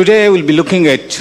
Today 0.00 0.18
will 0.32 0.44
be 0.50 0.52
looking 0.52 0.86
at 0.86 1.14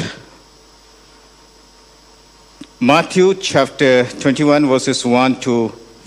Matthew 2.82 3.26
chapter 3.48 3.98
twenty 4.22 4.44
one 4.44 4.66
verses 4.66 5.02
one 5.14 5.34
to 5.46 5.54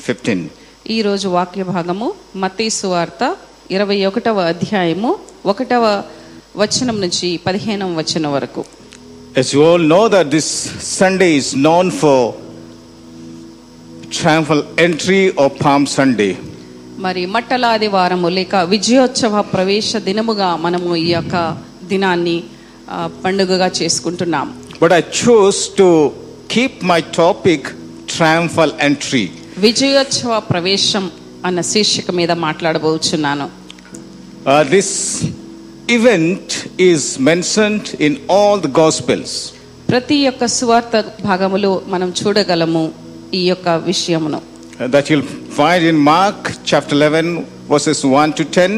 fifteen 0.05 0.45
ఈ 0.87 0.97
రోజు 1.03 1.27
వాక్య 1.29 1.63
భాగము 1.63 2.07
మతీసు 2.37 2.87
వార్త 2.87 3.23
ఇరవై 3.71 3.99
ఒకటవ 4.05 4.45
అధ్యాయము 4.53 5.11
ఒకటవ 5.47 5.85
వచనం 6.57 6.97
నుంచి 7.01 7.29
పదిహేనవ 7.47 7.91
వచనం 8.01 8.33
వరకు. 8.33 8.65
As 9.37 9.51
you 9.55 9.63
all 9.65 9.85
know 9.93 10.09
that 10.09 10.31
this 10.37 10.49
Sunday 10.99 11.31
is 11.37 11.51
known 11.67 11.91
for 12.01 12.17
triumphal 14.19 14.63
మరి 16.99 17.25
మట్టలాది 17.27 17.91
వారము 17.97 18.31
లేక 18.39 18.55
విజయోత్సవ 18.75 19.43
ప్రవేశ 19.55 19.97
దినముగా 20.09 20.51
మనము 20.57 20.91
ఈ 20.97 21.09
యొక్క 21.11 21.37
దినాన్ని 21.85 22.37
పండుగగా 23.25 23.69
చేసుకుంటున్నాం. 23.81 24.47
But 24.83 24.95
I 25.01 25.03
choose 25.23 25.61
to 25.81 25.89
keep 26.55 26.79
my 26.93 27.01
topic 27.21 27.67
triumphal 28.17 28.75
entry 28.89 29.25
విజయోత్సవ 29.67 30.41
ప్రవేశం 30.53 31.05
అన్న 31.47 31.61
శీర్షిక 31.71 32.11
మీద 32.19 32.33
మాట్లాడబోచున్నాను. 32.47 33.47
This 34.75 34.95
event 35.97 36.53
is 36.89 37.07
mentioned 37.31 37.89
in 38.07 38.17
all 38.37 38.61
the 38.67 38.73
gospels 38.81 39.37
ప్రతి 39.91 40.19
యొక్క 40.27 40.45
సువార్త 40.59 41.05
భాగములు 41.25 41.71
మనం 41.95 42.09
చూడగలము 42.21 42.85
ఈ 43.35 43.43
యొక్క 43.49 43.69
విషయమును. 43.91 44.41
That 44.95 45.09
you'll 45.13 45.27
find 45.59 45.85
in 45.93 46.01
Mark 46.13 46.49
chapter 46.71 46.99
11 47.03 47.31
verses 47.73 48.03
1 48.07 48.33
to 48.39 48.45
10 48.59 48.75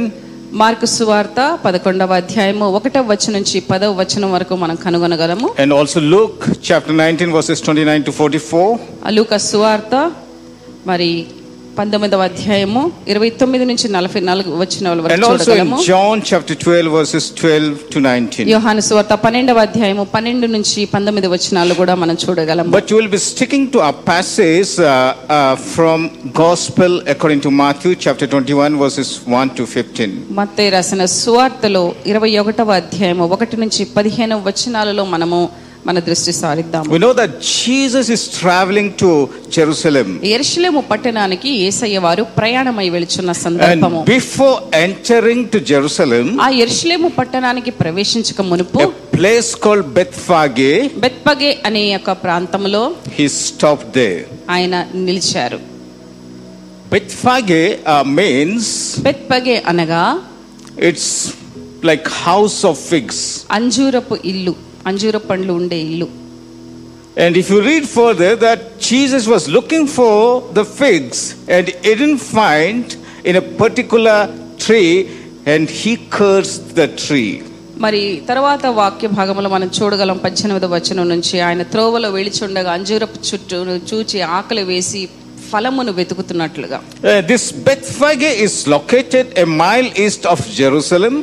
Mark 0.60 0.86
సువార్త 0.86 1.40
పదకొండవ 1.64 2.14
అధ్యాయము 2.22 2.66
ఒకటవ 2.78 3.04
వచనం 3.12 3.34
నుంచి 3.36 3.58
పదవ 3.70 3.92
వచనం 4.00 4.30
వరకు 4.32 4.54
మనం 4.54 4.76
కనుగొనగలము. 4.84 5.46
And 5.62 5.72
also 5.78 5.98
Luke 6.14 6.42
chapter 6.68 6.92
19, 6.92 7.32
verses 7.36 7.58
29 7.60 8.04
to 8.08 8.12
44, 8.18 8.78
అలూక 9.06 9.36
సువార్త 9.48 9.94
మరి 10.86 11.10
పంతొమ్మిదవ 11.78 12.24
అధ్యాయము 12.28 12.82
ఇరవై 13.12 13.28
తొమ్మిది 13.40 13.64
నుంచి 13.70 13.86
నలభై 13.96 14.20
నాలుగు 14.28 14.50
వచ్చిన 14.62 14.88
వరకు 15.06 15.78
John 15.84 16.16
chapter 16.30 16.54
12, 16.56 16.92
verses 16.96 17.24
12 17.32 17.84
to 17.92 17.98
19. 18.02 18.46
యోహాను 18.54 18.82
సువార్త 18.88 19.14
పన్నెండవ 19.24 19.62
అధ్యాయము 19.66 20.04
పన్నెండు 20.14 20.46
నుంచి 20.54 20.80
పంతొమ్మిది 20.94 21.30
వచనాలు 21.34 21.74
కూడా 21.80 21.94
మనం 22.02 22.16
you 22.90 22.96
will 22.98 23.08
be 23.08 23.20
sticking 23.30 23.64
to 23.70 23.80
our 23.80 23.96
passage 24.06 24.72
uh, 24.80 24.92
uh, 25.28 25.54
from 25.74 26.00
Gospel 26.42 26.92
according 27.06 27.40
to 27.40 27.52
Matthew 27.62 27.92
chapter 27.96 28.28
21, 28.28 28.78
verses 28.84 29.10
1 29.40 29.56
to 29.58 29.66
15. 29.66 30.08
మత్తయి 30.40 30.70
రాసిన 30.76 31.04
సువార్తలో 31.18 31.82
ఇరవై 32.12 32.32
ఒకటవ 32.42 32.72
అధ్యాయము 32.82 33.26
ఒకటి 33.36 33.58
నుంచి 33.62 33.84
పదిహేను 33.96 34.38
వచనాలలో 34.48 35.04
మనము 35.14 35.40
మన 35.88 35.98
దృష్టి 36.06 36.32
సారిద్దాము 36.40 36.90
We 36.94 37.00
know 37.02 37.12
that 37.20 37.32
Jesus 37.56 38.06
is 38.16 38.22
traveling 38.38 38.88
to 39.02 39.10
Jerusalem. 39.56 40.08
ఎరుషలేము 40.34 40.80
పట్టణానికి 40.90 41.50
ఏసయ్య 41.66 41.98
వారు 42.06 42.22
ప్రయాణమై 42.38 42.86
వెళుచున్న 42.94 43.32
సందర్భము 43.44 44.00
And 44.00 44.08
before 44.14 44.56
entering 44.84 45.42
to 45.54 45.60
Jerusalem, 45.72 46.26
ఆ 46.46 46.48
ఎరుషలేము 46.64 47.10
పట్టణానికి 47.18 47.72
ప్రవేశించక 47.82 48.40
మునుపు 48.50 48.80
a 48.86 48.90
place 49.16 49.50
called 49.64 49.86
Bethphage, 49.98 50.64
బెత్పగే 51.04 51.52
అనే 51.68 51.84
యొక్క 51.92 52.12
ప్రాంతంలో 52.24 52.82
he 53.18 53.28
stopped 53.40 53.88
there. 54.00 54.20
ఆయన 54.56 54.74
నిలిచారు 55.06 55.60
Bethphage 56.90 57.56
uh, 57.86 58.04
means 58.18 58.64
బెత్పగే 59.08 59.56
అనగా 59.70 60.02
it's 60.88 61.08
like 61.82 62.06
house 62.26 62.60
of 62.64 62.76
figs. 62.90 63.18
అంజూరపు 63.56 64.14
ఇల్లు 64.30 64.54
అంజూర 64.89 65.17
పండ్లు 65.29 65.53
ఉండే 65.61 65.79
ఇల్లు 65.87 66.09
And 67.17 67.35
if 67.35 67.47
you 67.49 67.59
read 67.61 67.85
further, 67.89 68.29
that 68.37 68.59
Jesus 68.89 69.23
was 69.27 69.43
looking 69.49 69.85
for 69.89 70.13
the 70.57 70.63
figs 70.79 71.17
and 71.55 71.63
he 71.85 71.93
didn't 71.93 72.23
find 72.37 72.83
in 73.29 73.35
a 73.35 73.45
particular 73.61 74.19
tree, 74.65 74.91
and 75.45 75.65
he 75.79 75.91
cursed 76.17 76.67
the 76.79 76.87
tree. 77.03 77.31
మరి 77.85 78.01
తర్వాత 78.29 78.63
వాక్య 78.79 79.07
భాగంలో 79.17 79.49
మనం 79.55 79.69
చూడగలం 79.77 80.17
పద్దెనిమిది 80.23 80.67
వచనం 80.75 81.07
నుంచి 81.13 81.35
ఆయన 81.47 81.63
త్రోవలో 81.73 82.09
వెళిచుండగా 82.17 82.71
అంజూరపు 82.77 83.19
చుట్టూ 83.29 83.57
చూచి 83.91 84.19
ఆకలి 84.37 84.63
వేసి 84.71 85.01
ఫలమును 85.49 85.91
వెతుకుతున్నట్లుగా 85.99 86.79
Uh, 87.03 87.19
this 87.31 87.43
Bethphage 87.67 88.27
is 88.47 88.55
located 88.75 89.25
a 89.43 89.47
mile 89.63 89.89
east 90.05 90.25
of 90.33 90.39
Jerusalem, 90.61 91.15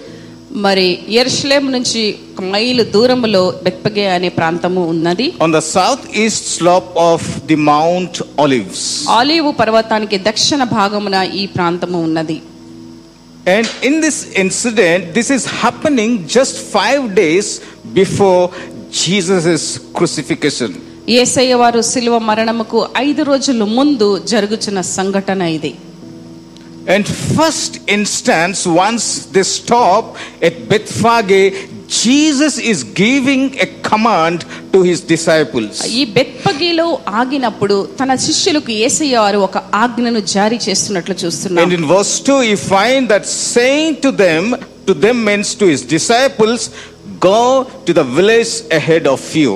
మరి 0.65 0.85
ఎర్షలేం 1.19 1.65
నుంచి 1.71 2.01
ఒక 2.31 2.43
మైలు 2.53 2.83
దూరములో 2.93 3.41
బెత్పగే 3.65 4.05
అనే 4.15 4.29
ప్రాంతము 4.39 4.81
ఉన్నది 4.93 5.27
on 5.39 5.51
the 5.51 5.63
southeast 5.75 6.43
slope 6.55 6.89
of 7.05 7.21
the 7.51 7.57
Mount 7.71 8.15
Olives. 8.43 8.81
Olive 9.19 9.51
పర్వతానికి 9.61 10.17
దక్షిణ 10.29 10.63
భాగమున 10.77 11.17
ఈ 11.41 11.45
ప్రాంతము 11.57 11.99
ఉన్నది 12.07 12.37
And 13.49 13.67
in 13.81 13.93
this 14.01 14.17
incident, 14.35 15.01
this 15.15 15.29
is 15.31 15.43
happening 15.61 16.11
just 16.29 16.55
five 16.75 17.03
days 17.15 17.47
before 17.95 18.41
Jesus' 19.01 19.67
crucifixion. 19.97 20.71
ఏసయ్య 21.19 21.53
వారు 21.61 21.81
శిలువ 21.91 22.15
మరణముకు 22.27 22.79
ఐదు 23.05 23.21
రోజుల 23.23 23.63
ముందు 23.77 24.07
జరుగుచున్న 24.31 24.81
సంఘటన 24.97 25.41
ఇది 25.55 25.71
And 26.87 27.05
first 27.07 27.79
instance, 27.87 28.65
once 28.65 29.27
they 29.27 29.43
stop 29.43 30.17
at 30.41 30.67
Bethphage, 30.67 31.53
Jesus 31.87 32.57
is 32.57 32.83
giving 32.83 33.59
a 33.59 33.67
command 33.83 34.45
to 34.73 34.81
his 34.81 34.99
disciples. 35.05 35.73
ఈ 35.99 36.03
బెత్పగిలో 36.15 36.85
ఆగినప్పుడు 37.19 37.75
తన 37.99 38.15
శిష్యులకు 38.25 38.71
ఏసయ్య 38.85 39.17
వారు 39.23 39.39
ఒక 39.47 39.57
ఆజ్ఞను 39.83 40.21
జారీ 40.35 40.57
చేస్తున్నట్లు 40.67 41.13
And 41.15 41.21
చూస్తున్నాం 41.23 41.73
in 41.77 41.85
verse 41.93 42.13
2, 42.21 42.39
you 42.51 42.57
find 42.75 43.03
that 43.13 43.25
saying 43.53 43.91
to 44.05 44.11
them, 44.23 44.43
to 44.89 44.95
them 45.05 45.17
means 45.29 45.51
to 45.61 45.67
his 45.73 45.83
disciples, 45.97 46.61
go 47.29 47.41
to 47.87 47.93
the 47.99 48.05
village 48.19 48.53
ahead 48.79 49.05
of 49.15 49.21
you. 49.41 49.53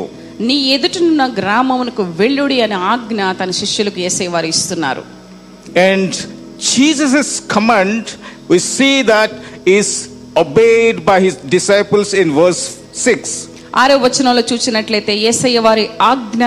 నీ 0.47 0.57
ఎదుటనున్న 0.75 1.23
గ్రామమునకు 1.39 2.03
వెళ్ళుడి 2.21 2.57
అనే 2.67 2.77
ఆజ్ఞ 2.93 3.19
తన 3.41 3.51
శిష్యులకు 3.61 3.99
ఏసయ్య 4.07 4.31
వారు 4.35 4.47
ఇస్తున్నారు 4.55 5.03
And 5.89 6.11
Jesus' 6.70 7.40
command, 7.48 8.02
we 8.48 8.58
see 8.70 9.02
that 9.04 9.30
is 9.68 9.88
obeyed 10.36 11.04
by 11.04 11.18
his 11.20 11.36
disciples 11.56 12.12
in 12.14 12.28
verse 12.32 12.62
6. 13.04 13.30
ఆరో 13.80 13.96
వచనంలో 14.04 14.42
చూసినట్లయితే 14.50 15.12
ఏసయ్య 15.28 15.58
వారి 15.66 15.82
ఆజ్ఞ 16.08 16.42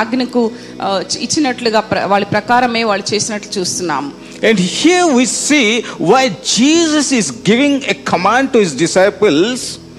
ఆజ్ఞకు 0.00 0.40
ఆ, 0.84 0.88
ఇచ్చినట్లుగా 1.26 1.80
ప్ర- 1.90 2.06
వాళ్ళ 2.12 2.24
ప్రకారమే 2.34 2.82
వాళ్ళు 2.90 3.06
చేసినట్లు 3.12 3.52
చూస్తున్నాం 3.58 4.06
And 4.48 4.58
here 4.74 5.06
we 5.18 5.24
see 5.46 5.68
why 6.10 6.22
Jesus 6.56 7.06
is 7.20 7.28
giving 7.48 7.76
a 7.94 7.98
command 8.10 8.46
to 8.54 8.58
his 8.64 8.72
disciples. 8.84 9.58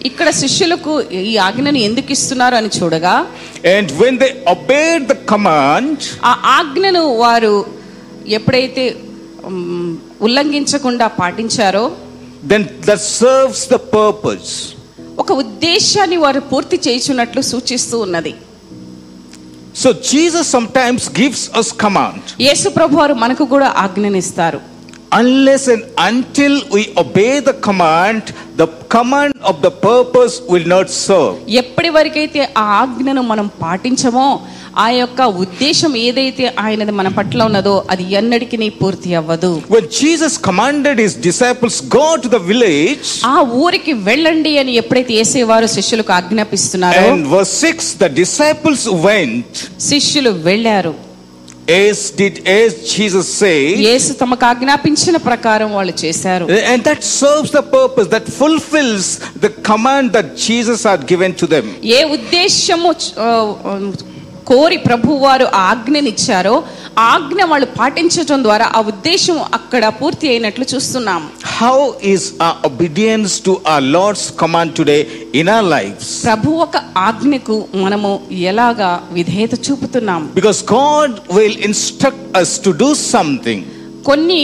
ఇక్కడ 0.10 0.30
శిష్యులకు 0.42 0.92
ఈ 1.22 1.38
ఆజ్ఞను 1.48 1.80
ఎందుకు 1.88 2.12
ఇస్తున్నారు 2.18 2.56
అని 2.60 2.70
చూడగా 2.78 3.16
And 3.76 3.88
when 4.02 4.14
they 4.22 4.32
obeyed 4.56 5.04
the 5.14 5.20
command, 5.34 5.98
ఆ 6.30 6.34
ఆజ్ఞను 6.58 7.04
వారు 7.24 7.54
ఎప్పుడైతే 8.38 8.84
ఉమ్, 8.96 9.13
ఉల్లంఘించకుండా 10.27 11.07
పాటించారో 11.21 11.85
then 12.53 12.63
that 12.87 13.01
serves 13.21 13.61
the 13.75 13.81
purpose. 13.99 14.51
ఒక 15.23 15.33
ఉద్దేశాన్ని 15.43 16.17
వారు 16.25 16.41
పూర్తి 16.51 16.77
చేయుచున్నట్లు 16.87 17.43
సూచిస్తూ 17.53 17.99
ఉన్నది 18.07 18.35
So 19.83 19.89
Jesus 20.13 20.45
sometimes 20.57 21.03
gives 21.21 21.43
us 21.61 21.69
command. 21.85 22.23
యేసు 22.47 22.69
ప్రభు 22.79 22.97
వారు 23.01 23.15
మనకు 23.25 23.45
కూడా 23.55 23.69
ఆజ్ఞనిస్తారు 23.85 24.61
Unless 25.23 25.65
and 25.75 25.83
until 26.11 26.53
we 26.75 26.83
obey 27.03 27.33
the 27.49 27.55
command, 27.67 28.23
the 28.63 28.67
command 28.95 29.35
of 29.51 29.57
the 29.67 29.71
purpose 29.89 30.35
will 30.53 30.67
not 30.75 30.87
serve. 31.07 31.35
ఎప్పటి 31.63 31.91
వరకైతే 31.97 32.41
ఆ 32.63 32.65
ఆజ్ఞను 32.83 33.23
మనం 33.33 33.47
పాటించమో 33.63 34.27
ఆ 34.83 34.87
యొక్క 35.01 35.23
ఉద్దేశం 35.43 35.93
ఏదైతే 36.07 36.45
ఆయనది 36.63 36.93
మన 37.01 37.09
పట్ల 37.19 37.43
ఉన్నదో 37.49 37.75
అది 37.93 38.05
ఎన్నటికీ 38.21 38.69
పూర్తి 38.81 39.11
అవ్వదు 39.21 39.51
When 39.75 39.87
Jesus 40.01 40.33
commanded 40.49 40.97
his 41.05 41.15
disciples, 41.29 41.77
go 41.99 42.07
to 42.25 42.29
the 42.37 42.43
village, 42.51 43.07
ఆ 43.35 43.37
ఊరికి 43.65 43.95
వెళ్ళండి 44.09 44.53
అని 44.63 44.75
ఎప్పుడైతే 44.83 45.15
ఏసేవారు 45.23 45.69
శిష్యులకు 45.77 46.13
ఆజ్ఞాపిస్తున్నారో 46.19 47.07
and 47.15 47.27
verse 47.37 47.55
6, 47.73 47.91
the 48.05 48.11
disciples 48.23 48.85
went 49.09 49.53
శిష్యులు 49.91 50.33
వెళ్ళారు 50.51 50.95
as 51.83 51.99
did 52.13 52.35
as 52.55 52.71
Jesus 52.95 53.27
said, 53.43 53.77
యేసు 53.89 54.13
తమకు 54.23 54.45
ఆజ్ఞాపించిన 54.51 55.17
ప్రకారం 55.29 55.71
వాళ్ళు 55.77 55.95
చేశారు 56.03 56.47
and 56.73 56.83
that 56.89 57.03
serves 57.21 57.51
the 57.59 57.65
purpose, 57.79 58.09
that 58.17 58.27
fulfills 58.41 59.07
the 59.47 59.53
command 59.71 60.09
that 60.19 60.29
Jesus 60.49 60.83
had 60.91 61.03
given 61.13 61.33
to 61.43 61.49
them. 61.55 61.69
ఏ 61.99 62.03
ఉద్దేశము 62.17 62.91
కోరి 64.47 64.77
ప్రభు 64.79 65.13
వారు 65.25 65.47
ఆజ్ఞనిచ్చారో 65.63 66.55
ఆజ్ఞ 67.05 67.43
వాళ్ళు 67.45 67.69
పాటించడం 67.79 68.43
ద్వారా 68.43 68.67
ఆ 68.77 68.81
ఉద్దేశం 68.93 69.37
అక్కడ 69.55 69.85
పూర్తి 70.01 70.27
అయినట్లు 70.29 70.65
చూస్తున్నాం. 70.75 71.23
How 71.59 71.77
is 72.13 72.27
obedience 72.65 73.35
to 73.45 73.53
a 73.67 73.79
Lord's 73.95 74.27
command 74.41 74.75
today 74.75 74.99
in 75.35 75.49
our 75.49 75.67
life 75.67 76.03
ప్రభు 76.25 76.51
ఒక 76.67 76.77
ఆజ్ఞకు 77.07 77.57
మనము 77.85 78.11
ఎలాగా 78.51 78.91
విధేయత 79.13 79.55
చూపుతున్నాం? 79.67 80.23
Because 80.35 80.61
God 80.73 81.15
will 81.37 81.59
instruct 81.71 82.25
us 82.37 82.55
to 82.65 82.71
do 82.83 82.91
something 83.11 83.65
కొన్ని 84.05 84.43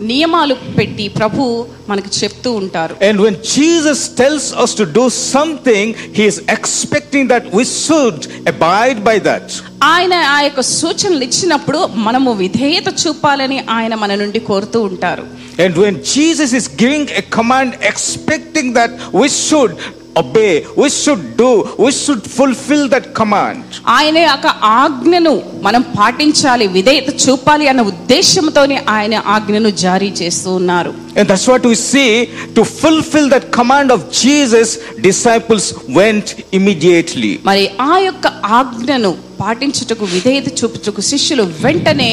నియమాలు 0.00 0.54
పెట్టి 0.54 1.08
ప్రభు 1.08 1.66
మనకు 1.88 2.24
చెప్తూ 2.24 2.52
ఉంటారు. 2.52 2.96
And 3.04 3.20
when 3.20 3.36
Jesus 3.36 4.08
tells 4.08 4.54
us 4.54 4.76
to 4.78 4.82
do 4.82 5.08
something 5.08 5.94
he 6.14 6.32
expecting 6.50 7.28
that 7.28 7.56
we 7.56 7.64
should 7.64 8.48
abide 8.48 9.00
by 9.00 9.18
that 9.18 9.52
ఆయన 9.82 10.14
ఆ 10.14 10.40
యొక్క 10.40 10.60
సూచనలు 10.60 11.24
ఇచ్చినప్పుడు 11.24 11.88
మనము 11.92 12.32
విధేయత 12.32 12.84
చూపాలని 13.06 13.64
ఆయన 13.70 13.94
మన 13.94 14.14
నుండి 14.14 14.38
కోరుతూ 14.38 14.82
ఉంటారు. 14.82 15.26
And 15.62 15.78
when 15.78 15.96
Jesus 15.96 16.54
is 16.54 16.70
giving 16.82 17.08
a 17.08 17.20
command 17.20 17.74
expecting 17.82 18.74
that 18.74 19.16
we 19.16 19.28
should 19.28 19.74
obey, 20.16 20.50
we 20.76 20.88
should 20.92 21.36
do, 21.36 21.48
we 21.76 21.90
should 21.92 22.22
fulfill 22.30 22.82
that 22.88 23.06
command. 23.14 23.60
ఆయన 23.96 24.18
యొక్క 24.24 24.46
ఆజ్ఞను 24.82 25.32
మనం 25.66 25.82
పాటించాలి 25.96 26.66
విధేయత 26.76 27.10
చూపాలి 27.24 27.64
అన్న 27.70 27.82
ఉద్దేశంతోనే 27.92 28.76
ఆయన 28.96 29.14
ఆజ్ఞను 29.36 29.70
జారీ 29.84 30.10
చేస్తూ 30.20 30.50
ఉన్నారు 30.60 30.92
And 31.16 31.26
that's 31.30 31.46
what 31.46 31.64
we 31.64 31.76
see. 31.84 32.10
To 32.56 32.62
fulfill 32.82 33.26
that 33.34 33.44
command 33.58 33.90
of 33.96 34.00
Jesus, 34.22 34.68
disciples 35.08 35.64
went 35.98 36.26
immediately. 36.58 37.32
మరి 37.50 37.64
ఆ 37.90 37.94
యొక్క 38.08 38.26
ఆజ్ఞను 38.60 39.12
పాటించుటకు 39.42 40.04
విధేయత 40.14 40.48
చూపుటకు 40.60 41.02
శిష్యులు 41.12 41.46
వెంటనే 41.64 42.10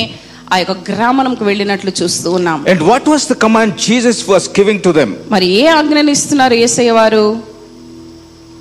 ఆ 0.54 0.58
యొక్క 0.62 0.74
గ్రామంకు 0.90 1.44
వెళ్ళినట్లు 1.50 1.92
చూస్తూ 2.00 2.30
ఉన్నాం 2.40 2.60
And 2.74 2.82
what 2.92 3.06
was 3.14 3.24
the 3.26 3.40
command 3.46 3.72
Jesus 3.90 4.18
was 4.34 4.46
giving 4.60 4.80
to 4.88 4.94
them? 5.00 5.12
మరి 5.36 5.48
ఏ 5.62 5.66
ఆజ్ఞను 5.80 6.14
ఇస్తున్నారు 6.18 6.56
ఏసయ్య 6.66 6.94
వారు 7.00 7.24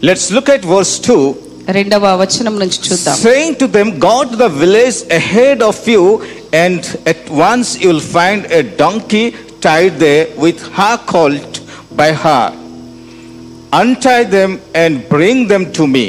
Let's 0.01 0.27
look 0.29 0.49
at 0.49 0.63
verse 0.67 0.93
2. 1.07 1.19
రెండవ 1.77 2.05
వచనం 2.21 2.55
నుంచి 2.61 2.79
చూద్దాం 2.87 3.15
Saying 3.21 3.53
to 3.61 3.67
them, 3.69 3.87
Go 4.01 4.15
to 4.23 4.35
the 4.37 4.51
village 4.63 4.97
ahead 5.19 5.59
of 5.69 5.77
you, 5.87 6.03
and 6.63 6.81
at 7.13 7.21
once 7.47 7.69
you 7.81 7.89
will 7.91 8.05
find 8.17 8.41
a 8.51 8.63
donkey 8.81 9.25
tied 9.65 9.95
there 9.99 10.25
with 10.43 10.59
her 10.77 10.95
colt 11.13 11.53
by 11.93 12.09
her. 12.23 12.43
Untie 13.73 14.23
them 14.29 14.51
and 14.75 14.93
bring 15.09 15.39
them 15.47 15.65
to 15.77 15.85
me. 15.95 16.05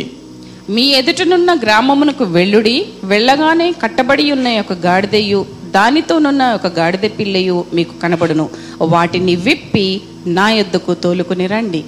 మీ 0.75 0.85
ఎదుటనున్న 0.99 1.51
గ్రామమునకు 1.65 2.25
వెళ్ళుడి 2.37 2.77
వెళ్ళగానే 3.11 3.67
కట్టబడి 3.83 4.25
ఉన్న 4.35 4.49
ఒక 4.63 4.75
గాడిదయు 4.87 5.41
దానితోనున్న 5.77 6.43
ఒక 6.57 6.67
గాడిద 6.79 7.07
పిల్లయు 7.19 7.59
మీకు 7.77 7.95
కనబడును 8.03 8.47
వాటిని 8.95 9.35
విప్పి 9.47 9.87
నా 10.39 10.47
యొద్దకు 10.59 10.93
తోలుకుని 11.05 11.47
రండి 11.55 11.83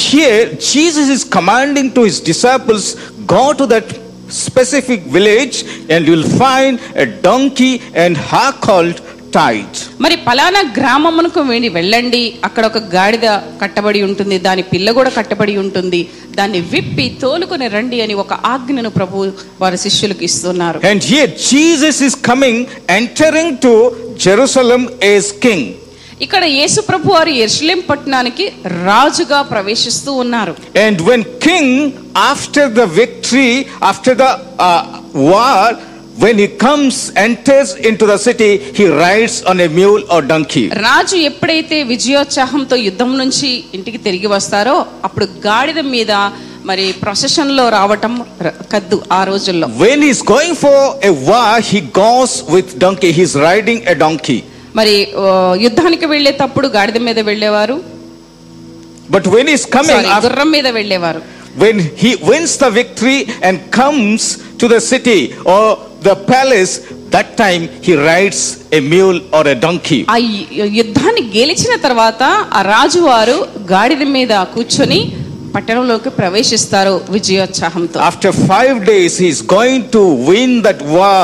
Here, 0.00 0.40
Jesus 0.66 1.08
is 1.08 1.24
commanding 1.26 1.92
to 1.94 2.02
his 2.02 2.20
disciples 2.22 2.84
go 3.26 3.52
to 3.54 3.66
that 3.66 3.86
specific 4.38 5.00
village, 5.08 5.56
and 5.88 6.06
you 6.06 6.12
will 6.12 6.30
find 6.38 6.74
a 6.96 7.06
donkey 7.22 7.72
and 7.96 8.12
her 8.30 8.50
colt 8.60 8.96
tied. 9.32 9.72
మరి 10.04 10.16
పలానా 10.26 10.60
గ్రామమునకు 10.76 11.40
వెళ్ళి 11.50 11.68
వెళ్ళండి 11.76 12.20
అక్కడ 12.46 12.64
ఒక 12.70 12.78
గాడిద 12.94 13.26
కట్టబడి 13.62 14.00
ఉంటుంది 14.08 14.36
దాని 14.46 14.62
పిల్ల 14.72 14.90
కూడా 14.98 15.10
కట్టబడి 15.18 15.54
ఉంటుంది 15.64 16.00
దాన్ని 16.38 16.60
విప్పి 16.72 17.06
తోలుకొని 17.22 17.68
రండి 17.76 17.98
అని 18.04 18.14
ఒక 18.24 18.34
ఆజ్ఞను 18.52 18.92
ప్రభు 18.98 19.26
వారి 19.62 19.80
శిష్యులకు 19.86 20.24
ఇస్తున్నారు 20.30 20.80
And 20.92 21.02
here, 21.12 21.28
Jesus 21.50 21.98
is 22.08 22.14
coming, 22.30 22.58
entering 22.98 23.50
to 23.66 23.74
Jerusalem 24.26 24.84
as 25.14 25.26
king. 25.46 25.62
ఇక్కడ 26.23 26.43
యేసు 26.57 26.79
ప్రభు 26.89 27.07
వారు 27.15 27.31
ఎర్షలేం 27.45 27.79
పట్టణానికి 27.87 28.45
రాజుగా 28.89 29.39
ప్రవేశిస్తూ 29.53 30.11
ఉన్నారు 30.25 30.53
And 30.85 30.97
when 31.09 31.21
king, 31.47 31.67
after 32.31 32.65
the 32.79 32.87
victory, 33.01 33.49
after 33.91 34.13
the 34.15 34.29
uh, 34.59 34.81
war, 35.31 35.63
when 36.17 36.37
he 36.37 36.47
comes, 36.63 36.95
enters 37.17 37.69
into 37.89 38.05
the 38.05 38.17
city, 38.17 38.49
he 38.77 38.85
rides 38.99 39.35
on 39.43 39.59
a 39.59 39.69
mule 39.69 40.03
or 40.13 40.21
donkey. 40.33 40.65
రాజు 40.85 41.17
ఎప్పుడైతే 41.29 41.77
విజయోత్సాహంతో 41.93 42.77
యుద్ధం 42.87 43.11
నుంచి 43.21 43.49
ఇంటికి 43.77 44.01
తిరిగి 44.07 44.29
వస్తారో 44.35 44.75
అప్పుడు 45.07 45.27
గాడిద 45.47 45.81
మీద 45.95 46.11
మరి 46.69 46.85
ప్రొసెషన్లో 47.03 47.63
రావటం 47.77 48.13
కద్దు 48.73 48.99
ఆ 49.11 49.21
రోజుల్లో 49.31 49.67
When 49.85 49.99
he's 50.07 50.23
going 50.33 50.55
for 50.65 50.77
a 51.03 51.13
war, 51.31 51.51
he 51.71 51.81
goes 52.03 52.33
with 52.55 52.69
donkey. 52.83 53.11
He's 53.19 53.35
riding 53.47 53.79
a 53.85 53.97
donkey. 54.05 54.39
మరి 54.77 54.95
యుద్ధానికి 55.65 56.05
వెళ్ళేటప్పుడు 56.13 56.69
గాడిద 56.77 56.99
మీద 57.09 57.19
వెళ్ళేవారు 57.31 57.77
But 59.15 59.25
when 59.27 59.45
he's 59.51 59.65
coming, 59.75 59.95
Sorry, 59.95 60.11
after, 60.15 60.25
గుర్రం 60.25 60.49
మీద 60.55 60.67
వెళ్ళేవారు 60.77 61.21
when 61.63 61.77
he 62.01 62.11
wins 62.29 62.53
the 62.63 62.69
victory 62.77 63.17
and 63.47 63.55
comes 63.79 64.21
to 64.61 64.65
the 64.73 64.79
city 64.91 65.19
or 65.53 65.65
the 66.07 66.15
palace, 66.31 66.73
that 67.15 67.27
time 67.41 67.63
he 67.85 67.93
rides 68.09 68.39
a 68.77 68.81
mule 68.93 69.19
or 69.37 69.43
a 69.53 69.57
donkey. 69.65 69.99
ఆ 70.13 70.17
యుద్ధాన్ని 70.79 71.23
గెలిచిన 71.37 71.73
తర్వాత 71.85 72.21
ఆ 72.57 72.61
రాజు 72.73 73.01
వారు 73.09 73.37
గాడిద 73.73 74.03
మీద 74.17 74.33
కూర్చొని 74.55 74.99
పట్టణంలోకి 75.55 76.11
ప్రవేశిస్తారు 76.21 76.93
విజయోత్సాహంతో 77.15 77.99
After 78.11 78.31
five 78.53 78.77
days, 78.93 79.13
he's 79.23 79.41
going 79.57 79.83
to 79.97 80.03
win 80.31 80.53
that 80.67 80.81
war. 80.97 81.23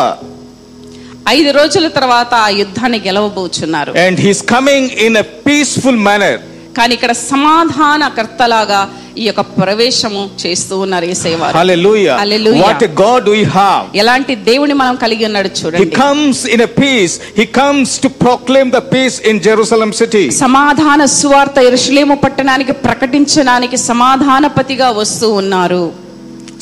ఐదు 1.34 1.50
రోజుల 1.58 1.88
తర్వాత 1.98 2.34
ఆ 2.46 2.50
యుద్ధాన్ని 2.62 3.00
గెలవబోచున్నారు. 3.08 3.92
And 4.06 4.20
his 4.28 4.42
coming 4.56 4.90
in 5.08 5.18
a 5.24 5.28
peaceful 5.48 6.00
manner 6.08 6.40
కానీ 6.78 6.94
ఇక్కడ 6.98 7.14
సమాధాన 7.30 8.04
కర్తలాగా 8.18 8.80
ఈ 9.22 9.26
యొక్క 9.28 9.42
ప్రవేశము 9.58 10.22
చేస్తూ 10.42 10.74
ఉన్నారు 10.84 11.06
యేసయ్య 11.10 11.38
వారు 11.42 11.56
hallelujah 11.60 12.14
hallelujah 12.22 12.62
what 12.66 12.84
a 12.88 12.92
God 13.02 13.28
we 13.34 13.42
have 13.56 13.86
ఎలాంటి 14.02 14.34
దేవుని 14.50 14.76
మనం 14.82 14.96
కలిగి 15.04 15.24
ఉన్నాడు 15.30 15.50
చూడండి. 15.60 15.90
Comes 16.04 16.42
in 16.56 16.64
peace 16.82 17.16
he 17.40 17.46
comes 17.60 17.94
to 18.04 18.10
proclaim 18.26 18.72
the 18.78 18.82
peace 18.94 19.18
in 19.32 19.42
Jerusalem 19.48 19.92
city 20.02 20.24
సమాధాన 20.46 21.02
సువార్త 21.20 21.58
యెరూషలేము 21.68 22.18
పట్టణానికి 22.26 22.76
ప్రకటించడానికి 22.86 23.80
సమాధానపతిగా 23.90 24.90
వస్తూ 25.02 25.30
ఉన్నారు. 25.42 25.84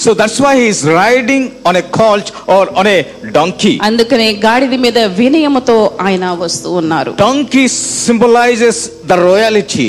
So 0.03 0.09
that's 0.21 0.41
why 0.47 0.53
his 0.65 0.81
riding 1.03 1.47
on 1.69 1.79
a 1.83 1.85
colt 1.99 2.29
or 2.55 2.69
on 2.79 2.89
a 2.95 2.99
donkey 3.37 3.73
అందుకనే 3.89 4.27
గాడిద 4.47 4.75
మీద 4.85 4.99
వినయముతో 5.21 5.77
ఆయన 6.07 6.25
వస్తూ 6.43 6.71
ఉన్నారు. 6.81 7.13
డొంకీ 7.25 7.63
సింబలైజెస్ 7.77 8.81
ద 9.11 9.19
రాయాలిటీ 9.27 9.87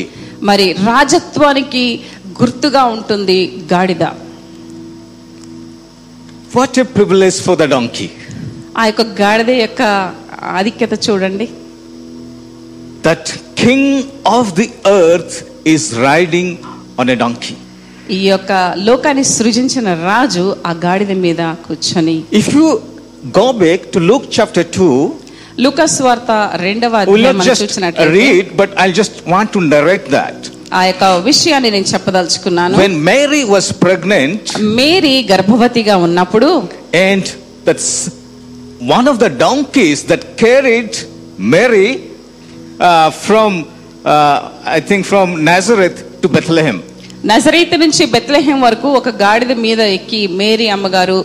మరి 0.50 0.66
రాజత్వానికి 0.93 1.84
గుర్తుగా 2.40 2.82
ఉంటుంది 2.94 3.38
గాడిద. 3.72 4.05
What 6.56 6.78
a 6.85 6.87
privilege 6.97 7.38
for 7.47 7.59
the 7.62 7.66
donkey 7.75 8.09
ఆ 8.80 8.83
యొక్క 8.90 9.02
గాడిద 9.23 9.50
యొక్క 9.64 9.83
ఆధిక్యత 10.59 10.94
చూడండి. 11.06 11.47
That 13.06 13.30
king 13.62 13.97
of 14.37 14.50
the 14.61 14.68
earth 14.99 15.37
is 15.75 15.87
riding 16.09 16.52
on 17.00 17.11
a 17.14 17.16
donkey 17.25 17.56
ఈ 18.17 18.19
యొక్క 18.29 18.53
లోకాన్ని 18.88 19.25
సృజించిన 19.37 19.88
రాజు 20.09 20.45
ఆ 20.67 20.73
గాడిద 20.85 21.12
మీద 21.25 21.41
కూర్చొని 21.67 22.15
if 22.41 22.49
you 22.57 22.67
go 23.38 23.47
back 23.62 23.83
to 23.95 23.99
look 24.11 24.27
chapter 24.41 24.67
2 24.67 24.88
Luke's 25.65 25.97
వార్త 26.03 26.31
రెండవ 26.67 27.03
read 28.19 28.57
but 28.61 28.73
I 28.85 28.87
just 28.93 29.19
want 29.35 29.59
direct 29.75 30.11
that 30.11 30.45
ఆ 30.79 30.81
యొక్క 30.85 31.05
విషయాన్ని 31.05 31.71
నేను 31.71 31.88
చెప్పదలుచుకున్నాను. 31.95 32.77
When 32.79 32.97
Mary 33.11 33.43
was 33.53 33.69
pregnant 33.85 34.49
Mary 34.81 35.15
గర్భవతిగా 35.33 35.97
ఉన్నప్పుడు 35.97 36.50
and 37.09 37.29
that's 37.69 37.95
one 38.95 39.09
of 39.12 39.19
the 39.25 39.29
donkeys 39.45 40.03
that 40.12 40.27
carried 40.45 40.97
Mary 41.55 41.88
from 43.27 43.57
I 44.77 44.81
think 44.91 45.07
from 45.07 45.47
Nazareth 45.47 46.23
to 46.23 46.29
Bethlehem 46.37 46.81
నజరీత 47.25 47.75
నుంచి 47.75 48.06
బెత్లహేం 48.06 48.60
వరకు 48.60 48.88
ఒక 48.88 49.08
గాడిద 49.08 49.52
మీద 49.52 49.80
ఎక్కి 49.80 50.26
మేరీ 50.26 50.66
అమ్మగారు 50.66 51.25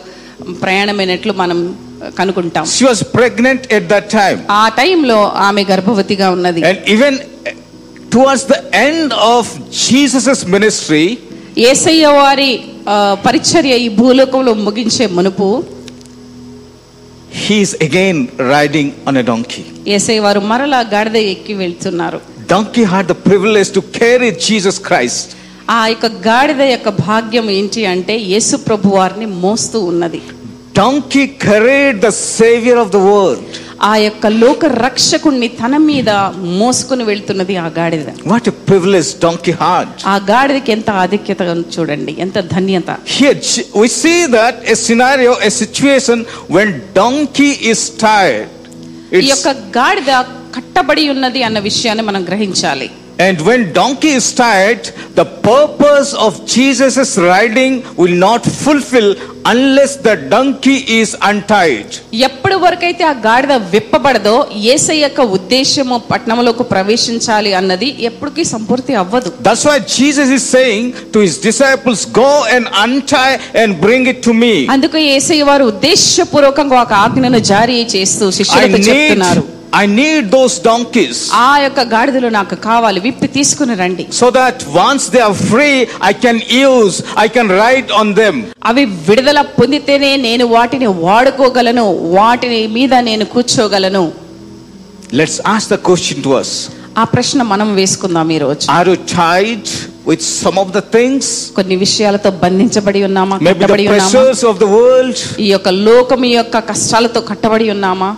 ప్రయాణమైనట్లు 0.61 1.33
మనం 1.33 1.75
కనుకుంటాం 2.17 2.65
she 2.65 2.85
was 2.85 3.03
pregnant 3.03 3.73
at 3.73 3.87
that 3.87 4.09
time 4.09 4.39
ఆ 4.49 4.69
టైంలో 4.69 5.19
ఆమె 5.47 5.63
గర్భవతిగా 5.63 6.31
ఉన్నది. 6.31 6.61
And 6.63 6.79
even 6.89 7.17
towards 8.13 8.47
the 8.47 8.53
end 8.73 9.13
of 9.13 9.51
Jesus 9.89 10.45
ministry 10.45 11.17
యేసయ్య 11.57 12.07
వారి 12.07 12.59
పరిచర్య 13.25 13.75
ఈ 13.75 13.89
భూలోకంలో 13.89 14.53
ముగించే 14.53 15.07
మునుపు 15.07 15.63
he 17.33 17.55
is 17.55 17.75
again 17.81 18.27
riding 18.39 18.91
on 19.07 19.17
a 19.17 19.21
donkey 19.21 19.63
యేసయ్య 19.87 20.19
వారు 20.19 20.39
మరలా 20.39 20.79
గాడిద 20.79 21.15
ఎక్కి 21.15 21.53
వెళ్తున్నారు. 21.53 22.21
Donkey 22.49 22.83
had 22.83 23.07
the 23.07 23.11
privilege 23.11 23.73
to 23.73 23.79
carry 23.79 24.31
Jesus 24.31 24.79
Christ 24.79 25.31
ఆ 25.71 25.87
యొక్క 25.87 26.07
గాడిద 26.27 26.61
యొక్క 26.71 26.89
భాగ్యం 27.05 27.49
ఏంటి 27.49 27.81
అంటే 27.85 28.15
యేసు 28.31 28.55
ప్రభు 28.67 28.95
వారిని 28.99 29.29
మోస్తూ 29.43 29.79
ఉన్నది 29.91 30.21
donkey 30.75 31.25
carried 31.39 31.95
the 32.01 32.11
savior 32.11 32.77
of 32.83 32.89
the 32.91 33.01
world. 33.09 33.41
ఆ 33.81 33.95
యొక్క 33.97 34.25
లోక 34.43 34.65
రక్షకుణ్ణి 34.85 35.47
తన 35.59 35.77
మీద 35.87 36.09
మోసుకుని 36.61 37.03
వెళ్తున్నది 37.03 37.55
ఆ 37.57 37.67
గాడిద 37.77 38.07
What 38.31 38.45
a 38.47 38.55
privilege 38.69 39.09
donkey 39.25 39.53
had. 39.61 39.87
ఆ 40.13 40.17
గాడిదకి 40.31 40.71
ఎంత 40.71 40.89
ఆధిక్యత 41.03 41.41
చూడండి 41.75 42.13
ఎంత 42.25 42.37
ధన్యత 42.55 42.89
J- 43.17 43.67
we 43.81 43.87
see 44.01 44.19
that 44.37 44.55
a 44.73 44.77
scenario, 44.85 45.33
a 45.49 45.51
situation 45.61 46.19
when 46.55 46.69
donkey 47.01 47.51
is 47.73 47.81
tired. 48.07 48.49
ఈ 49.21 49.27
యొక్క 49.29 49.49
గాడిద 49.79 50.11
కట్టబడి 50.57 51.09
ఉన్నది 51.09 51.41
అన్న 51.43 51.59
విషయాన్ని 51.69 52.03
మనం 52.03 52.23
గ్రహించాలి 52.23 52.89
and 53.19 53.39
when 53.41 53.71
donkey 53.73 54.09
is 54.11 54.33
tired, 54.35 54.83
the 55.13 55.25
purpose 55.43 56.13
of 56.15 56.45
Jesus' 56.47 57.17
riding 57.19 57.73
will 57.95 58.15
not 58.19 58.43
fulfill 58.43 59.09
unless 59.45 59.95
the 59.97 60.15
donkey 60.29 60.77
is 60.99 61.09
untied. 61.21 61.89
ఎప్పటి 62.27 62.55
వరకైతే 62.63 63.03
ఆ 63.03 63.13
గాడిద 63.25 63.53
విప్పబడదో 63.73 64.35
ఏసై 64.73 64.97
యొక్క 64.97 65.21
ఉద్దేశము 65.37 65.97
పట్టణంలోకి 66.11 66.65
ప్రవేశించాలి 66.73 67.53
అన్నది 67.59 67.89
ఎప్పటికీ 68.09 68.45
సంపూర్తి 68.53 68.93
అవ్వదు 69.03 69.31
That's 69.47 69.65
why 69.69 69.77
Jesus 69.97 70.29
is 70.39 70.45
saying 70.55 70.83
to 71.13 71.19
his 71.25 71.35
disciples, 71.49 71.99
Go 72.21 72.31
and 72.55 72.65
untie 72.85 73.33
and 73.61 73.79
bring 73.85 74.05
it 74.13 74.21
to 74.29 74.33
me. 74.43 74.53
అందుకు 74.75 74.97
ఏసై 75.15 75.41
వారు 75.51 75.65
ఉద్దేశపూర్వకంగా 75.73 76.79
ఒక 76.85 76.93
ఆజ్ఞను 77.05 77.41
జారీ 77.53 77.77
చేస్తూ 77.95 78.25
I 78.27 78.37
శిష్యులతో 78.39 78.77
need, 78.77 78.87
చెప్తున్నారు 78.89 79.43
I 79.73 79.85
need 79.91 80.23
those 80.31 80.55
donkeys 80.61 81.17
ఆ 81.43 81.51
యొక్క 81.63 81.81
గాడిదలు 81.93 82.29
నాకు 82.35 82.55
కావాలి 82.65 82.99
విప్పి 83.05 83.27
తీసుకుని 83.37 83.75
రండి 83.79 84.03
so 84.19 84.27
that 84.31 84.55
once 84.79 85.03
they 85.13 85.21
are 85.27 85.37
free, 85.51 85.77
I 86.09 86.13
can 86.15 86.37
use, 86.67 86.95
I 87.23 87.27
can 87.35 87.47
ride 87.61 87.89
on 88.01 88.07
them. 88.19 88.35
అవి 88.69 88.83
విడుదల 89.07 89.41
పొందితేనే 89.57 90.11
నేను 90.27 90.45
వాటిని 90.55 90.89
వాడుకోగలను 91.07 91.85
వాటిని 92.17 92.61
మీద 92.77 92.93
నేను 93.09 93.25
కూర్చోగలను 93.33 94.03
Let's 95.13 95.39
ask 95.53 95.65
the 95.69 95.81
question 95.89 96.19
to 96.27 96.33
us 96.41 96.51
ఆ 96.95 97.03
ప్రశ్న 97.13 97.41
మనం 97.51 97.69
వేసుకుందాం 97.79 98.29
ఈ 98.35 98.39
రోజు 98.43 98.65
Are 98.75 98.85
you 98.91 98.97
tied 99.15 99.67
with 100.09 100.21
some 100.35 100.59
of 100.63 100.69
the 100.77 100.83
things? 100.95 101.23
కొన్ని 101.57 101.77
విషయాలతో 101.85 102.31
బంధించబడి 102.43 103.01
ఉన్నామా 103.09 103.37
Maybe 103.39 103.47
కట్టబడి 103.55 103.85
the 103.85 103.93
ఉన్నామా 103.93 104.11
pressures 104.11 104.43
of 104.51 104.57
the 104.63 104.69
world. 104.77 105.17
ఈ 105.45 105.49
యొక్క 105.53 105.69
లోకం 105.89 106.21
యొక్క 106.37 106.63
కష్టాలతో 106.71 107.21
కట్టబడి 107.31 107.67
ఉన్నామా 107.75 108.11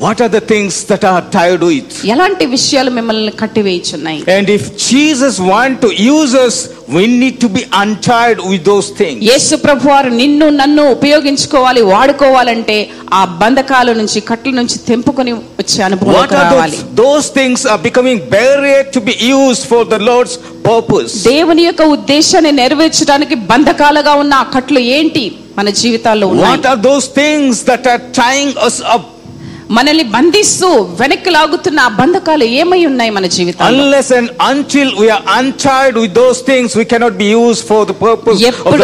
What 0.00 0.20
are 0.20 0.28
the 0.28 0.42
things 0.42 0.84
that 0.86 1.04
are 1.06 1.22
tied 1.34 1.62
with? 1.62 1.86
ఎలాంటి 2.12 2.44
విషయాలు 2.54 2.90
మిమ్మల్ని 2.96 3.32
కట్టివేయుచున్నాయి 3.42 4.18
And 4.34 4.46
if 4.56 4.64
Jesus 4.88 5.34
want 5.52 5.74
to 5.84 5.90
use 6.14 6.32
us, 6.42 6.56
we 6.96 7.04
need 7.22 7.36
to 7.44 7.48
be 7.48 7.62
untied 7.82 8.38
with 8.50 8.62
those 8.70 8.88
things. 9.00 9.20
యేసు 9.30 9.54
ప్రభు 9.64 9.88
వారు 9.92 10.10
నిన్ను 10.20 10.48
నన్ను 10.60 10.84
ఉపయోగించుకోవాలి 10.96 11.82
వాడుకోవాలంటే 11.92 12.76
ఆ 13.20 13.22
బంధకాల 13.40 13.94
నుంచి 14.00 14.20
కట్ల 14.30 14.52
నుంచి 14.60 14.76
తెంపుకొని 14.90 15.32
వచ్చే 15.60 15.78
What 15.78 15.86
అనుభవం 15.88 16.20
are 16.20 16.30
రావాలి 16.42 16.78
those? 16.80 16.94
Those 17.04 17.26
things 17.38 17.58
are 17.72 17.80
becoming 17.88 18.20
barrier 18.36 18.82
to 18.96 19.02
be 19.10 19.16
used 19.38 19.64
for 19.72 19.82
the 19.94 20.00
Lord's 20.10 20.36
purpose. 20.70 21.14
దేవుని 21.32 21.64
యొక్క 21.68 21.82
ఉద్దేశాన్ని 21.96 22.54
నెరవేర్చడానికి 22.62 23.36
బంధకాలుగా 23.52 24.14
ఉన్న 24.24 24.34
ఆ 24.44 24.46
కట్లు 24.56 24.82
ఏంటి 24.98 25.24
మన 25.58 25.68
జీవితాల్లో 25.82 26.26
What 26.28 26.38
ఉన్నాయి 26.38 26.72
are 26.74 26.80
those 26.90 27.08
things 27.22 27.52
that 27.70 27.84
are 27.94 28.02
tying 28.24 28.52
us 28.68 28.78
up? 28.94 29.04
మనల్ని 29.71 30.03
బంధిస్తూ 30.03 30.67
వెనక్కి 30.99 31.29
లాగుతున్న 31.29 31.79
ఆ 31.79 31.87
బంధకాలు 31.87 32.43
ఏమై 32.43 32.85
ఉన్నాయి 32.85 33.09
మన 33.09 33.25
జీవితం 33.25 33.65
unless 33.65 34.11
and 34.13 34.31
until 34.41 34.91
we 35.97 36.07
those 36.07 36.45
things 36.45 36.77
we 36.77 36.85
cannot 36.85 37.21
use 37.21 37.63
for 37.63 37.91
ఎప్పుడు 38.41 38.83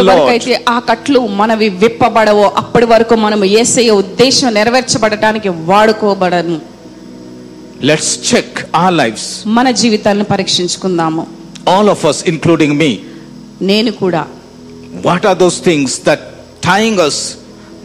ఆ 0.70 0.80
కట్లు 0.80 1.20
మనవి 1.20 1.70
విప్పబడవో 1.70 2.54
అప్పటి 2.58 2.86
వరకు 2.86 3.16
మనం 3.16 3.46
యేసయ్య 3.46 3.90
ఉద్దేశం 3.92 4.54
నెరవేర్చబడటానికి 4.54 5.50
వాడుకోబడను. 5.50 6.62
లెట్స్ 7.84 8.36
చెక్ 8.36 8.60
ఆ 8.76 8.90
లైఫ్ 8.90 9.24
మన 9.46 9.72
జీవితాలను 9.72 10.24
పరీక్షించుకుందాము. 10.24 11.28
ఆల్ 11.70 11.90
ఆఫ్ 11.90 12.06
అస్ 12.06 12.24
ఇన్క్లూడింగ్ 12.28 12.78
మీ 12.78 13.00
నేను 13.62 13.92
కూడా. 13.92 14.28
What 15.06 15.26
are 15.26 15.38
those 15.38 15.64
things 15.64 16.00
that 16.08 16.26
tying 16.64 17.00
us 17.00 17.34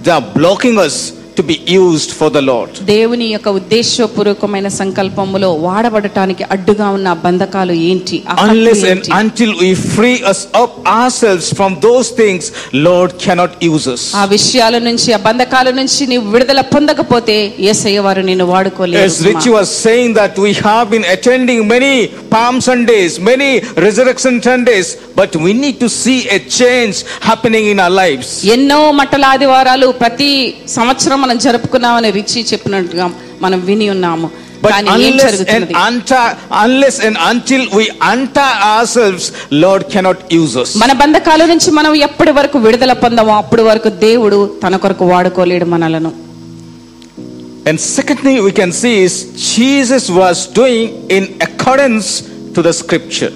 they 0.02 0.10
are 0.10 0.24
blocking 0.38 0.78
us 0.78 1.00
to 1.37 1.43
be 1.43 1.57
used 1.77 2.11
for 2.19 2.29
the 2.29 2.41
Lord? 2.43 2.69
దేవుని 2.91 3.25
యొక్క 3.33 3.49
ఉద్దేశపూర్వకమైన 3.59 4.67
సంకల్పములో 4.79 5.49
వాడబడటానికి 5.65 6.43
అడ్డుగా 6.53 6.87
ఉన్న 6.95 7.07
ఆ 7.15 7.19
బంధకాలు 7.25 7.73
ఏంటి 7.89 8.17
ఆ 8.23 8.35
కట్లు 8.35 8.53
Unless 8.53 8.81
and 8.83 8.89
ఏంటి? 8.91 9.11
until 9.21 9.51
we 9.63 9.69
free 9.95 10.17
us 10.31 10.41
up 10.61 10.71
ourselves 10.95 11.47
from 11.59 11.73
those 11.87 12.07
things, 12.21 12.41
Lord 12.87 13.11
cannot 13.25 13.51
use 13.71 13.85
us. 13.95 14.03
ఆ 14.21 14.25
విషయాల 14.35 14.77
నుంచి 14.87 15.09
ఆ 15.13 15.21
బంధకాల 15.27 15.67
నుంచి 15.79 16.01
నీవు 16.11 16.25
విడుదల 16.35 16.63
పొందకపోతే 16.73 17.37
ఏసయ్య 17.71 18.05
వారు 18.07 18.23
నిన్ను 18.29 18.47
వాడుకోలేరు 18.53 19.03
As 19.07 19.17
Richie 19.29 19.53
was 19.59 19.69
saying 19.85 20.09
that 20.21 20.33
we 20.37 20.53
have 20.61 20.87
been 20.89 21.07
attending 21.15 21.61
many 21.67 21.93
Palm 22.35 22.57
Sundays, 22.61 23.13
many 23.31 23.51
Resurrection 23.87 24.35
Sundays, 24.41 24.87
but 25.15 25.31
we 25.45 25.53
need 25.55 25.77
to 25.79 25.91
see 26.01 26.19
a 26.29 26.41
change 26.59 26.95
happening 27.29 27.65
in 27.67 27.79
our 27.85 27.95
lives. 28.03 28.27
ఎన్నో 28.57 28.81
మట్టల 28.99 29.23
ఆదివారాలు 29.33 29.89
ప్రతి 30.03 30.31
సంవత్సరం 30.77 31.17
మనం 31.19 31.30
జరుపుకున్నామని 31.44 32.10
రిచి 32.10 32.40
చెప్పినట్టుగా 32.52 33.08
మనం 33.40 33.60
విని 33.70 33.88
ఉన్నాము 33.96 34.28
But 34.64 34.74
unless 34.94 35.38
and, 35.54 35.64
untie, 35.86 36.26
unless 36.64 36.96
and 37.06 37.16
until 37.30 37.62
we 37.78 37.84
untie 38.10 38.56
ourselves, 38.72 39.24
Lord 39.64 39.82
cannot 39.94 40.18
use 40.40 40.52
us. 40.62 40.70
మన 40.82 40.92
బంధకాల 41.00 41.46
నుంచి 41.52 41.70
మనం 41.70 41.94
ఎప్పటి 42.08 42.30
వరకు 42.30 42.58
విడుదల 42.58 42.92
పొందామో 43.04 43.32
అప్పటి 43.42 43.62
వరకు 43.62 43.88
దేవుడు 44.04 44.38
తన 44.64 44.76
కొరకు 44.76 45.06
వాడుకోలేడు 45.12 45.68
మనలను 45.74 46.12
And 47.64 47.78
secondly, 47.96 48.40
we 48.40 48.52
can 48.52 48.72
see 48.72 48.94
is 49.04 49.14
Jesus 49.50 50.04
was 50.10 50.46
doing 50.60 50.86
in 51.16 51.24
accordance 51.48 52.08
to 52.54 52.62
the 52.68 52.72
scripture. 52.82 53.32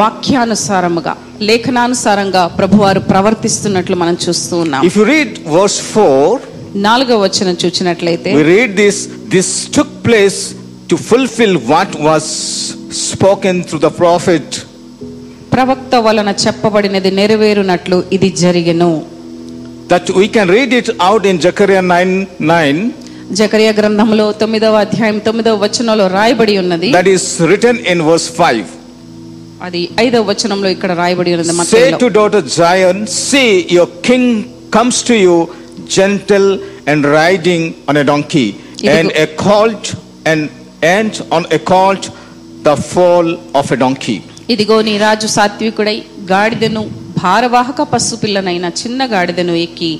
వాక్యానుసారముగా 0.00 1.12
లేఖనానుసారంగా 1.40 2.46
ప్రభువారు 2.58 3.00
ప్రవర్తిస్తున్నట్లు 3.12 3.96
మనం 3.96 4.16
చూస్తూ 4.24 4.56
ఉన్నాం 4.64 4.82
If 4.90 4.96
you 4.96 5.06
read 5.14 5.30
verse 5.58 5.78
4, 5.80 6.53
నాలుగో 6.86 7.16
వచనం 7.24 7.56
చూసినట్లయితే 7.62 8.30
we 8.34 8.44
read 8.54 8.70
this 8.82 8.96
this 9.34 9.48
took 9.76 9.90
place 10.08 10.38
to 10.90 10.96
fulfill 11.10 11.54
what 11.72 11.90
was 12.08 12.24
spoken 13.06 13.56
through 13.66 13.82
the 13.86 13.94
prophet 14.02 14.46
ప్రవక్త 15.54 15.94
వలన 16.06 16.30
చెప్పబడినది 16.44 17.10
నెరవేరునట్లు 17.20 17.98
ఇది 18.16 18.30
జరిగెను 18.44 18.92
that 19.92 20.06
we 20.20 20.26
can 20.36 20.48
read 20.56 20.72
it 20.72 20.88
out 21.08 21.24
in 21.30 21.36
Zechariah 21.46 21.84
9 21.88 22.14
9 22.52 22.84
Zechariah 23.38 23.72
గ్రంథంలో 23.78 24.24
తొమ్మిదవ 24.40 24.78
అధ్యాయం 24.86 25.18
తొమ్మిదవ 25.26 25.56
వచనంలో 25.64 26.06
రాయబడి 26.16 26.54
ఉన్నది 26.62 26.88
that 26.98 27.08
is 27.16 27.24
written 27.48 27.76
in 27.92 28.00
verse 28.10 28.28
5 28.48 28.64
అది 29.66 29.82
ఐదవ 30.06 30.22
వచనంలో 30.30 30.68
ఇక్కడ 30.76 30.92
రాయబడి 31.02 31.30
ఉన్నది 31.36 31.52
say 31.52 31.58
మత్తయిలో. 31.60 31.98
to 32.04 32.08
daughter 32.18 32.42
Zion 32.58 32.98
see 33.28 33.48
your 33.76 33.88
king 34.08 34.24
comes 34.76 34.96
to 35.10 35.14
you 35.24 35.36
gentle 35.88 36.48
and 36.86 37.04
riding 37.18 37.62
on 37.88 37.96
a 37.96 38.04
donkey 38.04 38.48
and 38.94 39.08
a 39.16 39.26
colt 39.44 39.84
and 40.24 40.42
and 40.90 41.12
on 41.30 41.44
a 41.50 41.60
colt 41.72 42.04
the 42.62 42.76
foal 42.90 43.28
of 43.60 43.66
a 43.70 43.80
donkey 43.84 44.18
ఇదిగో 44.52 44.76
నీ 44.88 44.94
రాజు 45.04 45.28
సాత్వికుడై 45.34 45.96
గాడిదను 46.32 46.82
భారవాహక 47.22 47.80
పశుపిల్లనైన 47.92 48.66
చిన్న 48.80 49.02
గాడిదను 49.12 49.54
ఎక్కి 49.62 49.92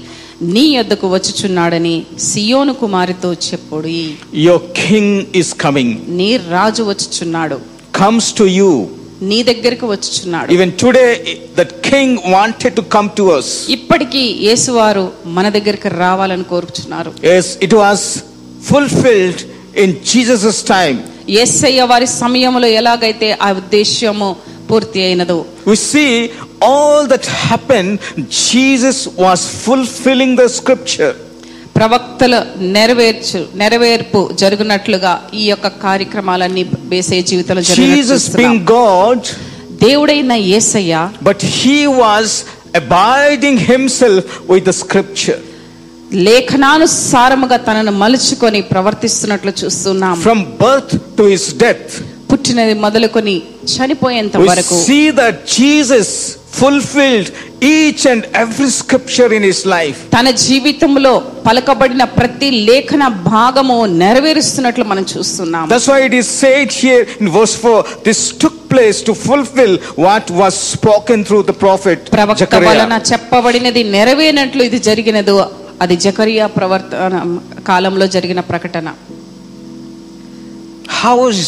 నీ 0.54 0.64
యొద్దకు 0.74 1.06
వచ్చుచున్నాడని 1.14 1.94
సియోను 2.26 2.74
కుమారితో 2.80 3.30
చెప్పుడు 3.46 3.92
your 4.46 4.58
king 4.82 5.08
is 5.40 5.50
coming 5.64 5.90
నీ 6.20 6.30
రాజు 6.54 6.84
వచ్చుచున్నాడు 6.90 7.58
comes 8.00 8.26
to 8.40 8.46
you 8.58 8.70
నీ 9.30 9.38
దగ్గరికి 9.50 9.86
వచ్చుచున్నాడు. 9.94 10.48
Even 10.56 10.72
today 10.82 11.06
that 11.58 11.72
king 11.90 12.16
wanted 12.36 12.74
to 12.78 12.84
come 12.96 13.08
to 13.18 13.24
us. 13.38 13.48
ఇప్పటికీ 13.76 14.22
యేసువారు 14.48 15.04
మన 15.36 15.46
దగ్గరికి 15.56 15.88
రావాలని 16.04 16.46
కోరుచున్నారు. 16.52 17.12
Yes 17.32 17.46
it 17.66 17.74
was 17.82 18.00
fulfilled 18.70 19.40
in 19.82 19.90
jesus's 20.12 20.60
time. 20.76 20.98
యేసయ్య 21.38 21.82
వారి 21.92 22.08
సమయములో 22.22 22.68
ఎలాగైతే 22.80 23.28
ఆ 23.46 23.50
ఉద్దేశ్యము 23.60 24.30
పూర్తి 24.70 25.00
అయినదో. 25.06 25.38
We 25.70 25.76
see 25.92 26.10
all 26.70 26.98
that 27.12 27.26
happened. 27.48 27.92
Jesus 28.50 28.98
was 29.24 29.40
fulfilling 29.64 30.32
the 30.40 30.48
scripture. 30.58 31.14
ప్రవక్తల 31.76 32.34
నెరవేర్చు 32.76 33.40
నెరవేర్పు 33.54 34.20
జరుగునట్లుగా 34.42 35.12
ఈ 35.34 35.44
యొక్క 35.44 35.68
కార్యక్రమాలన్నీ 35.86 36.62
బేసే 36.92 37.18
జీవితంలో 37.30 37.62
being 37.62 37.72
జరిగినట్లు 37.72 38.52
God, 38.76 39.22
దేవుడైన 39.84 40.34
యేసయ్య 40.52 40.94
but 41.28 41.40
he 41.56 41.78
was 42.02 42.28
abiding 42.82 43.58
himself 43.72 44.22
with 44.52 44.64
the 44.64 44.76
scripture. 44.82 45.40
లేఖనానుసారముగా 46.26 47.56
తనను 47.68 47.92
మలుచుకొని 48.02 48.60
ప్రవర్తిస్తున్నట్లు 48.72 49.52
చూస్తున్నాం 49.60 50.16
From 50.26 50.40
birth 50.62 50.92
to 51.18 51.24
his 51.34 51.46
death, 51.64 51.88
పుట్టినది 52.30 52.74
మొదలుకొని 52.84 53.34
చనిపోయేంత 53.74 54.36
వరకు 54.50 54.78
see 54.86 55.04
that 55.20 55.36
Jesus 55.58 56.08
fulfilled 56.54 57.28
each 57.68 58.02
and 58.06 58.22
every 58.34 58.68
scripture 58.72 59.28
in 59.36 59.42
his 59.42 59.60
life. 59.74 59.98
తన 60.14 60.28
జీవితంలో 60.44 61.12
పలకబడిన 61.48 62.04
ప్రతి 62.18 62.48
లేఖన 62.68 63.02
భాగము 63.32 63.76
నెరవేరుస్తున్నట్లు 64.02 64.84
మనం 64.92 65.04
చూస్తున్నాం 65.12 65.64
That's 65.72 65.88
why 65.92 66.00
it 66.08 66.14
is 66.20 66.28
said 66.42 66.68
here 66.82 67.02
in 67.20 67.28
verse 67.38 67.56
4 67.64 67.74
this 68.08 68.20
took 68.42 68.56
place 68.68 69.00
to 69.08 69.14
fulfill 69.26 69.72
what 70.06 70.24
was 70.40 70.54
spoken 70.72 71.18
through 71.28 71.44
the 71.50 71.56
prophet 71.64 72.00
ప్రవక్త 72.16 72.42
వలన 72.62 72.72
Zechariah. 72.86 73.04
చెప్పబడినది 73.10 73.84
నెరవేరినట్లు 73.96 74.64
ఇది 74.70 74.80
జరిగినదో 74.88 75.36
అది 75.84 75.96
జకరియా 76.04 76.46
ప్రవర్తన 76.58 77.14
కాలంలో 77.70 78.08
జరిగిన 78.16 78.40
ప్రకటన 78.52 78.88
How 81.02 81.16
is 81.28 81.40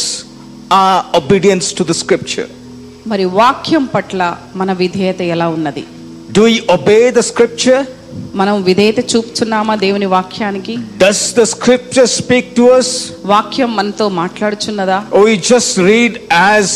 our 0.73 0.99
obedience 1.15 1.67
to 1.73 1.85
the 1.85 1.97
scripture? 2.03 2.49
మరి 3.07 3.25
వాక్యం 3.41 3.85
పట్ల 3.93 4.21
మన 4.61 4.71
విధేయత 4.81 5.21
ఎలా 5.35 5.47
ఉన్నది 5.57 5.83
Do 6.33 6.43
we 6.45 6.69
obey 6.69 7.11
the 7.11 7.23
scripture? 7.23 7.83
మనం 8.41 8.57
విధేయత 8.69 9.01
చూపుతున్నామా 9.13 9.75
దేవుని 9.85 10.07
వాక్యానికి 10.17 10.75
Does 11.05 11.21
the 11.39 11.47
scripture 11.55 12.07
speak 12.21 12.45
to 12.59 12.65
us? 12.79 12.89
వాక్యం 13.33 13.71
మనతో 13.79 14.07
మాట్లాడుచున్నదా 14.23 14.99
Or 15.17 15.23
we 15.29 15.37
just 15.53 15.73
read 15.91 16.15
as 16.55 16.67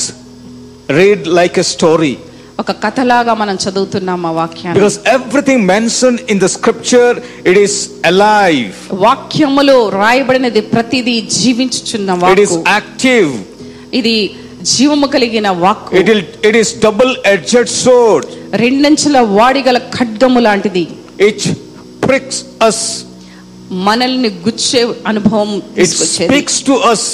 read 1.01 1.21
like 1.41 1.57
a 1.65 1.67
story? 1.75 2.15
ఒక 2.63 2.73
కథలాగా 2.85 3.33
మనం 3.43 3.57
చదువుతున్నామా 3.65 4.31
వాక్యాన్ని 4.41 4.77
Because 4.79 4.99
everything 5.17 5.61
mentioned 5.77 6.19
in 6.33 6.39
the 6.45 6.51
scripture, 6.57 7.11
it 7.51 7.59
is 7.67 7.75
alive. 8.13 8.75
వాక్యములో 9.07 9.79
రాయబడినది 10.03 10.63
ప్రతిదీ 10.75 11.17
జీవించుచున్న 11.39 12.11
It 12.35 12.43
is 12.47 12.53
వాక్కు 12.55 12.61
active. 12.81 13.31
ఇది 14.01 14.17
జీవము 14.75 15.07
కలిగిన 15.15 15.49
walk 15.65 15.89
it 16.01 16.11
it 16.49 16.59
is 16.63 16.73
double 16.87 17.13
edged 17.35 17.73
sword 17.85 18.27
రెండంచెల 18.65 19.19
వాడిగల 19.41 19.79
ఖడ్గము 19.99 20.41
లాంటిది. 20.49 20.85
ఇట్ 21.29 21.47
ప్రిక్స్ 22.07 22.41
అస్ 22.69 22.85
మనల్ని 23.89 24.31
గుచ్చే 24.47 24.81
అనుభవం 25.11 25.51
తీసుకొచ్చేది. 25.77 26.25
ఇట్ 26.25 26.31
స్పీక్స్ 26.31 26.63
టు 26.69 26.77
అస్ 26.93 27.07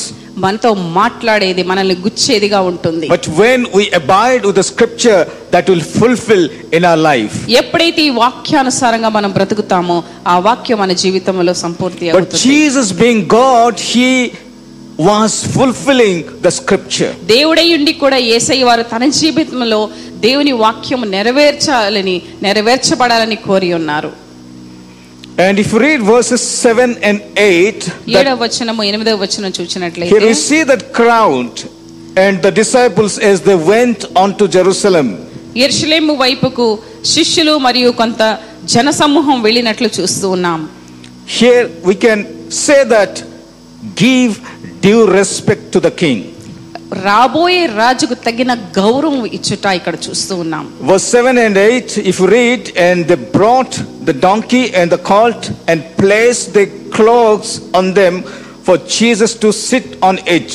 మనతో 0.45 0.71
మాట్లాడేది 1.00 1.62
మనల్ని 1.69 1.97
గుచ్చేదిగా 2.07 2.59
ఉంటుంది. 2.71 3.07
But 3.12 3.29
when 3.43 3.62
we 3.76 3.85
abide 4.00 4.43
with 4.47 4.59
the 4.61 4.65
scripture 4.71 5.23
that 5.55 5.69
will 5.71 5.87
fulfil 5.99 6.47
in 6.76 6.87
our 6.91 7.00
life 7.11 7.37
ఎప్పుడైతే 7.61 8.03
ఈ 8.09 8.11
వాక్యానుసారంగా 8.25 9.11
మనం 9.19 9.31
బ్రతుకుతామో 9.37 9.97
ఆ 10.33 10.35
వాక్యం 10.49 10.79
మన 10.85 10.93
జీవితంలో 11.05 11.55
సంపూర్తి 11.65 12.11
అవుతుంది. 12.11 12.19
But 12.19 12.35
Jesus 12.49 12.93
being 13.03 13.25
God 13.38 13.79
he 13.91 14.11
was 14.99 15.45
fulfilling 15.55 16.41
the 16.41 16.50
scripture. 16.50 17.12
దేవుడై 17.33 17.67
ఉండి 17.76 17.93
కూడా 18.03 18.19
ఏసయ్య 18.37 18.67
వారు 18.69 18.85
తన 18.93 19.05
జీవితంలో 19.21 19.81
దేవుని 20.26 20.53
వాక్యం 20.65 21.03
నెరవేర్చాలని 21.17 22.17
నెరవేర్చబడాలని 22.47 23.38
కోరి 23.49 23.71
ఉన్నారు 23.81 24.12
And 25.38 25.59
if 25.59 25.71
you 25.73 25.79
read 25.79 26.03
verses 26.03 26.41
7 26.41 26.97
and 27.03 27.19
8, 27.37 27.81
that 28.07 28.26
here 30.12 30.23
we 30.23 30.35
see 30.47 30.62
that 30.62 30.83
crowd 30.95 31.53
and 32.17 32.41
the 32.41 32.50
disciples 32.50 33.19
as 33.31 33.43
they 33.43 33.59
went 33.75 34.00
on 34.23 34.31
to 34.38 34.45
Jerusalem. 34.49 35.09
ఎర్షలేము 35.67 36.15
వైపుకు 36.23 36.65
శిష్యులు 37.12 37.53
మరియు 37.67 37.91
కొంత 38.00 38.23
జనసమూహం 38.75 39.38
వెళ్ళినట్లు 39.47 39.88
చూస్తూ 39.99 40.29
ఉన్నాం 40.37 40.61
Here 41.41 41.65
we 41.88 41.95
can 42.05 42.21
say 42.65 42.81
that 42.95 43.15
give 44.05 44.33
due 44.86 45.03
respect 45.20 45.72
to 45.74 45.79
the 45.88 45.93
king. 46.03 46.20
రాబోయే 47.08 47.65
రాజుకు 47.81 48.15
తగిన 48.25 48.51
గౌరవం 48.77 49.22
ఇచ్చుట 49.38 49.65
ఇక్కడ 49.79 49.96
చూస్తూ 50.05 50.34
ఉన్నాం 50.43 50.65
Verse 50.89 51.08
7 51.20 51.38
and 51.46 51.58
8, 51.58 51.98
if 52.12 52.15
you 52.22 52.27
read, 52.39 52.63
and 52.88 52.98
they 53.10 53.20
brought 53.38 53.74
the 54.10 54.15
donkey 54.27 54.63
and 54.79 54.88
the 54.96 55.01
colt 55.12 55.43
and 55.70 55.79
placed 56.01 56.48
their 56.55 56.70
cloaks 56.98 57.51
on 57.79 57.86
them 58.01 58.15
for 58.65 58.75
Jesus 59.00 59.31
to 59.43 59.50
sit 59.70 59.88
on 60.10 60.17
it. 60.38 60.50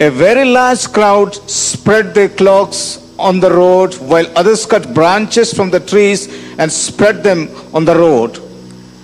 A 0.00 0.10
very 0.26 0.46
large 0.58 0.84
crowd 0.96 1.32
spread 1.66 2.06
their 2.18 2.32
cloaks 2.40 2.80
on 3.28 3.40
the 3.44 3.50
road, 3.62 3.90
while 4.10 4.28
others 4.40 4.64
cut 4.72 4.94
branches 4.98 5.48
from 5.56 5.70
the 5.76 5.80
trees 5.92 6.20
and 6.60 6.68
spread 6.86 7.16
them 7.28 7.40
on 7.76 7.84
the 7.84 7.96
road. 8.04 8.32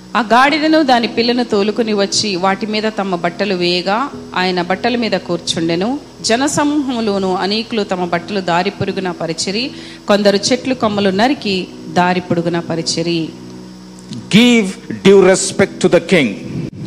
ఆ 0.09 0.21
గాడిదను 0.31 0.79
దాని 0.89 1.07
పిల్లను 1.15 1.43
తోలుకుని 1.51 1.93
వచ్చి 1.99 2.29
వాటి 2.43 2.65
మీద 2.73 2.87
తమ 2.99 3.17
బట్టలు 3.23 3.55
వేయగా 3.55 3.97
ఆయన 4.41 4.59
బట్టల 4.69 4.95
మీద 5.03 5.15
కూర్చుండెను 5.27 5.89
జనసమూహంలోను 6.29 7.29
అనేకులు 7.43 7.83
తమ 7.91 8.05
బట్టలు 8.13 8.41
దారి 8.49 8.71
పొరుగున 8.79 9.11
పరిచిరి 9.19 9.63
కొందరు 10.09 10.39
చెట్లు 10.47 10.75
కొమ్మలు 10.83 11.11
నరికి 11.21 11.55
దారి 11.99 12.23
పొడుగున 12.29 12.59
పరిచిరి 12.71 13.19
Give 14.33 14.69
due 15.03 15.19
respect 15.23 15.73
to 15.83 15.89
the 15.89 16.01
king. 16.11 16.29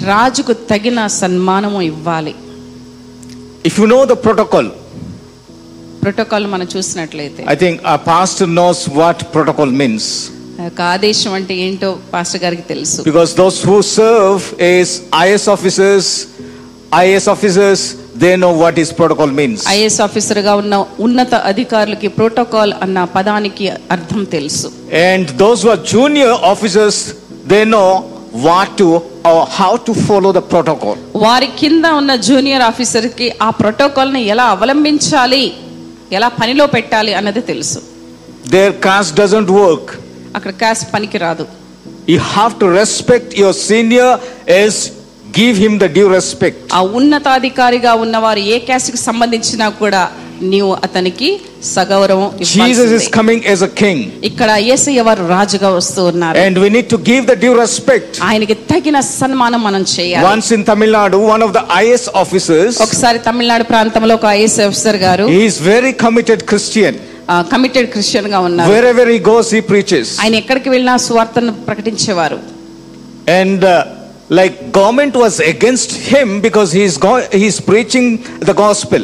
రాజుకు 0.08 0.52
తగిన 0.70 1.00
సన్మానము 1.18 1.80
ఇవ్వాలి 1.90 2.34
If 3.64 3.74
you 3.80 3.86
know 3.86 4.02
the 4.06 4.18
protocol, 4.26 4.66
protocol 6.02 6.46
మనం 6.54 6.68
చూసినట్లయితే 6.74 7.42
I 7.48 7.56
think 7.56 7.76
our 7.90 8.02
pastor 8.08 8.48
knows 8.58 8.80
what 8.92 9.18
protocol 9.32 9.70
means. 9.82 10.06
ఆదేశం 10.92 11.32
అంటే 11.38 11.54
ఏంటో 11.66 11.90
పాస్టర్ 12.12 12.42
గారికి 12.44 12.62
తెలుసు 12.72 13.00
Because 13.10 13.34
those 13.34 13.58
who 13.68 13.76
serve 13.98 14.42
as 14.74 14.88
IS 15.26 15.44
officers, 15.48 16.06
IS 17.06 17.26
officers, 17.26 17.80
they 18.14 18.36
know 18.36 18.52
what 18.62 18.76
is 18.78 18.88
protocol 18.92 19.30
means. 19.40 19.60
IAS 19.74 20.00
ఆఫీసర్గా 20.06 20.54
ఉన్న 20.62 20.74
ఉన్నత 21.06 21.34
అధికారులకి 21.50 22.08
ప్రోటోకాల్ 22.18 22.72
అన్న 22.86 22.98
పదానికి 23.16 23.66
అర్థం 23.96 24.22
తెలుసు 24.36 24.68
And 25.08 25.24
those 25.44 25.58
who 25.62 25.70
are 25.74 25.82
junior 25.94 26.32
officers, 26.52 26.96
they 27.52 27.64
know 27.74 27.88
what 28.46 28.68
to 28.80 28.88
or 29.30 29.40
how 29.58 29.72
to 29.86 29.92
follow 30.08 30.32
the 30.38 30.44
protocol. 30.52 30.96
వారి 31.24 31.48
కింద 31.62 31.86
ఉన్న 32.00 32.12
జూనియర్ 32.28 32.66
ఆఫీసర్కి 32.70 33.28
ఆ 33.46 33.50
ప్రోటోకాల్ని 33.60 34.22
ఎలా 34.34 34.46
అవలంబించాలి 34.56 35.44
ఎలా 36.18 36.30
పనిలో 36.40 36.66
పెట్టాలి 36.76 37.14
అన్నది 37.20 37.44
తెలుసు 37.52 37.80
Their 38.54 38.72
caste 38.86 39.14
doesn't 39.14 39.50
work. 39.62 39.84
అక్కడ 40.36 40.52
క్యాస్ట్ 40.62 40.86
పనికి 40.94 41.18
రాదు 41.26 41.46
you 42.08 42.18
have 42.32 42.52
to 42.62 42.66
respect 42.80 43.32
your 43.40 43.58
senior 43.68 44.12
is 44.58 44.80
give 45.38 45.56
him 45.64 45.76
the 45.78 45.88
due 45.96 46.06
respect 46.14 46.60
ఆ 46.78 46.82
ఉన్నతాధికారిగా 46.98 47.94
ఉన్నవారు 48.04 48.42
ఏ 48.54 48.58
క్యాస్ట్కి 48.68 49.00
సంబంధించినా 49.08 49.68
కూడా 49.80 50.02
నీవు 50.52 50.70
అతనికి 50.86 51.28
సగౌరవం 51.72 52.28
Jesus 52.52 52.92
is 52.96 53.06
coming 53.16 53.44
as 53.50 53.62
a 53.62 53.70
king 53.80 54.02
ఇక్కడ 54.28 54.50
యేసయ్య 54.68 55.02
వారు 55.08 55.24
రాజుగా 55.28 55.68
వస్తూ 55.76 56.00
ఉన్నారు. 56.12 56.36
And 56.44 56.58
we 56.62 56.68
need 56.76 56.88
to 56.94 56.98
give 57.10 57.22
the 57.30 57.34
due 57.42 57.52
respect 57.60 58.16
ఆయనకి 58.28 58.56
తగిన 58.72 58.98
సన్మానం 59.12 59.62
మనం 59.68 59.82
చేయాలి. 59.94 60.24
Once 60.28 60.50
in 60.56 60.64
Tamil Nadu 60.70 61.20
one 61.32 61.44
of 61.46 61.54
the 61.58 61.62
IAS 61.82 62.08
officers 62.22 62.78
ఒకసారి 62.86 63.20
తమిళనాడు 63.28 63.66
ప్రాంతంలో 63.72 64.16
ఒక 64.20 64.26
ఐఎస్ 64.38 64.58
ఆఫీసర్ 64.66 65.00
గారు 65.06 65.26
he 65.34 65.40
is 65.50 65.60
very 65.68 65.92
committed 66.04 66.44
Christian 66.52 66.98
committed 67.52 67.88
క్రిస్టియన్గా 67.94 68.38
ఉన్నారు 68.48 68.70
Wherever 68.72 69.06
he 69.14 69.18
goes, 69.30 69.48
he 69.56 69.62
preaches. 69.72 70.06
ఆయన 70.24 70.34
ఎక్కడికి 70.42 70.68
వెళ్ళినా 70.74 70.96
సువార్తను 71.06 71.52
ప్రకటించేవారు 71.68 72.38
And 73.40 73.60
uh, 73.64 73.74
like 74.38 74.54
government 74.72 75.14
was 75.24 75.34
against 75.54 75.90
him 76.12 76.28
because 76.46 76.70
he's 76.72 76.96
go- 76.98 77.26
he's 77.42 77.58
preaching 77.70 78.06
the 78.48 78.54
gospel. 78.64 79.02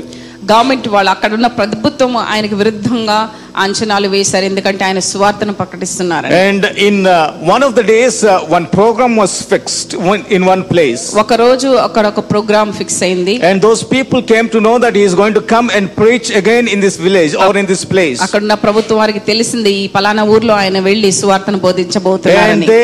Government 0.51 0.87
వాళ్ళు 0.95 1.11
అక్కడ 1.15 1.31
ఉన్న 1.39 1.49
ప్రభుత్వం 1.61 2.13
ఆయనకు 2.33 2.57
విరుద్ధంగా 2.63 3.19
అంచనాలు 3.65 4.09
వేశారు. 4.13 4.45
ఎందుకంటే 4.51 4.83
ఆయన 4.87 5.01
సువార్తను 5.09 5.55
ప్రకటిస్తున్నారు. 5.61 6.29
And 6.47 6.67
in 6.89 7.01
one 7.53 7.63
of 7.67 7.75
the 7.79 7.83
days 7.93 8.19
one 8.55 8.67
programme 8.77 9.15
was 9.23 9.37
fixed 9.53 9.95
in 10.37 10.47
one 10.51 10.63
place 10.73 11.05
ఒక 11.23 11.39
రోజు 11.45 11.71
అక్కడ 11.87 12.05
ఒక 12.13 12.23
ప్రోగ్రామ్ 12.33 12.73
ఫిక్స్ 12.81 13.01
అయ్యింది 13.07 13.35
and 13.51 13.63
those 13.67 13.83
people 13.95 14.23
came 14.33 14.49
to 14.55 14.61
know 14.69 14.75
that 14.85 14.99
he 15.01 15.05
is 15.09 15.17
going 15.23 15.39
to 15.41 15.45
come 15.55 15.69
and 15.79 15.91
preach 16.01 16.31
again 16.43 16.69
in 16.75 16.85
this 16.87 16.99
village 17.07 17.35
or 17.47 17.59
in 17.63 17.71
this 17.73 17.85
place 17.95 18.23
అక్కడ 18.27 18.43
ఉన్న 18.47 18.57
ప్రభుత్వం 18.67 18.99
వారికి 19.03 19.23
తెలిసింది 19.33 19.73
ఈ 19.83 19.87
పలానా 19.97 20.25
ఊర్లో 20.37 20.57
ఆయన 20.63 20.81
వెళ్ళి 20.91 21.11
సువార్తను 21.21 21.61
బోధించబోతున్నారు 21.67 22.53
and 22.55 22.67
they 22.75 22.81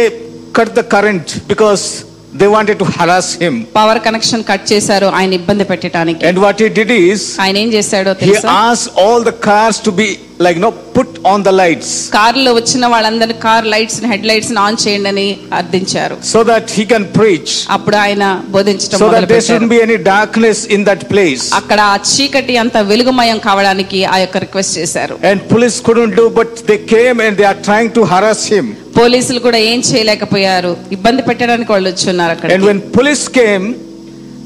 cut 0.59 0.75
the 0.81 0.85
current 0.97 1.31
because 1.53 1.85
they 2.35 2.49
wanted 2.49 2.77
to 2.79 2.87
harass 2.97 3.29
him. 3.43 3.55
Power 3.77 4.01
connection 4.07 4.45
cut 4.51 4.65
చేశారు 4.73 5.09
ఆయన 5.19 5.33
ఇబ్బంది 5.41 5.65
పెట్టడానికి 5.73 6.23
And 6.31 6.39
what 6.45 6.57
he 6.63 6.69
did 6.81 6.91
is, 7.05 7.21
ఆయన 7.45 7.57
ఏం 7.65 7.71
చేశాడో 7.77 8.13
he 8.15 8.21
తెలుసా 8.23 8.55
asked 8.65 8.89
all 9.05 9.21
the 9.31 9.37
cars 9.49 9.79
to 9.87 9.93
be 10.39 10.45
like, 10.45 10.57
no, 10.59 10.71
put 10.97 11.09
on 11.25 11.43
the 11.43 11.53
lights 11.53 11.89
కారులో 12.15 12.51
వచ్చిన 12.59 12.87
వాళ్ళందరినీ 12.93 13.37
car 13.45 13.67
lights 13.75 13.99
head 14.13 14.25
lights 14.31 14.51
on 14.65 14.77
చేయండి 14.85 15.09
అని 15.13 15.27
అర్థించారు 15.59 16.17
so 16.33 16.41
that 16.51 16.65
he 16.77 16.85
can 16.93 17.05
preach. 17.19 17.51
అప్పుడు 17.77 17.97
ఆయన 18.05 18.25
బోధించడం 18.57 18.99
So 19.03 19.05
that 19.05 19.13
there 19.13 19.15
మొదలుపెట్టారు. 19.15 19.47
shouldn't 19.49 19.73
be 19.75 19.81
any 19.87 19.99
darkness 20.13 20.59
in 20.77 20.83
that 20.91 21.03
place. 21.13 21.45
అక్కడ 21.61 21.81
ఆ 21.93 21.97
చీకటి 22.13 22.57
అంత 22.63 22.77
వెలుగుమయం 22.91 23.39
కావడానికి 23.49 24.01
ఆ 24.15 24.19
యొక్క 24.25 24.37
రిక్వెస్ట్ 24.47 24.75
చేశారు 24.81 25.17
And 25.31 25.41
police 25.55 25.79
couldn't 25.89 26.15
do, 26.21 26.27
but 26.41 26.53
they 26.71 26.81
came 26.95 27.19
and 27.27 27.35
they 27.41 27.49
are 27.53 27.61
trying 27.69 27.91
to 27.99 28.05
harass 28.15 28.43
him. 28.55 28.67
పోలీసులు 29.01 29.41
కూడా 29.47 29.59
ఏం 29.71 29.81
చేయలేకపోయారు 29.91 30.73
ఇబ్బంది 30.99 31.23
పెట్టడానికి 31.31 31.73
వాళ్ళు 31.75 31.89
వచ్చున్నారు 31.93 32.33
అక్కడ 32.37 32.51
And 32.57 32.65
when 32.71 32.81
police 32.99 33.25
came 33.41 33.67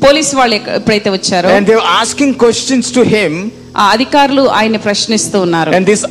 police 0.07 0.33
వాళ్ళు 0.41 0.55
ఎక్క- 0.59 0.75
ఎప్పుడైతే 0.81 1.11
వచ్చారో 1.17 1.49
and 1.57 1.67
they 1.71 1.77
were 1.81 1.91
asking 2.03 2.31
questions 2.45 2.87
to 2.99 3.03
him, 3.15 3.33
ఆ 3.83 3.87
అధికారులు 3.97 4.45
ఆయన 4.61 4.77
ప్రశ్నిస్తూ 4.87 5.37
ఉన్నారు. 5.47 5.71
And 5.77 5.87
this 5.93 6.05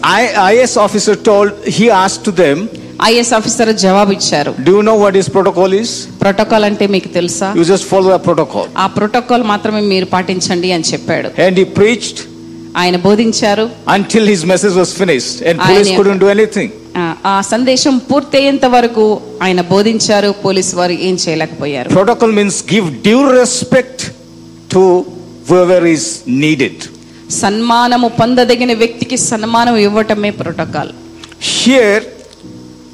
IAS 0.49 0.77
officer 0.85 1.17
told 1.29 1.55
he 1.77 1.87
asked 2.03 2.25
to 2.29 2.33
them 2.43 2.57
IAS 3.07 3.33
officer 3.37 3.69
జవాబు 3.85 4.11
ఇచ్చారు. 4.17 4.51
Do 4.67 4.71
you 4.77 4.83
know 4.91 4.95
what 5.03 5.17
is 5.21 5.29
protocol 5.35 5.73
is 5.81 5.93
protocol 6.23 6.65
అంటే 6.69 6.87
మీకు 6.95 7.09
తెలుసా? 7.17 7.49
You 7.59 7.65
just 7.71 7.87
follow 7.91 8.07
the 8.15 8.19
protocol 8.27 8.69
ఆ 8.83 8.87
ప్రోటోకాల్ 8.97 9.45
మాత్రమే 9.53 9.81
మీరు 9.93 10.07
పాటించండి 10.15 10.71
అని 10.77 10.87
చెప్పాడు. 10.91 11.29
అండ్ 11.45 11.59
హి 11.63 11.67
ప్రీచ్డ్ 11.79 12.21
ఆయన 12.81 12.97
బోధించారు. 13.07 13.65
Until 13.95 14.27
his 14.33 14.45
message 14.53 14.75
was 14.81 14.93
finished 15.01 15.37
and 15.49 15.61
police 15.69 15.91
couldn't 15.99 16.21
do 16.25 16.29
anything 16.35 16.73
ఆ 17.31 17.35
సందేశం 17.53 17.95
పూర్తయ్యేంత 18.09 18.65
వరకు 18.75 19.05
ఆయన 19.45 19.61
బోధించారు 19.73 20.29
పోలీస్ 20.45 20.71
వారు 20.79 20.95
ఏం 21.07 21.15
చేయలేకపోయారు. 21.23 21.89
Protocol 21.97 22.35
means 22.39 22.59
give 22.73 22.87
due 23.07 23.19
respect 23.39 24.03
to 24.73 24.83
whoever 25.53 25.87
is 25.95 26.07
needed 26.43 26.83
సన్మానము 27.41 28.07
పొందదగిన 28.19 28.73
వ్యక్తికి 28.83 29.17
సన్మానం 29.29 29.75
ఇవ్వటమే 29.87 30.29
protocol. 30.29 30.91
Here 31.41 32.03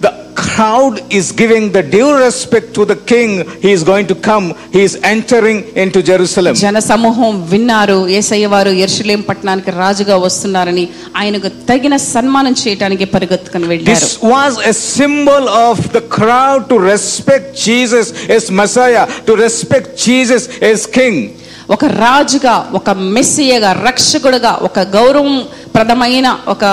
the 0.02 0.08
crowd 0.42 0.98
is 1.18 1.30
giving 1.42 1.70
the 1.76 1.82
due 1.94 2.08
respect 2.24 2.72
to 2.78 2.84
the 2.92 2.96
king 3.12 3.38
he 3.64 3.70
is 3.76 3.84
going 3.90 4.10
to 4.14 4.18
come 4.30 4.46
he 4.76 4.82
is 4.88 4.98
entering 5.12 5.92
to 5.96 6.02
Jerusalem 6.10 6.56
జన 6.64 6.80
సమూహం 6.92 7.32
విన్నారు. 7.54 8.00
యేసయ్య 8.16 8.48
వారు 8.56 8.72
యెరూషలేం 8.82 9.22
పట్టణానికి 9.30 9.72
రాజుగా 9.84 10.18
వస్తున్నారని 10.26 10.86
ఆయనకు 11.22 11.52
తగిన 11.70 11.96
సన్మానం 12.14 12.56
చేయడానికి 12.64 13.06
పరిగెత్తుకొని 13.16 13.68
వెళ్ళారు. 13.74 13.90
This 13.92 14.18
was 14.34 14.58
a 14.72 14.74
symbol 14.98 15.48
of 15.68 15.84
the 15.96 16.02
crowd 16.18 16.66
to 16.74 16.80
respect 16.92 17.54
Jesus 17.68 18.12
is 18.38 18.50
Messiah 18.64 19.06
to 19.30 19.36
respect 19.46 19.94
Jesus 20.08 20.48
is 20.72 20.86
king 21.00 21.24
ఒక 21.70 21.86
రాజుగా 22.00 22.54
ఒక 22.74 22.90
మెస్సియగా 23.16 23.72
రక్షకుడుగా 23.88 24.52
ఒక 24.68 24.80
గౌరవం 24.96 25.36
ప్రదమైన 25.76 26.28
ఒక 26.48 26.66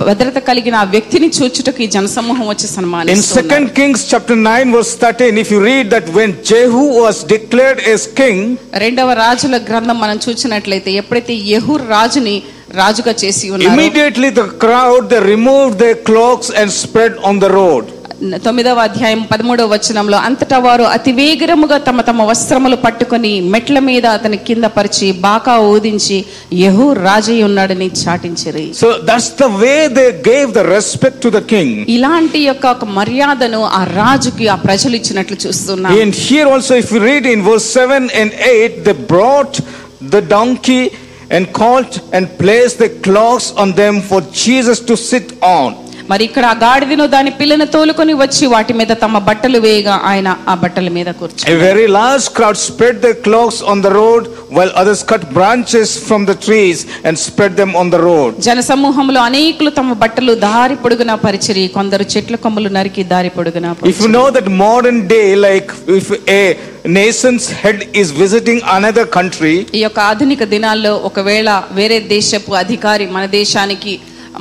భద్రత 0.00 0.38
కలిగిన 0.48 0.78
వ్యక్తిని 0.94 1.28
చూచుటకు 1.36 1.80
ఈ 1.82 1.86
జనసమూహం 1.94 2.46
వచ్చి 2.48 2.66
సన్మానం 2.74 3.22
second 3.30 3.70
Kings 3.78 4.04
chapter 4.10 4.38
9 4.40 4.74
verse 4.74 4.92
13 5.04 5.40
if 5.42 5.52
you 5.54 5.60
read 5.68 5.88
that 5.94 6.10
when 6.18 6.34
Jehu 6.50 6.84
was 6.98 7.20
declared 7.32 7.80
as 7.88 8.06
king 8.20 8.44
రెండవ 8.84 9.12
రాజుల 9.22 9.58
గ్రంథం 9.70 9.98
మనం 10.00 10.18
చూసినట్లయితే 10.26 10.92
ఎప్పుడైతే 11.02 11.36
యెహు 11.52 11.76
రాజుని 11.94 12.36
రాజుగా 12.78 13.14
చేసి 13.22 13.46
ఉన్నారు 13.50 13.72
immediately 13.72 14.30
the 14.40 14.44
crowd 14.64 15.06
the 15.14 15.20
remove 15.32 15.70
their 15.84 16.00
cloaks 16.10 16.52
and 16.62 16.74
spread 16.82 17.16
on 17.30 17.40
the 17.40 17.48
road 17.54 17.88
తొమ్మిదవ 18.44 18.78
అధ్యాయం 18.88 19.20
పదమూడవ 19.30 19.66
వచనంలో 19.74 20.16
అంతటా 20.28 20.58
వారు 20.64 20.84
అతి 20.94 21.12
వేగరముగా 21.18 21.76
తమ 21.88 22.00
తమ 22.00 22.22
వస్త్రములు 22.30 22.76
పట్టుకుని 22.84 23.30
మెట్ల 23.52 23.78
మీద 23.88 24.06
అతని 24.18 24.38
కింద 24.48 24.66
పరిచి 24.76 25.08
బాకా 25.26 25.54
ఊదించి 25.72 26.18
యహు 26.62 26.86
రాజయ్య 27.06 27.46
ఉన్నాడని 27.48 27.88
చాటించరు. 28.00 28.64
So 28.80 28.88
that's 29.10 29.30
the 29.42 29.48
way 29.62 29.74
they 29.98 30.06
gave 30.30 30.50
the 30.58 30.64
respect 30.74 31.20
to 31.24 31.30
the 31.38 31.42
king 31.54 31.78
ఇలాంటి 31.96 32.40
యొక్క 32.50 32.66
ఒక 32.76 32.84
మర్యాదను 32.98 33.62
ఆ 33.80 33.82
రాజుకి 34.00 34.48
ఆ 34.54 34.58
ప్రజలు 34.66 34.96
ఇచ్చినట్లు 35.00 35.38
చూస్తున్నాం. 35.46 35.92
And 36.02 36.16
here 36.28 36.50
also 36.54 36.76
if 36.84 36.92
you 36.96 37.02
read 37.10 37.28
in 37.34 37.44
verse 37.50 37.72
7 37.78 38.08
and 38.22 38.34
8 38.52 38.80
they 38.88 38.96
brought 39.14 39.58
the 40.14 40.24
donkey 40.36 40.82
and 41.36 41.48
colt 41.62 41.98
and 42.18 42.30
place 42.42 42.74
the 42.84 42.88
cloaks 43.08 43.50
on 43.64 43.74
for 44.10 44.24
Jesus 44.44 44.82
to 44.90 44.96
on 45.58 45.76
మరి 46.09 46.23
ఇక్కడ 46.27 46.45
ఆ 46.51 46.55
గాడిదను 46.63 47.05
దాని 47.13 47.31
పిల్లను 47.39 47.65
తోలుకొని 47.73 48.13
వచ్చి 48.21 48.45
వాటి 48.53 48.73
మీద 48.79 48.91
తమ 49.03 49.19
బట్టలు 49.27 49.59
వేయగా 49.65 49.95
ఆయన 50.09 50.29
ఆ 50.51 50.55
బట్టల 50.63 50.89
మీద 50.97 51.09
కూర్చో 51.19 51.43
A 51.53 51.57
very 51.61 51.85
large 51.97 52.25
crowd 52.37 52.57
spread 52.65 52.95
their 53.03 53.17
cloths 53.25 53.59
on 53.71 53.77
the 53.81 53.91
road, 53.93 54.23
while 54.57 54.71
others 54.81 55.01
cut 55.03 55.23
branches 55.37 55.89
from 56.07 56.21
the 56.25 56.35
trees 56.37 56.77
and 57.05 57.15
spread 57.19 57.53
them 57.61 57.71
on 57.81 57.89
the 57.89 58.01
road. 58.01 58.31
జన 58.47 58.59
సమూహంలో 58.71 59.21
అనేకులు 59.27 59.71
తమ 59.79 59.93
బట్టలు 60.03 60.35
దారి 60.45 60.77
పొడుగునా 60.83 61.15
పరిచిరి 61.25 61.65
కొందరు 61.77 62.05
చెట్ల 62.13 62.35
కొమ్మలు 62.45 62.71
నరికి 62.77 63.03
దారి 63.13 63.31
పొడుగునా 63.37 63.71
If 63.93 63.99
you 64.03 64.09
know 64.09 64.27
that 64.31 64.49
modern 64.65 64.99
day, 65.07 65.27
like 65.39 65.69
if 65.99 66.07
a 66.33 66.43
nation's 66.97 67.45
head 67.61 67.79
is 67.95 68.09
visiting 68.23 68.59
another 68.77 69.05
country, 69.17 69.55
ఈ 69.77 69.83
యొక్క 69.85 69.99
ఆధునిక 70.11 70.43
దినాల్లో 70.55 70.93
ఒకవేళ 71.09 71.49
వేరే 71.79 71.99
దేశపు 72.13 72.51
అధికారి 72.63 73.07
మన 73.15 73.25
దేశానికి 73.39 73.93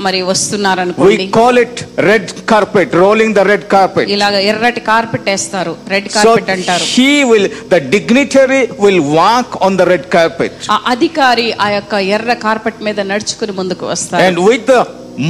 మరి 0.05 0.19
వస్తున్నారు 0.29 0.79
అనుకోండి 0.83 1.17
we 1.21 1.27
call 1.39 1.57
it 1.63 1.79
red 2.09 2.31
carpet 2.51 2.93
rolling 3.03 3.35
the 3.39 3.43
red 3.51 3.65
carpet 3.73 4.09
ఇలాగ 4.15 4.35
ఎర్రటి 4.51 4.81
కార్పెట్ 4.91 5.27
వేస్తారు. 5.31 5.73
రెడ్ 5.93 6.09
కార్పెట్ 6.15 6.51
అంటారు. 6.55 6.85
So 6.95 7.07
will 7.31 7.49
the 7.73 7.79
dignitary 7.95 8.61
will 8.83 9.03
walk 9.19 9.55
on 9.67 9.77
the 9.81 9.87
red 9.93 10.07
carpet 10.15 10.59
ఆ 10.75 10.77
అధికారి 10.93 11.47
ఆ 11.65 11.69
యొక్క 11.77 11.93
ఎర్ర 12.17 12.35
కార్పెట్ 12.45 12.81
మీద 12.87 12.99
నడుచుకుని 13.13 13.55
ముందుకు 13.59 13.85
వస్తారు. 13.93 14.23
And 14.27 14.41
with 14.49 14.67
the 14.73 14.77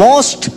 most 0.06 0.48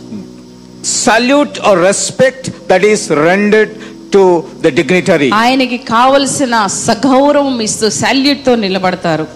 salute 1.07 1.57
or 1.69 1.81
respect 1.89 2.49
that 2.71 2.87
is 2.93 3.05
rendered 3.29 3.73
to 4.15 4.23
the 4.63 4.69
dignitary 4.79 5.29
ఆయనకి 5.43 5.77
కావాల్సిన 5.93 6.55
సగౌరవం 6.87 7.55
ఇస్తూ 7.67 7.89
సల్యూట్తో 8.03 8.55
నిలబడతారు. 8.65 9.27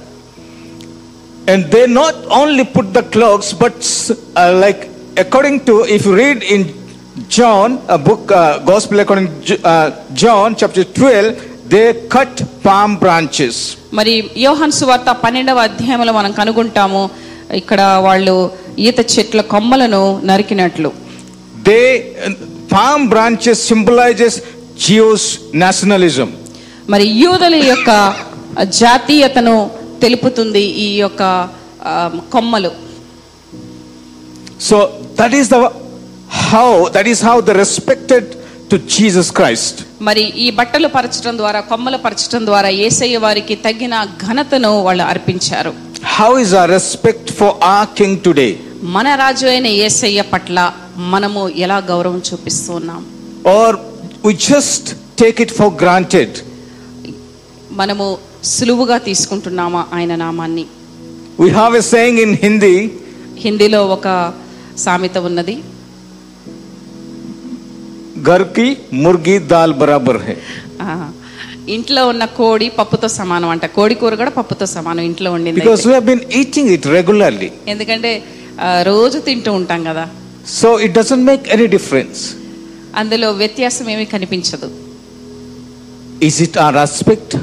And 1.47 1.65
they 1.65 1.85
not 1.87 2.15
only 2.31 2.63
put 2.67 2.93
the 2.93 3.03
cloaks, 3.05 3.53
but 3.55 3.75
uh, 4.35 4.57
like 4.57 4.81
according 5.17 5.57
to, 5.61 5.83
if 5.87 6.05
you 6.05 6.15
read 6.15 6.41
in 6.45 6.61
John, 7.29 7.69
a 7.87 7.97
book, 7.99 8.31
uh, 8.31 8.37
Gospel 8.61 8.99
according 8.99 9.27
to 9.43 9.55
uh, 9.63 9.87
John, 10.13 10.55
chapter 10.55 10.83
12, 10.83 11.37
they 11.69 11.85
cut 12.09 12.33
palm 12.63 12.91
branches. 12.97 13.55
మరి 13.91 14.13
యోహన్ 14.45 14.75
సువార్త 14.79 15.09
పన్నెండవ 15.21 15.59
అధ్యాయంలో 15.67 16.13
మనం 16.17 16.31
కనుగొంటాము 16.39 17.03
ఇక్కడ 17.59 17.81
వాళ్ళు 18.05 18.35
ఈత 18.87 18.99
చెట్ల 19.13 19.41
కొమ్మలను 19.53 20.01
నరికినట్లు 20.29 20.89
They, 21.69 21.85
palm 22.73 23.01
branches 23.13 23.57
symbolizes 23.69 24.33
Jewish 24.87 25.27
nationalism. 25.63 26.27
మరి 26.93 27.05
యూదుల 27.23 27.55
యొక్క 27.71 27.89
జాతీయతను 28.81 29.55
తెలుపుతుంది 30.03 30.63
ఈ 30.85 30.87
యొక్క 31.03 31.21
కొమ్మలు. 32.33 32.71
So 34.67 34.77
that 35.19 35.35
is 35.39 35.49
the 35.53 35.57
how 36.51 36.67
that 36.95 37.09
is 37.13 37.21
how 37.29 37.37
the 37.49 37.53
respected 37.63 38.27
to 38.71 38.75
Jesus 38.95 39.31
Christ 39.39 39.79
మరి 40.07 40.23
ఈ 40.45 40.47
బట్టలు 40.59 40.87
పరచడం 40.95 41.35
ద్వారా 41.41 41.59
కొమ్మలు 41.71 41.97
పరచడం 42.05 42.41
ద్వారా 42.49 42.69
యేసయ్య 42.81 43.17
వారికి 43.25 43.55
తగిన 43.65 43.95
ఘనతను 44.25 44.71
వాళ్ళు 44.87 45.03
అర్పించారు. 45.11 45.71
How 46.17 46.31
is 46.45 46.53
our 46.61 46.69
respect 46.77 47.29
for 47.39 47.53
a 47.75 47.79
king 47.99 48.19
today 48.25 48.49
మన 48.95 49.07
రాజు 49.23 49.45
అయిన 49.53 49.67
యేసయ్య 49.81 50.21
పట్ల 50.33 50.57
మనము 51.13 51.41
ఎలా 51.65 51.77
గౌరవం 51.91 52.19
చూపిస్తున్నాం 52.29 53.01
or 53.59 53.77
we 54.25 54.33
just 54.51 54.89
take 55.21 55.37
it 55.45 55.53
for 55.59 55.71
granted 55.83 56.35
మనము 57.81 58.05
సులువుగా 58.53 58.97
తీసుకుంటున్నామా 59.07 59.81
ఆయన 59.97 60.13
నామాన్ని? 60.23 60.65
We 61.41 61.47
have 61.59 61.75
a 61.81 61.83
saying 61.93 62.19
in 62.25 62.35
Hindi 62.43 62.75
హిందీలో 63.45 63.79
ఒక 63.95 64.07
సామెత 64.83 65.17
ఉన్నది. 65.29 65.55
గర్కి 68.27 68.67
ముర్గి 69.03 69.35
దాల్ 69.53 69.75
బరాబర్ 69.81 70.21
హే 70.27 70.35
ఇంట్లో 71.75 72.01
ఉన్న 72.11 72.23
కోడి 72.39 72.67
పప్పుతో 72.79 73.07
సమానం 73.19 73.49
అంట. 73.53 73.65
కోడి 73.77 73.95
కూర 74.01 74.13
కూడా 74.21 74.31
పప్పుతో 74.39 74.65
సమానం 74.75 75.03
ఇంట్లో 75.09 75.29
ఉండింది 75.37 75.59
because 75.61 75.83
we 75.87 75.93
have 75.97 76.05
been 76.09 76.23
eating 76.41 76.71
it 76.75 76.87
regularly 76.95 77.49
ఎందుకంటే 77.73 78.11
రోజు 78.89 79.17
తింటూ 79.27 79.51
ఉంటాం 79.59 79.81
కదా. 79.89 80.05
So 80.59 80.69
it 80.85 80.93
doesn't 80.99 81.25
make 81.31 81.43
any 81.55 81.67
difference 81.75 82.21
అందులో 83.01 83.27
వ్యత్యాసం 83.41 83.87
ఏమీ 83.93 84.05
కనిపించదు. 84.15 84.67
Is 86.27 86.39
it 86.47 86.57
our 86.65 86.75
respect 86.83 87.35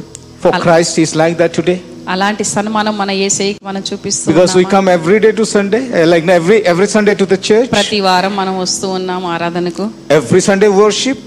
for 0.45 0.57
Christ 0.67 0.99
is 1.05 1.15
like 1.23 1.37
that 1.43 1.55
today 1.59 1.77
అలాంటి 2.13 2.45
సన్మానం 2.53 2.95
మన 3.01 3.11
యేసయ్య 3.23 3.55
మనం 3.69 3.83
చూపిస్తాం 3.89 4.29
because 4.31 4.55
we 4.61 4.65
come 4.75 4.89
every 4.95 5.19
day 5.25 5.31
to 5.41 5.45
Sunday 5.55 5.81
like 6.13 6.25
every 6.39 6.57
every 6.73 6.89
Sunday 6.95 7.13
to 7.21 7.27
the 7.33 7.37
church 7.49 7.69
ప్రతి 7.77 7.99
వారం 8.07 8.33
మనం 8.41 8.55
వస్తూ 8.63 8.87
ఉన్నాం 8.99 9.23
ఆరాధనకు. 9.35 9.85
ఎవ్రీ 10.19 10.41
సండే 10.49 10.69
వర్షిప్ 10.81 11.23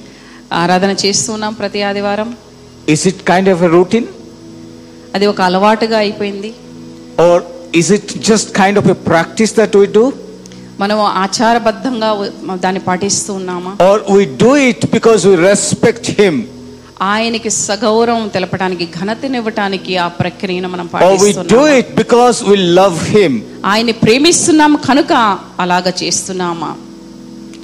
ఆరాధన 0.63 0.91
చేస్తున్నాం 1.03 1.53
ప్రతి 1.61 1.79
ఆదివారం. 1.89 2.29
Is 2.93 3.03
it 3.11 3.21
kind 3.31 3.49
of 3.53 3.63
a 3.67 3.71
routine 3.77 4.07
అది 5.17 5.25
ఒక 5.31 5.41
అలవాటుగా 5.49 5.97
అయిపోయింది. 6.05 6.51
Or 7.27 7.43
is 7.81 7.91
it 7.97 8.11
just 8.29 8.49
kind 8.59 8.79
of 8.81 8.89
a 8.95 8.97
practice 9.09 9.53
that 9.59 9.77
we 9.81 9.87
do 9.99 10.05
మనం 10.83 10.97
ఆచారబద్ధంగా 11.23 12.09
దాన్ని 12.63 12.81
పాటిస్తూ 12.89 13.31
ఉన్నామా? 13.39 13.71
Or 13.89 14.01
we 14.15 14.25
do 14.43 14.51
it 14.69 14.85
because 14.97 15.21
we 15.29 15.35
respect 15.49 16.09
him 16.19 16.39
ఆయనకి 17.01 17.49
సగౌరవం 17.49 18.29
తెలపడానికి 18.29 18.85
ఘనతనివ్వటానికి 18.99 19.97
ఆ 19.97 20.07
ప్రక్రియను 20.19 20.69
మనం 20.69 20.87
love 22.79 22.99
Him? 23.15 23.33
ఆయన్ని 23.65 23.95
ప్రేమిస్తున్నాం 24.03 24.73
కనుక 24.87 25.13
అలాగ 25.59 25.93
చేస్తున్నామా 26.01 26.71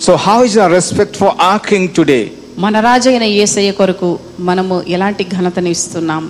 So, 0.06 0.12
how 0.17 0.38
is 0.44 0.58
our 0.58 0.72
respect 0.72 1.15
for 1.15 1.32
our 1.48 1.60
King 1.60 1.86
today? 2.00 2.24
మన 2.58 2.80
రాజైన 2.80 3.24
యేసయ్య 3.39 3.72
కొరకు 3.72 4.10
మనము 4.39 4.84
ఎలాంటి 4.96 5.24
ఘనతను 5.38 5.70
ఇస్తున్నాం 5.78 6.24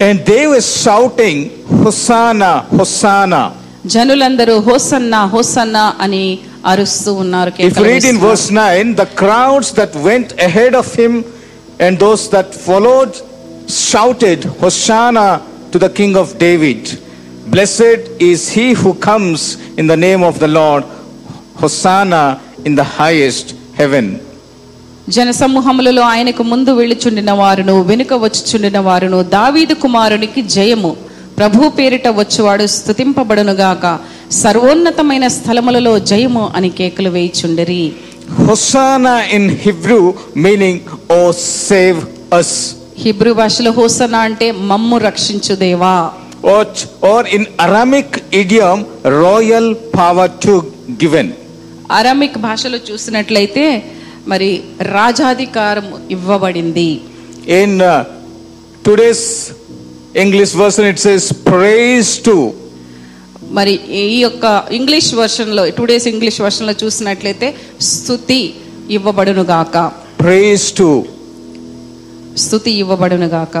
And 0.00 0.18
they 0.24 0.46
were 0.46 0.64
shouting, 0.82 1.38
Hosanna, 1.82 2.50
Hosanna. 2.76 3.40
జనులందరూ 3.84 4.54
హోసన్నా 4.60 5.20
హోసన్నా 5.34 5.84
అని 6.00 6.24
అరుస్తూ 6.64 7.10
ఉన్నారు 7.24 7.50
read 7.50 8.04
in 8.04 8.18
వేస్తున్నారు. 8.18 8.26
verse 8.28 8.46
9, 8.50 8.94
the 8.94 9.08
crowds 9.22 9.68
that 9.72 9.92
went 10.08 10.28
ahead 10.48 10.74
of 10.74 10.86
him 10.94 11.12
and 11.80 11.92
those 11.98 12.22
that 12.28 12.48
followed 12.66 13.12
shouted, 13.90 14.38
Hosanna 14.62 15.28
to 15.72 15.78
the 15.78 15.90
King 15.90 16.16
of 16.16 16.38
David. 16.38 16.82
Blessed 17.46 18.00
is 18.30 18.48
he 18.50 18.66
who 18.74 18.94
comes 19.10 19.40
in 19.76 19.86
the 19.86 19.98
name 19.98 20.22
of 20.22 20.38
the 20.38 20.50
Lord. 20.60 20.84
Hosanna 21.56 22.24
in 22.64 22.74
the 22.74 22.88
highest 23.00 23.46
heaven. 23.80 24.06
జన 25.08 25.30
సమూహములలో 25.42 26.02
ఆయనకు 26.12 26.42
ముందు 26.42 26.70
వెళ్ళుచుండిన 26.78 27.30
వారును 27.40 27.74
వెనుక 27.90 28.12
వచ్చుచుండిన 28.24 28.78
వారును 28.78 29.18
దావీదు 29.36 29.74
కుమారునికి 29.84 30.40
జయము 30.54 30.90
ప్రభు 31.38 31.68
పేరిట 31.78 32.08
వచ్చువాడు 32.20 32.66
స్తుతింపబడునుగాక 32.76 33.84
సర్వోన్నతమైన 34.42 35.26
స్థలములలో 35.36 35.94
జయము 36.10 36.44
అని 36.58 36.70
కేకలు 36.80 37.12
వేయిచుండిరి 37.16 37.82
Hosanna 38.40 39.12
in 39.36 39.44
Hebrew 39.62 40.02
meaning, 40.44 40.78
Oh, 41.16 41.28
save 41.62 41.98
us. 42.32 42.50
Hebrew 43.04 43.32
భాషలో 43.38 43.70
హోసనా 43.78 44.20
అంటే 44.28 44.46
మమ్ము 44.70 44.98
రక్షించు 45.08 45.54
దేవా 45.62 45.96
Or, 46.48 46.64
or 47.02 47.22
in 47.28 47.44
Aramic 47.58 48.10
idiom, 48.40 48.78
royal 49.22 49.66
power 49.96 50.28
to 50.44 50.54
given. 51.02 51.26
Aramaic 51.98 52.38
భాషలో 52.46 52.78
చూసినట్లయితే 52.88 53.64
మరి 54.26 54.50
రాజాధికారం 54.94 55.86
ఇవ్వబడింది 56.16 56.90
In 57.60 57.72
uh, 57.82 57.96
English 60.16 60.54
version 60.56 60.86
it's 60.86 61.06
is 61.06 61.32
praise 61.32 62.22
to 62.22 62.36
మరి 63.52 63.72
ఈ 63.90 64.20
యొక్క 64.20 64.44
ఇంగ్లీష్ 64.70 65.14
వర్షన్లో 65.14 65.70
టూ 65.70 65.84
డేస్ 65.84 66.06
ఇంగ్లీష్ 66.06 66.40
వర్షన్లో 66.40 66.72
చూసినట్లయితే 66.72 67.54
స్థుతి 67.80 68.54
ఇవ్వబడును 68.90 69.42
గాక. 69.42 69.76
ప్రేజ్ 70.20 70.72
టు 70.72 70.88
స్థుతి 72.36 72.70
ఇవ్వబడును 72.70 73.26
గాక. 73.28 73.56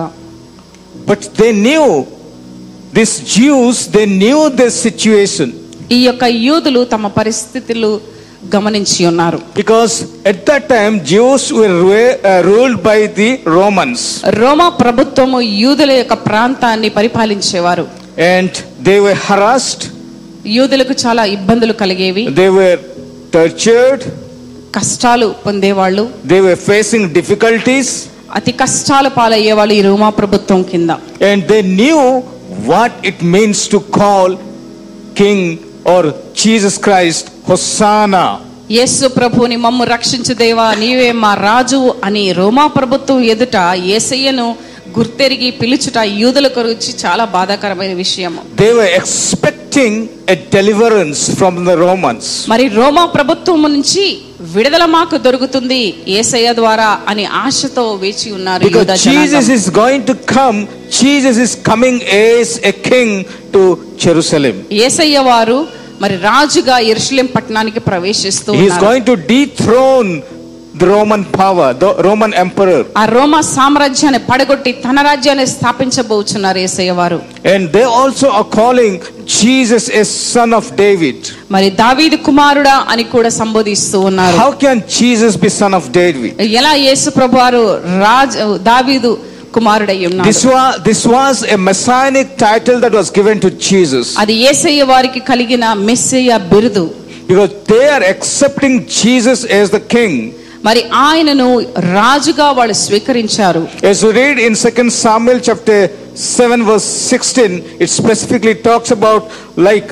But 1.08 1.24
they 1.40 1.52
knew 1.52 1.84
this 2.94 3.22
Jews 3.34 3.88
they 3.90 4.04
knew 4.04 4.48
this 4.48 4.82
situation 4.82 5.52
ఈ 5.92 6.04
యొక్క 6.04 6.24
యూదులు 6.24 6.84
తమ 6.84 7.06
పరిస్థితులు 7.06 8.00
గమనించి 8.56 9.06
ఉన్నారు. 9.06 9.38
Because 9.56 9.94
at 10.26 10.42
that 10.50 10.66
time 10.68 10.98
Jews 11.10 11.46
were 11.52 12.44
ruled 12.48 12.80
by 12.82 12.98
the 13.18 13.30
Romans 13.46 14.04
రోమా 14.40 14.68
ప్రభుత్వం 14.68 15.40
యూదుల 15.40 15.90
యొక్క 15.90 16.14
ప్రాంతాన్ని 16.28 16.88
పరిపాలించేవారు. 16.88 17.86
అండ్ 18.36 18.56
దే 18.88 18.98
వర్ 18.98 19.18
హరాస్డ్ 19.26 19.84
యూదులకు 20.46 20.94
చాలా 21.06 21.24
ఇబ్బందులు 21.36 21.72
కలిగేవి. 21.72 22.24
దే 22.40 22.48
వర్ 22.48 22.78
టర్చర్డ్ 23.34 24.04
కష్టాలు 24.76 25.34
పొందేవాళ్ళు. 25.46 26.08
దే 26.26 26.40
వర్ 26.40 26.58
ఫేసింగ్ 26.58 27.10
డిఫికల్టీస్ 27.10 27.92
అతి 28.34 28.52
కష్టాలు 28.52 29.08
పాలయ్యే 29.08 29.52
వాళ్ళు 29.52 29.74
ఈ 29.74 29.82
రోమా 29.82 30.08
ప్రభుత్వం 30.10 30.62
కింద. 30.62 30.90
And 31.30 31.44
they 31.52 31.62
knew 31.62 32.00
what 32.72 33.06
it 33.06 33.22
means 33.34 33.62
to 33.68 33.78
call 34.00 34.34
king 35.18 35.46
or 35.94 36.08
Jesus 36.40 36.78
Christ 36.78 37.28
Hosanna. 37.48 38.24
Yesu 38.70 39.06
ప్రభుని 39.08 39.56
మమ్ము 39.56 39.84
రక్షించు 39.92 40.32
దేవా 40.40 40.64
నీవే 40.80 41.06
మా 41.22 41.30
రాజు 41.46 41.78
అని 42.06 42.24
రోమా 42.38 42.64
ప్రభుత్వం 42.74 43.20
ఎదుట 43.34 43.56
యేసయ్యను 43.90 44.48
గుర్తెరిగి 44.96 45.48
పిలుచుట 45.60 45.98
యూదుల 46.20 46.46
గురించి 46.56 46.90
చాలా 47.02 47.24
బాధాకరమైన 47.34 47.92
They 48.56 48.70
were 48.78 48.90
expecting 49.00 49.94
a 50.26 50.36
deliverance 50.56 51.20
from 51.40 51.54
the 51.68 51.76
Romans. 51.86 52.24
మరి 52.52 52.66
రోమా 52.78 53.04
ప్రభుత్వం 53.16 53.62
నుంచి 53.76 54.04
విడుదల 54.54 54.84
మాకు 54.96 55.16
దొరుకుతుంది 55.26 55.82
ఏసయ్య 56.20 56.52
ద్వారా 56.60 56.90
అని 57.10 57.26
ఆశతో 57.44 57.86
వేచి 58.02 58.28
ఉన్నారు. 58.38 58.62
Jesus 59.08 59.48
is 59.48 59.66
going 59.82 60.02
to 60.10 60.16
come, 60.36 60.58
Jesus 61.02 61.36
is 61.38 61.54
coming 61.70 61.98
as 62.30 62.48
a 62.72 62.74
king 62.90 63.10
to 63.54 63.62
Jerusalem. 64.04 64.56
ఏసయ్య 64.86 65.18
వారు 65.30 65.58
మరి 66.00 66.16
రాజుగా 66.24 66.78
ఎరుషలేం 66.90 67.28
పట్టణానికి 67.36 67.80
ప్రవేశిస్తూ 67.88 68.50
he's 68.60 68.80
going 68.84 69.06
to 69.06 69.14
dethrone 69.30 70.10
the 70.74 70.86
Roman 70.90 71.24
power 71.36 71.72
the 71.76 71.86
Roman 72.06 72.34
emperor 72.42 72.84
ఆ 73.00 73.04
రోమా 73.12 73.40
సామ్రాజ్యాన్ని 73.48 74.20
పడగొట్టి 74.28 74.72
తన 74.84 75.02
రాజ్యాన్ని 75.08 75.46
స్థాపించబోచున్నారు 75.54 76.58
యేసయ్య 76.62 76.92
వారు. 76.98 77.18
And 77.52 77.66
they 77.76 77.82
also 78.00 78.28
are 78.38 78.48
calling 78.54 78.98
Jesus 79.38 79.88
is 80.00 80.12
son 80.34 80.54
of 80.58 80.68
David 80.80 81.24
మరి 81.50 81.68
దావీదు 81.80 82.18
కుమారుడా 82.28 82.76
అని 82.92 83.04
కూడా 83.14 83.30
సంబోధిస్తూ 83.40 84.00
ఉన్నారు. 84.10 84.36
How 84.42 84.50
can 84.64 84.82
Jesus 84.98 85.38
be 85.44 85.50
son 85.58 85.76
of 85.80 85.88
David 85.98 86.36
ఎలా 86.52 86.72
యేసు 86.86 87.10
ప్రభువారు 87.18 87.64
రాజు 88.06 88.46
దావీదు 88.70 89.12
కుమారుడై 89.55 89.97
ఉన్నారు 90.09 90.27
This 90.29 90.41
was, 90.51 90.69
this 90.89 91.01
was 91.15 91.35
a 91.55 91.59
messianic 91.69 92.29
title 92.45 92.77
that 92.83 92.93
was 92.99 93.09
given 93.19 93.37
to 93.45 93.49
Jesus. 93.69 94.05
అది 94.23 94.35
ఏసయ్య 94.51 94.85
వారికి 94.93 95.21
కలిగిన 95.31 95.65
మెస్సయ్య 95.89 96.37
బిరుదు 96.53 96.85
Because 97.31 97.51
they 97.71 97.85
are 97.95 98.03
accepting 98.13 98.73
Jesus 99.01 99.41
as 99.59 99.67
the 99.77 99.83
king. 99.95 100.13
మరి 100.67 100.81
ఆయనను 101.07 101.47
రాజుగా 101.97 102.47
వాళ్ళు 102.59 102.75
స్వీకరించారు 102.85 103.61
As 103.91 103.99
we 104.05 104.11
read 104.21 104.37
in 104.47 104.53
2 104.57 104.89
Samuel 105.05 105.39
chapter 105.49 105.79
7 106.15 106.63
verse 106.69 106.87
16, 107.17 107.53
it 107.83 107.89
specifically 107.99 108.55
talks 108.69 108.91
about 108.91 109.23
like 109.67 109.87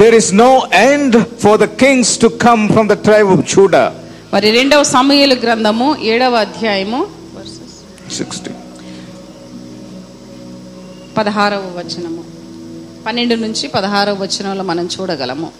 there 0.00 0.14
is 0.14 0.26
no 0.44 0.50
end 0.90 1.12
for 1.44 1.54
the 1.62 1.70
kings 1.82 2.08
to 2.24 2.28
come 2.46 2.62
from 2.74 2.86
the 2.92 2.98
tribe 3.08 3.30
of 3.36 3.40
Judah. 3.54 3.86
మరి 4.34 4.48
రెండవ 4.58 4.82
సమయలు 4.96 5.36
గ్రంథము 5.44 5.88
ఏడవ 6.12 6.34
అధ్యాయము 6.46 7.00
16. 8.10 8.57
పదహారవ 11.19 11.73
వచనము. 11.77 12.23
పన్నెండు 13.05 13.35
నుంచి 13.35 13.67
పదహారవ 13.67 14.23
వచనంలో 14.23 14.63
మనం 14.63 14.89
చూడగలము. 14.99 15.51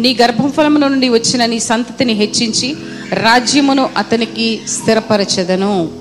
నీ 0.00 0.18
గర్భఫలముల 0.22 0.88
నుండి 0.88 1.08
వచ్చిన 1.08 1.46
నీ 1.46 1.58
సంతతిని 1.60 2.12
హెచ్చించి 2.12 2.76
రాజ్యమును 3.12 3.90
అతనికి 3.96 4.60
స్థిరపరచెదను. 4.68 5.92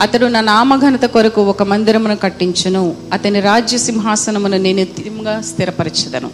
అతడు 0.00 0.26
నా 0.26 0.40
నామఘనత 0.40 1.04
కొరకు 1.04 1.42
ఒక 1.42 1.62
మందిరమును 1.62 2.16
కట్టించును. 2.16 2.96
అతని 3.12 3.40
రాజ్య 3.40 3.78
సింహాసనమును 3.78 4.56
నేను 4.56 4.76
నిత్యముగా 4.76 5.40
స్థిరపరచెదను. 5.40 6.30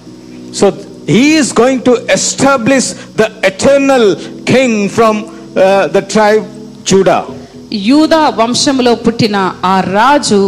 So 0.55 0.73
he 1.09 1.35
is 1.35 1.53
going 1.53 1.83
to 1.83 1.95
establish 2.11 2.87
the 3.15 3.29
eternal 3.43 4.05
king 4.45 4.88
from 4.88 5.15
uh, 5.25 5.29
the 5.88 6.03
tribe 6.07 6.45
Judah. 6.85 7.23
యూదా 7.88 8.23
వంశములో 8.38 8.93
పుట్టిన 9.05 9.37
ఆ 9.65 9.77
రాజు 9.95 10.41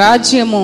రాజ్యము 0.00 0.62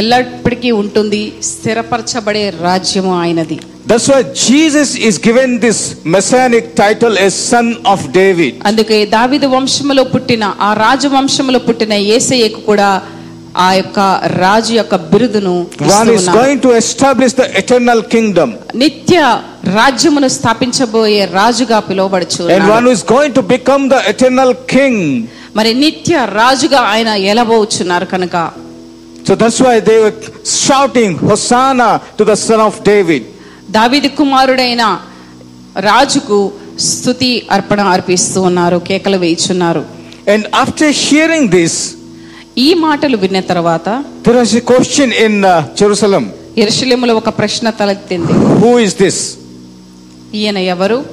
ఎల్లప్పటికీ 0.00 0.70
ఉంటుంది 0.80 1.20
స్థిరపరచబడే 1.50 2.44
రాజ్యము 2.66 3.14
ఆయనది 3.22 3.58
That's 3.86 4.06
why 4.08 4.20
Jesus 4.44 4.90
is 5.08 5.16
given 5.18 5.50
this 5.60 5.78
messianic 6.06 6.66
title 6.74 7.14
as 7.18 7.32
son 7.50 7.66
of 7.86 8.00
David. 8.14 8.52
అందుకే 8.68 8.98
దావిదు 9.14 9.48
వంశములో 9.54 10.04
పుట్టిన 10.14 10.44
ఆ 10.66 10.72
రాజు 10.82 11.08
వంశములో 11.14 11.60
పుట్టిన 11.68 11.94
ఏసయ్యకు 12.16 12.60
కూడా 12.70 12.88
ఆ 13.62 13.68
యొక్క 13.72 13.98
రాజు 14.42 14.72
యొక్క 14.78 14.94
బిరుదును 15.10 15.54
establish 16.84 17.32
the 17.40 17.46
eternal 17.62 18.00
kingdom. 18.14 18.48
నిత్య 18.82 19.16
రాజ్యమును 19.78 20.28
స్థాపించబోయే 20.38 21.22
రాజుగా 21.38 21.78
పిలువబడుచు 21.88 22.42
going 23.14 23.32
to 23.32 23.42
become 23.54 23.82
the 23.94 24.00
eternal 24.12 24.50
king. 24.74 24.96
మరి 25.58 25.70
నిత్య 25.84 26.14
రాజుగా 26.40 26.80
ఆయన 26.94 27.10
ఎలబోచున్నారు 27.32 28.08
కనుక 28.14 28.36
So 29.26 29.34
that's 29.34 29.58
why 29.60 29.76
they 29.80 29.98
were 30.04 30.16
shouting, 30.64 31.12
Hosanna 31.28 31.90
to 32.18 32.24
the 32.30 32.36
son 32.46 32.60
of 32.60 32.74
David. 32.84 33.22
దావిది 33.76 34.10
కుమారుడైన 34.18 34.82
రాజుకు 35.88 36.38
స్తుతి 36.90 37.30
అర్పణ 37.56 37.80
అర్పిస్తూ 37.94 38.40
ఉన్నారు 38.50 38.78
కేకలు 38.88 39.18
వేయిచున్నారు 39.24 39.82
And 40.34 40.42
after 40.64 40.88
hearing 41.06 41.44
this, 41.50 41.74
ఈ 42.58 42.74
మాటలు 42.74 43.16
విన్న 43.16 43.40
తర్వాత 43.40 44.04
క్వశ్చన్ 44.58 45.12
ఇన్ 45.12 45.42
జెరూసలం 45.78 46.32
ఎరుసలేములో 46.58 47.14
ఒక 47.14 47.28
ప్రశ్న 47.28 47.70
తలెత్తింది. 47.70 48.32
హూ 48.32 48.78
ఇస్ 48.78 48.96
దిస్ 48.96 49.34
ఈయన 50.34 50.58
ఎవరు? 50.58 51.04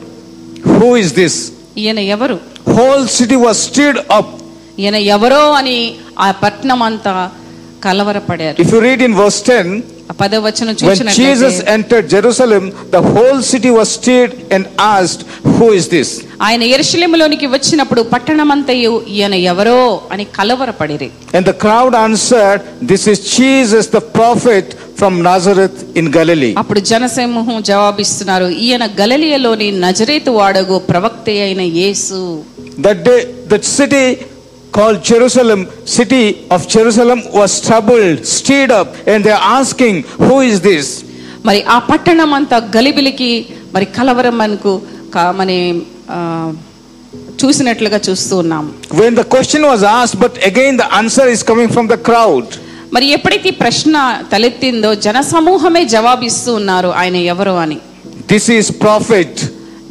హూ 0.80 0.96
ఇస్ 0.96 1.14
దిస్ 1.14 1.52
ఈయన 1.78 2.00
ఎవరు? 2.00 2.40
Whole 2.70 3.08
city 3.08 3.36
was 3.36 3.62
stirred 3.64 3.98
up 4.12 4.42
ఈయన 4.80 4.96
ఎవరో 4.96 5.52
అని 5.52 5.94
ఆ 6.20 6.32
పట్నం 6.32 6.84
అంతా 6.84 7.32
కలవరపడారు. 7.84 8.62
If 8.62 8.74
you 8.74 8.80
read 8.80 9.02
in 9.02 9.14
verse 9.14 9.44
ఆ 10.11 10.15
పదవ 10.21 10.41
వచనం 10.47 10.73
When 10.73 10.79
Jesus 10.79 11.13
చూసినట్లయితే 11.13 11.49
entered 11.77 12.07
Jerusalem, 12.09 12.65
the 12.91 13.03
whole 13.13 13.41
city 13.53 13.71
was 13.79 13.89
stirred 13.97 14.33
and 14.55 14.63
asked, 14.95 15.21
Who 15.55 15.69
is 15.79 15.87
this? 15.89 16.09
ఆయన 16.47 16.63
ఎరుషలేములోనికి 16.75 17.47
వచ్చినప్పుడు 17.55 18.03
పట్టణమంతయు 18.13 18.93
ఈయన 19.17 19.35
ఎవరో 19.53 19.79
అని 20.15 20.25
కలవరపడిరి 20.39 21.09
And 21.37 21.45
the 21.51 21.57
crowd 21.65 21.95
answered, 22.07 22.61
This 22.93 23.05
is 23.13 23.19
Jesus 23.37 23.87
the 23.89 24.05
prophet 24.19 24.67
from 25.01 25.15
Nazareth 25.31 25.79
in 26.01 26.07
Galilee. 26.19 26.53
అప్పుడు 26.63 26.81
జనసమూహం 26.91 27.59
జవాబిస్తున్నారు 27.71 28.49
ఈయన 28.67 28.87
గలలియలోని 29.01 29.69
నజరేతు 29.85 30.33
వాడగు 30.41 30.79
ప్రవక్త 30.91 31.29
అయిన 31.41 31.65
యేసు 31.81 32.21
That 32.87 32.99
day, 33.05 33.21
that 33.53 33.65
city 33.77 34.07
called 34.72 35.04
Jerusalem, 35.04 35.62
city 35.90 36.24
of 36.50 36.68
Jerusalem 36.68 37.20
was 37.34 37.60
troubled, 37.62 38.18
stirred 38.28 38.72
up, 38.72 38.90
and 39.06 39.20
they're 39.26 39.46
asking, 39.54 39.96
Who 40.26 40.38
is 40.42 40.58
this? 40.64 40.88
మరి 41.48 41.62
ఆ 41.76 41.80
పట్టణం 41.90 42.32
అంతా 42.38 42.58
గలిబిలికి 42.76 43.30
మరి 43.76 43.86
కలవరం 43.98 44.36
మనకు 44.42 44.72
ఆ, 46.10 46.18
చూసినట్లుగా 47.42 48.00
చూస్తూ 48.08 48.36
ఉన్నాం 48.44 48.66
When 49.02 49.14
the 49.16 49.28
question 49.36 49.62
was 49.72 49.82
asked, 50.00 50.18
but 50.26 50.34
again 50.52 50.74
the 50.78 50.90
answer 51.02 51.26
is 51.36 51.42
coming 51.44 51.70
from 51.76 51.88
the 51.94 52.00
crowd. 52.10 52.48
మరి 52.96 53.06
ఎప్పుడైతే 53.16 53.50
ప్రశ్న 53.64 53.96
తలెత్తిందో 54.32 54.90
జనసమూహమే 55.06 55.84
జవాబిస్తూ 55.96 56.54
ఉన్నారు 56.62 56.90
ఆయన 57.02 57.18
ఎవరు 57.34 57.56
అని 57.64 57.78
This 58.34 58.46
is 58.60 58.68
prophet. 58.86 59.34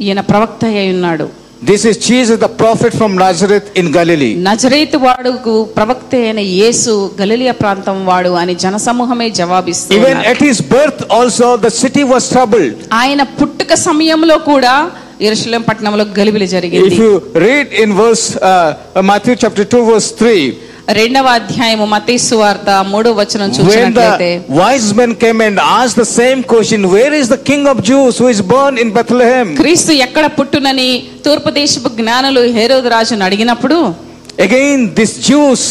ఈయన 0.05 0.21
ప్రవక్త 0.31 0.63
అయి 0.73 0.89
ఉన్నాడు 0.95 1.25
this 1.61 1.83
is 1.89 1.99
Jesus 2.05 2.31
the 2.43 2.47
prophet 2.61 2.95
from 2.99 3.13
Nazareth 3.23 3.67
in 3.81 3.89
Galilee 3.97 4.29
Nazareth 4.47 4.95
వాడుకు 5.03 5.53
ప్రవక్త 5.75 6.13
అయిన 6.21 6.41
యేసు 6.61 6.93
గలిలియ 7.19 7.51
ప్రాంతం 7.61 7.97
వాడు 8.09 8.31
అని 8.41 8.55
జనసమూహమే 8.63 9.27
జవాబిస్తుంది 9.41 9.97
even 9.99 10.21
at 10.31 10.43
his 10.47 10.63
birth 10.73 11.03
also 11.19 11.49
the 11.65 11.71
city 11.81 12.03
was 12.11 12.27
troubled 12.35 12.79
ఆయన 13.01 13.23
పుట్టుక 13.39 13.75
సమయంలో 13.87 14.37
కూడా 14.51 14.73
యెరూషలేం 15.25 15.63
పట్టణంలో 15.67 16.03
గలిబిలి 16.17 16.45
జరిగింది. 16.53 16.87
ఇఫ్ 16.91 17.01
రీడ్ 17.43 17.71
ఇన్ 17.83 17.93
వర్స్ 17.99 18.25
మత్తయి 19.09 19.37
చాప్టర్ 19.43 19.67
2 19.67 19.81
వర్స్ 19.89 20.07
3 20.21 20.37
రెండవ 20.89 21.27
అధ్యాయము 21.39 21.85
మతీ 21.85 22.15
వార్త 22.33 22.69
మూడో 22.91 23.09
వచనం 23.11 23.49
చూసినట్లయితే 23.49 24.29
wise 24.59 24.87
men 24.93 25.13
came 25.15 25.41
and 25.41 25.59
ask 25.59 25.99
the 25.99 26.05
same 26.09 26.39
question 26.43 26.85
where 26.95 27.13
is 27.13 27.29
the 27.29 27.37
king 27.49 27.67
of 27.67 27.81
Jews 27.81 28.17
who 28.21 28.29
is 28.29 28.41
born 28.53 28.79
in 28.79 28.91
Bethlehem 28.91 29.51
క్రీస్తు 29.55 29.91
ఎక్కడ 29.91 30.25
పుట్టునని 30.39 30.89
తూర్పు 31.25 31.51
దేశపు 31.51 31.91
జ్ఞానులు 31.99 32.41
హెరోద్ 32.59 32.89
రాజును 32.95 33.25
అడిగినప్పుడు 33.25 33.77
again 34.47 34.83
this 34.99 35.15
Jews 35.29 35.65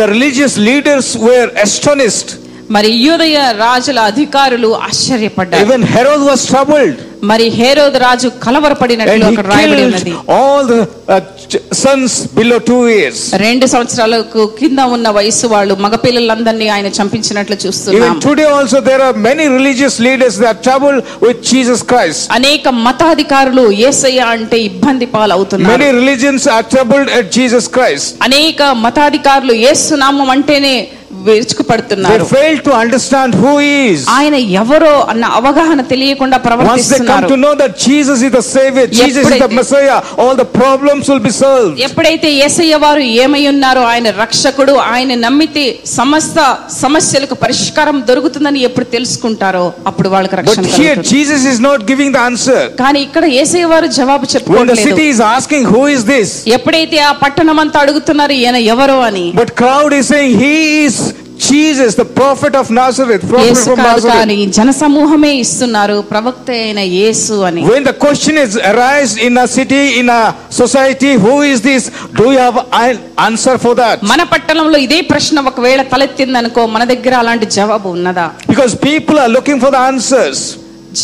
the 0.00 0.08
religious 0.14 0.58
leaders 0.58 1.16
were 1.16 1.50
astonished 1.66 2.32
మరి 2.70 2.88
యూదయ 3.06 3.36
రాజుల 3.58 3.98
అధికారులు 4.10 4.68
ఆశ్చర్యపడ్డారు. 4.86 5.62
ఈవెన్ 5.64 5.84
హెరోద్ 5.94 6.24
వాస్ 6.30 6.44
ట్రబుల్డ్ 6.46 6.98
మరి 7.30 7.46
హేరోదు 7.58 7.98
రాజు 7.98 8.28
And 8.28 8.40
కలవరపడినట్లు 8.44 9.14
he 9.20 9.28
అక్కడ 9.30 9.46
రాయబడి 9.52 9.82
ఉన్నది 9.86 10.10
killed 10.10 10.30
all 10.36 10.60
the 10.66 10.80
uh, 11.08 11.18
ch- 11.44 11.62
sons 11.74 12.12
below 12.38 12.58
two 12.70 12.80
years. 12.88 13.18
రెండు 13.44 13.66
సంవత్సరాలకు 13.72 14.42
కింద 14.58 14.80
ఉన్న 14.96 15.08
వయసు 15.18 15.46
వాళ్ళు 15.54 15.74
మగపిల్లలందరినీ 15.84 16.68
ఆయన 16.74 16.90
చంపించినట్లు 16.98 17.56
చూస్తున్నాం 17.64 18.02
Even 18.10 18.20
today 18.28 18.48
also 18.56 18.80
there 18.80 19.02
are 19.02 19.14
many 19.28 19.46
religious 19.48 19.96
leaders 20.00 20.36
that 20.36 20.50
are 20.50 20.60
troubled 20.68 21.00
with 21.26 21.38
Jesus 21.52 21.82
Christ. 21.92 22.20
అనేక 22.38 22.68
మతాధికారులు 22.88 23.64
ఏసయ్య 23.88 24.28
అంటే 24.34 24.58
ఇబ్బంది 24.70 25.08
పాలవుతున్నారు 25.16 25.72
Many 25.74 25.90
religions 26.00 26.44
are 26.56 26.64
troubled 26.74 27.10
at 27.18 27.26
Jesus 27.38 27.66
Christ. 27.68 28.06
అనేక 28.28 28.62
మతాధికారులు 28.86 29.56
ఏసునామం 29.72 30.30
అంటేనే 30.36 30.76
They 31.18 31.34
విరుచుకుపడుతున్నారు 31.34 32.24
fail 32.32 32.56
to 32.66 32.72
understand 32.82 33.30
who 33.34 33.52
he 33.58 33.72
is. 33.92 34.02
ఆయన 34.16 34.36
ఎవరో 34.60 34.92
అన్న 35.12 35.24
అవగాహన 35.38 35.80
తెలియకుండా 35.92 36.36
Once 36.66 36.88
they 36.92 37.00
come 37.10 37.26
to 37.26 37.36
know 37.36 37.54
that 37.56 37.72
Jesus 37.80 38.18
is 38.22 38.32
the 38.32 38.44
Savior, 38.48 38.86
Jesus 38.92 39.22
is 39.22 39.28
the 39.32 39.36
ఎప్పుడైతే- 39.36 39.58
Messiah, 39.60 39.98
all 40.22 40.34
the 40.36 40.48
problems 40.56 41.04
will 41.10 41.22
be 41.22 41.34
solved. 41.40 41.76
ఎప్పుడైతే 41.88 42.28
ఏసయ్య 42.44 42.74
వారు 42.84 43.02
ఏమై 43.24 43.42
ఉన్నారో 43.52 43.82
ఆయన 43.92 44.08
రక్షకుడు 44.22 44.74
ఆయన 44.88 45.12
నమ్మితే 45.24 45.64
సమస్త 45.96 46.38
సమస్యలకు 46.78 47.36
పరిష్కారం 47.44 47.96
దొరుకుతుందని 48.08 48.60
ఎప్పుడు 48.68 48.86
తెలుసుకుంటారో 48.96 49.64
అప్పుడు 49.90 50.08
వాళ్ళకి 50.14 50.36
రక్షణ 50.40 50.56
But 50.60 50.78
here. 50.80 50.96
Jesus 51.12 51.42
is 51.52 51.60
not 51.60 51.80
giving 51.90 52.10
the 52.16 52.22
answer. 52.30 52.60
కానీ 52.82 53.00
ఇక్కడ 53.06 53.24
ఏసయ్య 53.42 53.70
వారు 53.72 53.88
జవాబు 53.98 54.16
When 54.18 54.26
the 54.26 54.34
చెప్పుకోవట్లేదు 54.34 54.86
city 54.88 55.06
is 55.14 55.20
asking 55.34 55.62
who 55.72 55.82
is 55.96 56.02
this, 56.12 56.28
ఎప్పుడైతే 56.56 56.98
ఆ 57.08 57.12
పట్టణం 57.22 57.58
అంతా 57.64 57.78
అడుగుతున్నారు 57.84 58.34
ఈయన 58.40 58.58
ఎవరో 58.74 58.98
అని 59.08 59.26
but 59.40 59.50
crowd 59.62 59.92
is 59.92 60.06
saying 60.12 60.32
he 60.44 60.54
is 60.86 60.96
Jesus, 61.38 61.94
the 61.94 62.04
prophet 62.04 62.54
of 62.56 62.66
Nazareth, 62.72 63.22
prophet 63.24 63.48
Yesu 63.48 63.64
from 63.64 63.78
కాదు 63.78 63.88
Nazareth. 63.90 64.16
కానీ 64.18 64.36
జనసమూహమే 64.56 65.30
ఇస్తున్నారు 65.42 65.96
ప్రవక్త 66.10 66.48
అయిన 66.58 66.80
యేసు 66.94 67.36
అని 67.48 67.62
When 67.68 67.84
the 67.90 67.96
question 68.04 68.34
is 68.44 68.52
arised 68.72 69.18
in 69.26 69.34
a 69.38 69.48
city, 69.48 69.82
in 70.00 70.08
a 70.10 70.22
society, 70.52 71.12
who 71.24 71.34
is 71.52 71.60
this? 71.62 71.84
Do 72.20 72.26
you 72.32 72.40
have 72.46 72.58
an 72.82 72.96
answer 73.28 73.54
for 73.64 73.74
that? 73.82 73.96
మన 74.12 74.22
పట్టణంలో 74.34 74.78
ఇదే 74.86 75.00
ప్రశ్న 75.12 75.46
ఒకవేళ 75.52 75.82
తలెత్తిందనుకో 75.94 76.64
మన 76.76 76.84
దగ్గర 76.94 77.14
అలాంటి 77.22 77.48
జవాబు 77.58 77.90
ఉన్నదా 77.98 78.26
Because 78.48 78.74
people 78.90 79.18
are 79.24 79.32
looking 79.38 79.60
for 79.64 79.72
the 79.76 79.82
answers. 79.92 80.40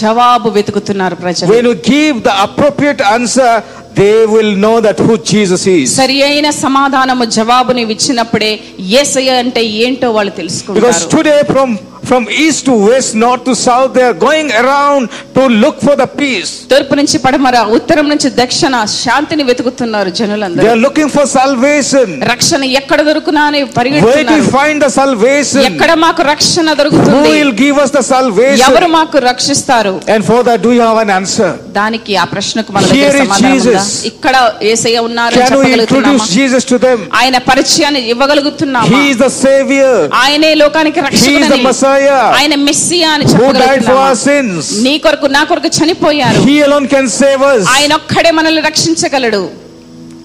జవాబు 0.00 0.48
వెతుకుతున్నారు 0.56 1.16
ప్రజలు 1.24 1.48
When 1.52 1.64
you 1.70 1.76
give 1.94 2.14
the 2.28 2.34
appropriate 2.46 3.02
answer, 3.16 3.50
they 3.94 4.26
will 4.26 4.52
know 4.56 4.76
that 4.80 4.98
who 4.98 5.14
Jesus 5.30 5.62
is. 5.74 5.88
సరి 5.98 6.16
అయిన 6.28 6.48
సమాధానము 6.64 7.24
జవాబుని 7.36 7.82
ఇచ్చినప్పుడే 7.94 8.52
యేసయ్య 8.94 9.36
అంటే 9.42 9.62
ఏంటో 9.84 10.10
వాళ్ళు 10.16 10.30
Because 10.30 10.40
తెలుసుకుంటారు 10.40 11.10
today 11.16 11.40
from 11.52 11.70
from 12.10 12.26
east 12.44 12.64
to 12.70 12.74
west 12.90 13.14
north 13.24 13.44
to 13.48 13.54
south 13.66 13.92
they 13.96 14.02
are 14.08 14.18
going 14.26 14.52
around 14.62 15.06
to 15.36 15.42
look 15.64 15.80
for 15.86 15.98
the 16.02 16.06
peace 16.20 16.52
తూర్పు 16.72 16.94
నుంచి 17.00 17.16
పడమర 17.26 17.56
ఉత్తరం 17.78 18.06
నుంచి 18.12 18.28
దక్షిణ 18.40 18.74
శాంతిని 19.02 19.44
వెతుకుతున్నారు 19.50 20.10
జనులందరూ. 20.18 20.64
They 20.64 20.70
are 20.74 20.82
looking 20.86 21.12
for 21.16 21.28
salvation 21.36 22.12
రక్షణ 22.32 22.62
ఎక్కడ 22.80 23.00
దొరుకునా 23.08 23.42
అని 23.50 23.60
పరిగెడుతున్నారు. 23.78 24.30
వెయిట్ 24.34 24.50
ఫైండ్ 24.56 24.82
ద 24.84 24.88
సల్వేషన్ 24.98 25.64
ఎక్కడ 25.70 25.90
మాకు 26.04 26.22
రక్షణ 26.32 26.66
దొరుకుతుంది? 26.80 27.14
Who 27.16 27.22
will 27.30 27.54
give 27.62 27.78
us 27.84 27.92
the 27.98 28.02
salvation 28.12 28.64
ఎవరు 28.68 28.88
మాకు 28.98 29.16
రక్షిస్తారు? 29.30 29.94
And 30.14 30.26
for 30.30 30.42
that 30.48 30.62
do 30.66 30.72
you 30.78 30.82
have 30.88 31.00
an 31.04 31.12
answer 31.18 31.54
దానికి 31.80 32.12
ఆ 32.22 32.26
ప్రశ్నకు 32.34 32.70
మన 32.76 32.82
సమాధానం 32.90 33.80
ఇక్కడ 34.12 34.34
యేసయ్య 34.70 34.98
ఉన్నారు 35.08 35.34
అని 35.36 35.46
చెప్పగలుగుతున్నామా? 35.52 36.26
జీసస్ 36.34 36.68
టు 36.72 36.78
దెం 36.86 37.00
ఆయన 37.20 37.36
పరిచయాన్ని 37.50 38.02
ఇవ్వగలుగుతున్నామా? 38.14 38.90
హి 38.94 39.02
ఇస్ 39.12 39.20
ద 39.24 39.28
సేవియర్ 39.42 40.02
ఆయనే 40.24 40.52
లోకానికి 40.62 40.98
రక్షకుడని 41.06 41.36
he 41.36 41.44
is 41.44 41.52
the 41.54 41.58
message 41.68 41.92
Messiah 41.93 42.21
ఆయన 42.39 42.55
మెస్సియా 42.67 43.09
అని 43.15 43.25
who 43.25 43.31
died 43.31 43.39
for 43.39 43.47
చెప్పగలుగుతున్నామా 43.47 44.05
our 44.07 44.17
sins. 44.27 44.63
నీ 44.85 44.93
కొరకు 45.05 45.27
నా 45.37 45.41
కొరకు 45.51 45.69
చనిపోయారు 45.79 46.41
He 46.49 46.55
alone 46.67 46.87
can 46.95 47.05
save 47.21 47.43
us. 47.53 47.63
ఆయన 47.75 47.91
ఒక్కడే 48.01 48.31
మనల్ని 48.39 48.63
రక్షించగలడు 48.69 49.41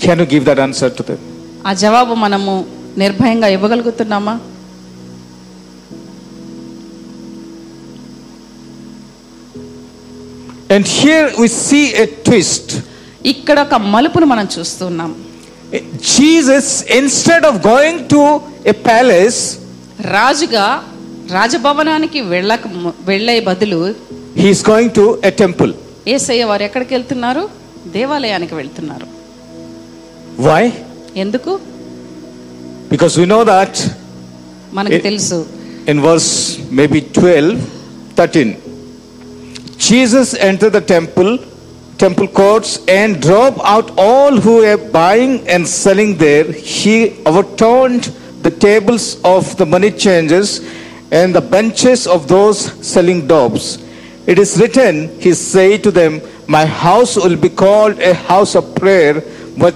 Can 0.04 0.18
you 0.22 0.28
give 0.34 0.44
that 0.50 0.60
answer 0.66 0.90
to 0.98 1.04
them? 1.10 1.20
ఆ 1.68 1.72
జవాబు 1.84 2.14
మనము 2.24 2.52
నిర్భయంగా 3.02 3.48
ఇవ్వగలుగుతున్నామా 3.56 4.34
And 10.70 10.86
here 10.86 11.30
we 11.38 11.48
see 11.48 11.84
a 11.94 12.06
twist. 12.26 12.68
ఇక్కడ 13.32 13.58
ఒక 13.66 13.74
మలుపును 13.94 14.26
మనం 14.32 14.46
చూస్తున్నాం 14.56 15.12
Jesus, 16.16 16.66
instead 16.98 17.44
of 17.44 17.54
going 17.62 17.96
to 18.12 18.20
a 18.72 18.74
palace, 18.88 19.40
రాజుగా 20.16 20.66
రాజభవనానికి 21.36 22.20
వెళ్ళక 22.34 22.64
వెళ్ళే 23.10 23.36
బదులు 23.50 23.80
he 24.40 24.46
is 24.54 24.60
going 24.70 24.90
to 24.98 25.04
a 25.30 25.34
temple. 25.42 25.72
ఏసయ్య 26.14 26.44
వారు 26.50 26.62
ఎక్కడికి 26.68 26.92
వెళ్తున్నారు 26.96 27.42
దేవాలయానికి 27.96 28.54
వెళ్తున్నారు 28.60 29.06
Why? 30.46 30.62
ఎందుకు 31.24 31.52
Because 32.92 33.14
we 33.20 33.26
know 33.32 33.42
that 33.54 33.74
మనకు 34.78 34.96
ఏ- 34.96 35.04
తెలుసు 35.08 35.38
in 35.92 35.98
verse 36.00 36.30
maybe 36.78 37.00
12, 37.16 37.48
13, 38.16 38.50
Jesus 39.88 40.28
entered 40.48 40.72
the 40.72 40.84
temple, 40.96 41.30
temple 41.98 42.28
courts, 42.30 42.70
and 42.88 43.20
drove 43.20 43.60
out 43.64 43.90
all 43.98 44.40
who 44.44 44.54
were 44.64 44.78
buying 45.00 45.46
and 45.48 45.62
selling 45.82 46.16
there. 46.16 46.46
He 46.74 46.96
overturned 47.30 48.04
the 48.42 48.52
tables 48.66 49.04
of 49.24 49.56
the 49.56 49.66
money 49.66 49.90
changers 50.06 50.50
and 51.12 51.34
the 51.34 51.44
benches 51.56 52.06
of 52.06 52.20
those 52.28 52.58
selling 52.84 53.26
doves. 53.28 53.64
It 54.26 54.38
is 54.38 54.52
written, 54.60 54.94
He 55.20 55.32
said 55.44 55.82
to 55.84 55.90
them, 55.92 56.12
My 56.48 56.64
house 56.84 57.12
will 57.16 57.36
be 57.38 57.50
called 57.62 57.98
a 58.02 58.14
house 58.30 58.54
of 58.54 58.74
prayer, 58.74 59.14
but 59.56 59.74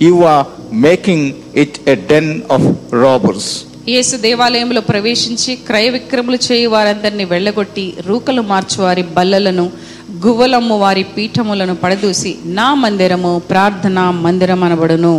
you 0.00 0.16
are 0.26 0.44
making 0.88 1.22
it 1.54 1.72
a 1.86 1.96
den 2.12 2.28
of 2.48 2.62
robbers. 3.04 3.46
యేసు 3.92 4.16
దేవాలయంలో 4.24 4.80
ప్రవేశించి 4.90 5.52
క్రయ 5.68 5.86
విక్రములు 5.94 6.38
చేయు 6.46 6.68
వారందరినీ 6.74 7.24
వెళ్ళగొట్టి 7.32 7.84
రూకలు 8.08 8.42
మార్చు 8.50 8.78
వారి 8.84 9.04
బల్లలను 9.16 9.64
గువ్వలమ్ము 10.24 10.76
వారి 10.82 11.04
పీఠములను 11.16 11.74
పడదూసి 11.82 12.32
నా 12.58 12.68
మందిరము 12.84 13.32
ప్రార్థన 13.52 13.98
మందిరం 14.26 14.62
అనబడును 14.68 15.14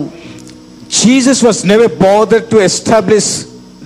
Jesus 1.01 1.39
was 1.47 1.59
never 1.71 1.87
bothered 2.07 2.47
to 2.53 2.57
establish 2.69 3.27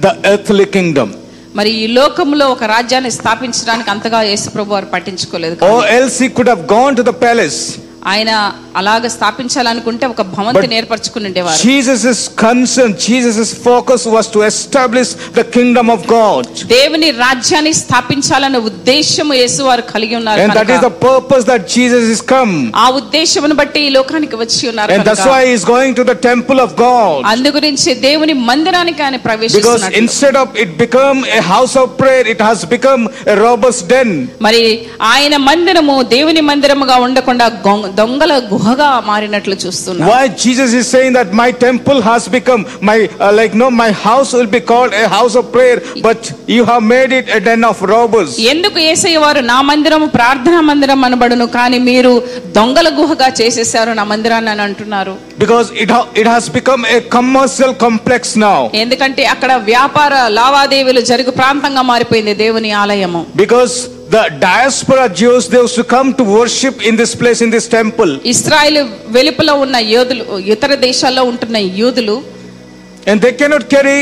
the 0.05 0.13
earthly 0.32 0.65
kingdom. 0.78 1.09
మరి 1.59 1.70
ఈ 1.82 1.86
లోకంలో 1.96 2.44
ఒక 2.55 2.64
రాజ్యాన్ని 2.72 3.12
స్థాపించడానికి 3.16 3.88
అంతగా 3.90 4.18
యేసుప్రభు 4.30 4.74
వారు 4.76 4.88
పట్టించుకోలేదు 4.94 5.55
కానీ 5.61 5.78
else 5.96 6.16
he 6.22 6.28
could 6.36 6.51
have 6.55 6.64
gone 6.74 6.92
to 7.01 7.05
the 7.11 7.16
palace. 7.26 7.61
ఆయన 8.03 8.30
అలాగ 8.76 9.07
స్థాపించాలనుకుంటే 9.14 10.05
ఒక 10.07 10.22
భవంతి 10.30 10.76
ఏర్పరచుకుని 10.76 11.26
ఉండేవారు. 11.28 11.59
Jesus 11.62 12.05
is 12.11 12.22
concern 12.42 12.94
Jesus 13.05 13.38
is 13.38 13.53
focus 13.64 14.05
was 14.09 14.28
to 14.34 14.40
establish 14.46 15.11
the 15.34 15.42
kingdom 15.57 15.90
of 15.90 16.05
God 16.12 16.46
దేవుని 16.72 17.09
రాజ్యాన్ని 17.18 17.72
స్థాపించాలనే 17.80 18.61
ఉద్దేశము 18.70 19.34
యేసువారు 19.34 19.84
కలిగి 19.90 20.16
ఉన్నారు 20.20 20.42
and 20.44 20.57
that 20.59 20.70
is 20.70 20.84
the 20.86 20.92
purpose 21.05 21.44
that 21.51 21.66
Jesus 21.74 22.09
is 22.14 22.24
come 22.32 22.55
ఆ 22.76 22.86
ఉద్దేశమును 23.01 23.57
బట్టి 23.61 23.82
ఈ 23.86 23.90
లోకానికి 23.96 24.38
వచ్చి 24.42 24.62
ఉన్నారు 24.72 24.94
and 24.96 25.07
that's 25.11 25.28
why 25.28 25.42
is 25.57 25.66
going 25.70 25.98
to 26.01 26.07
the 26.11 26.16
temple 26.28 26.61
of 26.66 26.74
God 26.80 27.22
అందు 27.32 27.53
గురించి 27.59 27.90
దేవుని 28.07 28.36
మందిరానికి 28.48 29.03
ఆయన 29.03 29.20
ప్రవేశిస్తున్నారు 29.26 29.76
because 29.82 30.01
instead 30.03 30.40
of 30.42 30.59
it 30.64 30.74
become 30.78 31.20
a 31.36 31.42
house 31.53 31.76
of 31.76 31.92
prayer 32.01 32.30
it 32.34 32.44
has 32.48 32.64
become 32.70 33.05
a 33.28 33.36
robbers 33.42 33.82
den 33.92 34.14
మరి 34.42 34.64
ఆయన 35.11 35.34
మందిరము 35.48 35.96
దేవుని 36.16 36.44
మందిరముగా 36.51 36.98
ఉండకుండా 37.07 37.46
దొంగల 37.97 38.32
గుహగా 38.51 38.88
మారినట్లు 39.09 39.57
చూస్తున్నాం 39.62 40.09
Why 40.11 40.22
Jesus 40.41 40.70
is 40.72 40.86
saying 40.88 41.12
that 41.12 41.30
my 41.34 41.49
temple 41.61 42.01
has 42.03 42.22
become 42.28 42.62
my 42.82 42.97
uh, 43.18 43.32
like 43.32 43.55
no 43.55 43.68
my 43.74 43.91
house 44.05 44.30
will 44.32 44.51
be 44.51 44.62
called 44.62 44.93
a 44.95 45.09
house 45.09 45.34
of 45.34 45.47
prayer, 45.53 45.76
but 46.07 46.20
you 46.49 46.62
have 46.64 46.82
made 46.86 47.12
it 47.12 47.26
a 47.30 47.41
den 47.41 47.64
of 47.64 47.78
robbers. 47.93 48.30
ఎందుకు 48.53 48.78
ఏసయ్య 48.91 49.22
వారు 49.24 49.43
నా 49.53 49.59
మందిరము 49.70 50.09
ప్రార్థనా 50.16 50.61
మందిరం 50.70 51.01
అనబడును 51.07 51.47
కానీ 51.59 51.80
మీరు 51.91 52.12
దొంగల 52.59 52.88
గుహగా 52.99 53.28
చేసేసారు 53.41 53.93
నా 53.93 54.07
మందిరాన్ని 54.12 54.53
అని 54.55 54.64
అంటున్నారు 54.68 55.14
Because 55.38 55.68
it 55.82 55.91
ha- 55.91 56.09
it 56.14 56.26
has 56.26 56.45
become 56.51 56.82
a 56.91 57.01
commercial 57.14 57.70
complex 57.84 58.22
now. 58.47 58.59
ఎందుకంటే 58.82 59.22
అక్కడ 59.34 59.53
వ్యాపార 59.70 60.12
లావాదేవీలు 60.41 61.03
జరుగు 61.11 61.32
ప్రాంతంగా 61.41 61.82
మారిపోయింది 61.93 62.34
దేవుని 62.43 62.72
ఆలయము 62.82 63.22
Because 63.36 63.74
the 64.11 64.22
diaspora 64.40 65.08
Jews 65.11 65.48
they 65.48 65.58
used 65.58 65.76
to 65.76 65.84
come 65.86 66.14
to 66.14 66.24
worship 66.24 66.76
in 66.82 66.96
this 66.96 67.12
place 67.14 67.40
in 67.42 67.50
this 67.56 67.66
temple, 67.78 68.11
Israel 68.32 68.80
వెలుపల 69.16 69.50
ఉన్న 69.64 69.76
యోధులు 69.94 70.24
ఇతర 70.54 70.74
దేశాల్లో 70.88 71.22
ఉంటున్న 71.32 71.58
యూదులు 71.80 72.16
and 73.11 73.18
they 73.24 73.32
cannot 73.40 73.64
carry 73.74 73.98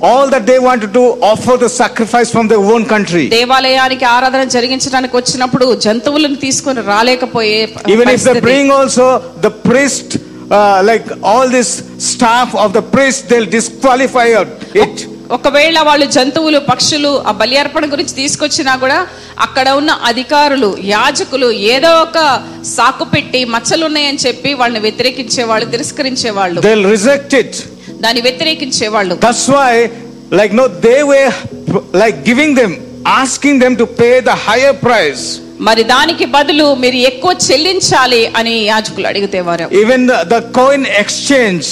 all 0.00 0.26
that 0.30 0.44
they 0.50 0.58
want 0.60 0.80
to 0.80 0.90
do, 0.98 1.02
offer 1.30 1.54
the 1.56 1.68
sacrifice 1.80 2.28
from 2.34 2.46
their 2.52 2.64
own 2.72 2.82
country. 2.94 3.24
దేవాలయానికి 3.38 4.06
ఆరాధన 4.16 4.42
జరిగించడానికి 4.56 5.14
వచ్చినప్పుడు 5.20 5.66
జంతువులను 5.86 6.38
తీసుకొని 6.46 6.82
రాలేకపోయే 6.92 7.60
Even 7.64 7.74
if 7.74 7.84
they 7.88 8.06
పరిస్థితి. 8.06 8.44
bring 8.48 8.66
also 8.78 9.06
the 9.46 9.52
priest, 9.68 10.08
uh, 10.50 10.80
like 10.90 11.06
all 11.32 11.46
this 11.58 11.70
staff 12.12 12.50
of 12.64 12.70
the 12.78 12.84
priest, 12.94 13.20
they'll 13.30 13.52
disqualify 13.58 14.28
it. 14.84 14.94
ఒకవేళ 15.36 15.78
వాళ్ళు 15.88 16.06
జంతువులు 16.16 16.58
పక్షులు 16.68 17.10
ఆ 17.30 17.32
బలి 17.40 17.56
అర్పణ 17.62 17.84
గురించి 17.92 18.14
తీసుకొచ్చినా 18.20 18.72
కూడా 18.82 18.98
అక్కడ 19.46 19.68
ఉన్న 19.80 19.92
అధికారులు 20.10 20.70
యాజకులు 20.92 21.48
ఏదో 21.74 21.90
ఒక 22.04 22.18
సాకు 22.76 23.06
పెట్టి 23.14 23.40
మచ్చలు 23.54 23.84
ఉన్నాయని 23.90 24.20
చెప్పి 24.26 24.52
వాళ్ళని 24.60 24.82
వ్యతిరేకించేవాళ్ళు 24.86 25.66
తిరస్కరించేవాళ్ళు 25.74 26.60
They'll 26.66 26.88
reject 26.96 27.34
it. 27.42 27.52
దాన్ని 28.04 28.22
వ్యతిరేకించేవాళ్ళు 28.26 29.14
That's 29.26 29.46
why, 29.56 29.72
like, 30.40 30.52
no, 30.52 30.66
they 30.88 31.00
were 31.12 31.30
like 32.02 32.18
giving 32.30 32.52
them, 32.60 32.72
asking 33.22 33.58
them 33.64 33.76
to 33.76 33.86
pay 34.00 34.14
the 34.30 34.36
higher 34.48 34.74
price. 34.86 35.24
మరి 35.68 35.82
దానికి 35.94 36.26
బదులు 36.34 36.66
మీరు 36.82 36.98
ఎక్కువ 37.08 37.32
చెల్లించాలి 37.46 38.22
అని 38.40 38.54
యాజకులు 38.72 39.06
అడిగితేవారు 39.10 39.64
Even 39.82 40.00
the, 40.10 40.18
the 40.34 40.40
coin 40.60 40.82
exchange, 41.02 41.66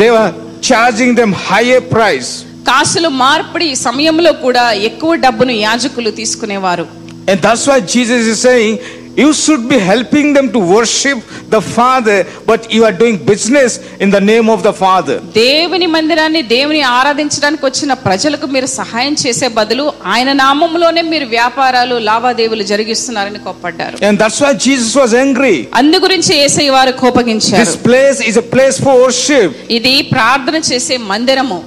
they 0.00 0.10
were 0.16 0.30
charging 0.62 1.12
them 1.20 1.32
higher 1.50 1.82
price. 1.96 2.30
కాసులు 2.68 3.10
మార్పిడి 3.22 3.68
సమయంలో 3.86 4.32
కూడా 4.44 4.64
ఎక్కువ 4.90 5.14
డబ్బును 5.26 5.56
యాజకులు 5.66 6.12
తీసుకునేవారు 6.20 6.86
And 7.30 7.40
that's 7.40 7.64
why 7.66 7.76
Jesus 7.92 8.22
is 8.26 8.38
saying, 8.40 8.72
you 9.16 9.28
should 9.40 9.64
be 9.68 9.78
helping 9.90 10.28
them 10.36 10.46
to 10.54 10.60
worship 10.72 11.18
the 11.54 11.60
Father, 11.74 12.16
but 12.48 12.60
you 12.74 12.82
are 12.84 12.94
doing 12.94 13.16
business 13.24 13.72
in 14.04 14.08
the 14.10 14.22
name 14.22 14.48
of 14.54 14.60
the 14.66 14.72
Father. 14.80 15.16
దేవుని 15.36 15.88
మందిరాన్ని 15.94 16.42
దేవుని 16.54 16.80
ఆరాధించడానికి 16.98 17.64
వచ్చిన 17.68 17.94
ప్రజలకు 18.06 18.46
మీరు 18.54 18.68
సహాయం 18.78 19.16
చేసే 19.22 19.48
బదులు 19.58 19.84
ఆయన 20.14 20.32
నామంలోనే 20.42 21.04
మీరు 21.12 21.28
వ్యాపారాలు 21.36 21.98
లావాదేవీలు 22.08 22.66
జరిగిస్తున్నారని 22.72 23.40
కోప్పడ్డారు 23.46 23.96
And 24.08 24.16
that's 24.22 24.40
why 24.44 24.52
Jesus 24.66 24.92
was 25.02 25.14
angry. 25.24 25.56
అందు 25.82 26.00
గురించి 26.06 26.32
ఏసై 26.46 26.68
వారు 26.76 26.94
కోపగించారు 27.04 27.62
This 27.64 27.76
place 27.90 28.20
is 28.30 28.38
a 28.44 28.48
place 28.56 28.78
for 28.86 28.96
worship. 29.04 29.48
ఇది 29.78 29.94
ప్రార్థన 30.16 30.56
చేసే 30.70 30.98
మందిరము 31.12 31.60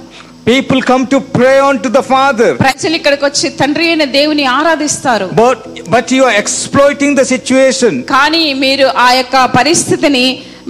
People 0.46 0.80
come 0.80 1.08
to 1.08 1.20
pray 1.20 1.58
unto 1.60 1.88
the 1.88 2.02
Father. 2.04 2.48
ప్రజలు 2.58 2.94
ఇక్కడికి 2.98 3.24
వచ్చి 3.26 3.46
తండ్రి 3.60 3.84
అయిన 3.90 4.04
దేవుని 4.18 4.44
ఆరాధిస్తారు 4.58 5.26
But, 5.40 5.58
but 5.94 6.06
you 6.16 6.22
are 6.28 6.34
exploiting 6.42 7.12
the 7.20 7.24
situation. 7.32 7.92
కానీ 8.12 8.42
మీరు 8.64 8.86
ఆ 9.06 9.08
యొక్క 9.18 9.36
పరిస్థితిని 9.58 10.26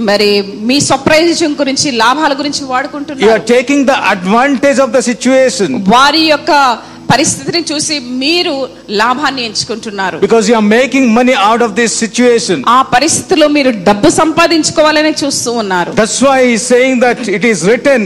మరి 0.09 0.31
మీ 0.69 0.79
స్వప్రయోజనం 0.89 1.53
గురించి 1.61 1.91
లాభాల 2.03 2.33
గురించి 2.41 2.61
You 2.63 2.69
are 2.69 2.75
వాడుకుంటున్నారు 2.75 3.45
taking 3.55 3.83
the 3.93 3.99
advantage 4.15 4.81
of 4.87 4.91
the 4.97 5.03
situation 5.11 5.71
వారి 5.97 6.25
యొక్క 6.35 6.51
పరిస్థితిని 7.17 7.61
చూసి 7.71 7.95
మీరు 8.23 8.55
లాభాన్ని 9.03 9.43
ఎంచుకుంటున్నారు. 9.49 10.17
Because 10.25 10.47
you're 10.51 10.67
making 10.77 11.09
money 11.19 11.35
out 11.47 11.65
of 11.67 11.75
this 11.81 11.95
situation 12.05 12.63
ఆ 12.77 12.79
పరిస్థితిలో 12.95 13.47
మీరు 13.57 13.71
డబ్బు 13.89 14.09
సంపాదించుకోవాలని 14.23 15.13
చూస్తూ 15.23 15.51
ఉన్నారు. 15.63 15.91
That's 16.01 16.21
why 16.29 16.39
he 16.51 16.59
saying 16.73 17.01
that 17.07 17.23
it 17.37 17.47
is 17.53 17.63
written 17.73 18.05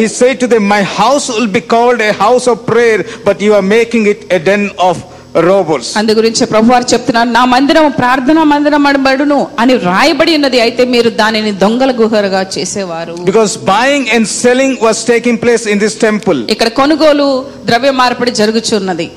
he 0.00 0.08
say 0.18 0.28
to 0.42 0.48
them 0.54 0.64
my 0.74 0.82
house 0.98 1.26
will 1.36 1.54
be 1.58 1.64
called 1.74 2.02
a 2.10 2.12
house 2.24 2.48
of 2.54 2.60
prayer 2.72 3.02
but 3.28 3.42
you 3.46 3.52
are 3.60 3.66
making 3.76 4.08
it 4.14 4.24
a 4.38 4.40
den 4.50 4.66
of 4.88 5.00
robbers. 5.48 5.88
అందు 5.98 6.12
గురించి 6.18 6.44
ప్రభువారు 6.52 6.86
చెప్తున్నారు 6.92 7.30
నా 7.36 7.42
మందిరం 7.52 7.84
ప్రార్థనా 7.98 8.42
మందిరం 8.52 8.86
అనబడును 8.90 9.38
అని 9.62 9.74
రాయబడి 9.88 10.32
ఉన్నది 10.38 10.58
అయితే 10.64 10.84
మీరు 10.94 11.10
దానిని 11.20 11.52
దొంగల 11.62 11.90
గుహరుగా 12.00 12.42
చేసేవారు 12.56 13.14
Because 13.28 13.52
buying 13.72 14.04
and 14.16 14.24
selling 14.40 14.72
was 14.86 14.98
taking 15.12 15.36
place 15.44 15.64
in 15.72 15.78
this 15.84 15.94
temple. 16.06 16.38
ఇక్కడ 16.54 16.68
కొనుగోలు 16.80 17.28
ద్రవ్య 17.70 17.92
మార్పిడి 18.00 18.34
జరుగుచున్నది 18.40 19.08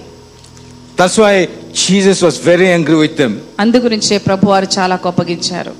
That's 1.00 1.18
why 1.18 1.36
Jesus 1.84 2.18
was 2.28 2.36
very 2.52 2.68
angry 2.78 2.98
with 3.04 3.16
them. 3.22 3.32
అందు 3.64 3.78
గురించే 3.88 4.18
ప్రభువారు 4.30 4.70
చాలా 4.78 4.98
కోపగించారు 5.08 5.74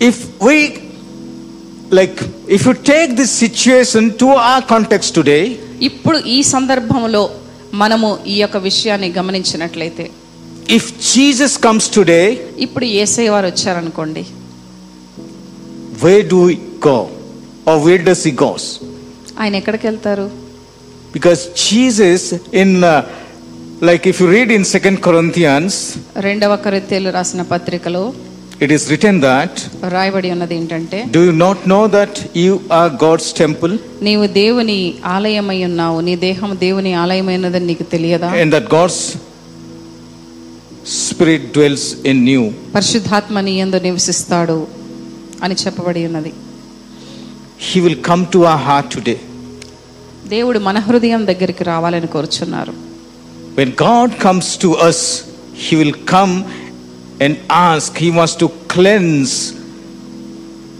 If 0.00 0.16
we, 0.40 0.56
like, 1.90 2.16
if 2.48 2.62
you 2.66 2.74
take 2.86 3.10
this 3.16 3.30
situation 3.44 4.02
to 4.22 4.28
our 4.48 4.62
context 4.72 5.10
today, 5.20 5.44
ఇప్పుడు 5.88 6.18
ఈ 6.34 6.38
సందర్భంలో 6.54 7.22
మనము 7.74 8.18
ఈ 8.26 8.40
యొక్క 8.40 8.56
విషయాన్ని 8.56 9.12
గమనించినట్లయితే. 9.12 10.10
ఇఫ్ 10.70 11.14
జీసస్ 11.14 11.58
కమ్స్ 11.58 11.94
టుడే 11.94 12.48
ఇప్పుడు 12.58 12.84
ఏసై 12.84 13.28
వారు 13.28 13.46
వచ్చారనుకోండి. 13.46 14.26
Where 16.04 16.22
do 16.22 16.50
go 16.86 17.08
or 17.68 17.86
where 17.86 18.02
does 18.02 18.26
ఆయన 19.40 19.56
ఎక్కడికి 19.56 19.86
వెళ్తారు 19.86 20.30
because 21.12 21.40
Jesus 21.40 22.34
in 22.54 22.82
like 23.84 24.08
if 24.08 24.22
you 24.22 24.26
read 24.28 24.52
in 24.52 24.64
second 24.64 25.00
Corinthians 25.00 25.94
రెండవ 26.16 26.56
కొరింథీయులు 26.56 27.10
రాసిన 27.10 27.42
పత్రికలో 27.42 28.12
it 28.60 28.70
is 28.70 28.82
written 28.90 29.20
that 29.20 29.52
రాయబడి 29.94 30.28
ఉన్నది 30.34 30.54
ఏంటంటే 30.60 30.98
do 31.16 31.20
you 31.28 31.34
not 31.44 31.58
know 31.70 31.82
that 31.96 32.14
you 32.44 32.52
are 32.78 32.88
God's 33.04 33.28
temple 33.42 33.72
నీవు 34.08 34.26
దేవుని 34.40 34.78
ఆలయమై 35.16 35.58
ఉన్నావు 35.70 35.98
నీ 36.08 36.14
దేహం 36.28 36.50
దేవుని 36.64 36.92
ఆలయమైనదని 37.02 37.66
నీకు 37.72 37.86
తెలియదా 37.94 38.30
and 38.42 38.52
that 38.56 38.66
God's 38.76 38.98
spirit 41.02 41.44
dwells 41.56 41.84
in 42.12 42.18
you? 42.34 42.42
పరిశుద్ధాత్మ 42.76 43.40
నీ 43.48 43.54
యందు 43.60 43.80
నివసిస్తాడు 43.88 44.58
అని 45.44 45.56
చెప్పబడి 45.64 46.02
ఉన్నది 46.10 46.32
He 47.68 47.78
will 47.84 47.98
come 48.08 48.22
to 48.34 48.38
our 48.50 48.60
heart 48.68 48.88
today. 48.96 49.18
దేవుడు 50.34 50.58
మన 50.68 50.78
హృదయం 50.88 51.22
దగ్గరికి 51.30 51.64
రావాలని 51.72 52.08
కోరుచున్నారు 52.16 52.74
When 53.58 53.70
God 53.88 54.10
comes 54.26 54.46
to 54.64 54.68
us, 54.88 55.00
He 55.64 55.74
will 55.80 55.96
come 56.14 56.32
and 57.20 57.32
ask, 57.68 57.96
He 57.96 58.10
wants 58.10 58.34
to 58.36 58.48
cleanse 58.68 59.34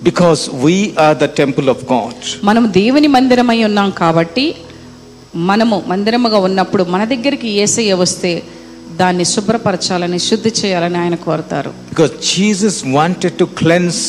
because 0.02 0.50
we 0.64 0.76
are 0.96 1.14
the 1.14 1.28
temple 1.40 1.68
of 1.68 1.86
God. 1.86 2.16
మనం 2.42 2.64
దేవుని 2.80 3.08
మందిరమై 3.16 3.58
ఉన్నాం 3.64 3.90
కాబట్టి 4.02 4.46
మనము 5.50 5.76
మందిరముగా 5.92 6.38
ఉన్నప్పుడు 6.48 6.82
మన 6.94 7.04
దగ్గరికి 7.12 7.48
ఏసయ్య 7.62 7.94
వస్తే 8.02 8.32
దాన్ని 9.00 9.24
శుభ్రపరచాలని 9.32 10.18
శుద్ధి 10.28 10.52
చేయాలని 10.60 10.98
ఆయన 11.04 11.16
కోరుతారు 11.26 11.70
Because 11.90 12.12
Jesus 12.34 12.74
wanted 12.98 13.34
to 13.40 13.46
cleanse 13.60 14.00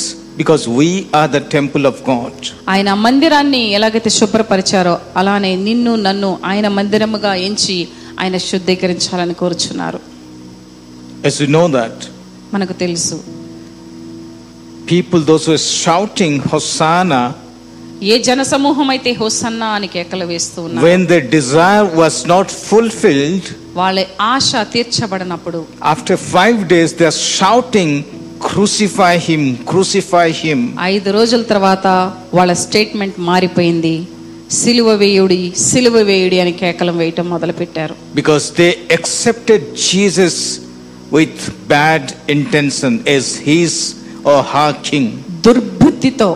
because 0.41 0.63
we 0.79 0.89
are 1.19 1.27
the 1.27 1.43
temple 1.55 1.85
of 1.91 1.97
God. 2.11 2.33
ఆయన 2.73 2.89
మందిరాన్ని 3.05 3.61
ఎలాగైతే 3.77 4.11
శుభ్రపరిచారో 4.19 4.95
అలానే 5.21 5.51
నిన్ను 5.67 5.95
నన్ను 6.07 6.31
ఆయన 6.51 6.67
మందిరముగా 6.79 7.33
ఎంచి 7.47 7.77
ఆయన 8.21 8.37
శుద్ధీకరించాలని 8.49 9.37
కోరుచున్నారు 9.43 10.01
As 11.23 11.35
we 11.41 11.47
know 11.47 11.67
that, 11.69 11.97
మనకు 12.54 12.76
తెలుసు 12.84 13.18
people, 14.86 15.20
those 15.22 15.44
who 15.46 15.52
are 15.52 15.66
shouting 15.84 16.34
Hosanna 16.52 17.22
ఏ 18.12 18.14
జన 18.26 18.42
సమూహం 18.52 18.86
అయితే 18.92 19.10
హోసన్నా 19.18 19.66
అని 19.76 19.88
కేకలు 19.94 20.26
వేస్తూ 20.30 20.60
ఉన్నారు 20.66 20.84
when 20.86 21.00
their 21.10 21.24
desire 21.38 21.84
was 22.02 22.14
not 22.32 22.46
fulfilled, 22.68 23.44
వాళ్ళ 23.80 23.98
ఆశ 24.34 24.50
తీర్చబడినప్పుడు 24.74 25.60
after 25.94 26.16
five 26.36 26.58
days 26.72 26.90
they 26.98 27.08
are 27.12 27.20
shouting, 27.38 27.92
Crucify 28.48 29.14
him, 29.28 29.42
crucify 29.70 30.28
him. 30.42 30.60
ఐదు 30.92 31.08
రోజుల 31.18 31.42
తర్వాత 31.52 31.86
వాళ్ళ 32.38 32.52
స్టేట్మెంట్ 32.64 33.18
మారిపోయింది 33.30 33.94
సిలువ 34.60 34.90
వేయుడి 35.02 35.40
సిలువ 35.68 35.96
వేయుడి 36.10 36.38
అని 36.44 36.52
కేకలం 36.60 36.96
వేయటం 37.02 37.26
మొదలుపెట్టారు 37.34 37.94
Because 38.20 38.46
they 38.60 38.70
accepted 38.96 39.60
Jesus 39.88 40.36
with 41.15 41.35
bad 41.69 42.03
intention 42.27 42.91
as 43.07 43.25
his 43.47 43.71
or 44.23 44.39
her 44.53 44.71
king. 44.89 45.05
దుర్బుద్ధితో 45.45 46.29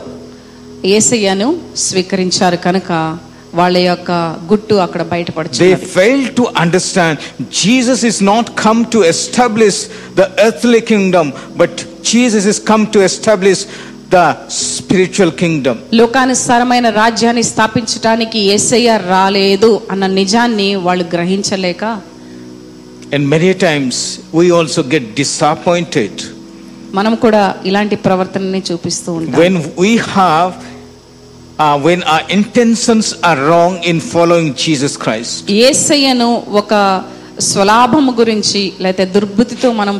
ఏసయ్యను 0.97 1.47
స్వీకరించారు 1.85 2.57
కనుక 2.67 2.91
వాళ్ళ 3.59 3.77
యొక్క 3.89 4.11
గుట్టు 4.51 4.75
అక్కడ 4.85 5.01
They 5.01 5.11
బయటపడుచున్నది 5.13 5.87
failed 5.97 6.29
to 6.39 6.45
understand 6.63 7.15
Jesus 7.63 7.99
is 8.11 8.17
not 8.31 8.45
come 8.63 8.81
to 8.95 8.99
establish 9.13 9.77
the 10.19 10.27
earthly 10.45 10.81
kingdom, 10.91 11.27
but 11.61 11.73
Jesus 12.11 12.45
is 12.51 12.59
come 12.71 12.83
to 12.95 13.01
establish 13.09 13.59
the 14.15 14.25
spiritual 14.73 15.31
kingdom. 15.41 15.75
లోకానుసారమైన 15.99 16.87
రాజ్యాన్ని 17.01 17.43
స్థాపించడానికి 17.53 18.39
ఏసయ్య 18.55 18.91
రాలేదు 19.13 19.71
అన్న 19.91 20.05
నిజాన్ని 20.19 20.69
వాళ్ళు 20.85 21.05
గ్రహించలేక 21.15 21.83
and 23.13 23.25
many 23.27 23.53
times 23.65 24.01
we 24.35 24.51
also 24.51 24.81
get 24.93 25.07
disappointed 25.13 26.19
మనం 26.93 27.15
కూడా 27.15 27.41
ఇలాంటి 27.65 27.95
ప్రవర్తనని 27.95 28.61
చూపిస్తూ 28.71 29.09
ఉంటాం. 29.13 29.39
When 29.41 29.57
we 29.79 29.91
have 30.13 30.51
when 31.85 32.03
our 32.13 32.23
intentions 32.31 33.13
are 33.23 33.39
wrong 33.49 33.77
in 33.85 34.01
following 34.13 34.53
Jesus 34.65 34.97
Christ 34.97 35.51
యేసయ్యను 35.51 36.29
ఒక 36.61 36.73
స్వలాభము 37.47 38.11
గురించి 38.19 38.61
లేకపోతే 38.83 39.03
దుర్బుద్ధితో 39.15 39.67
మనం 39.79 39.95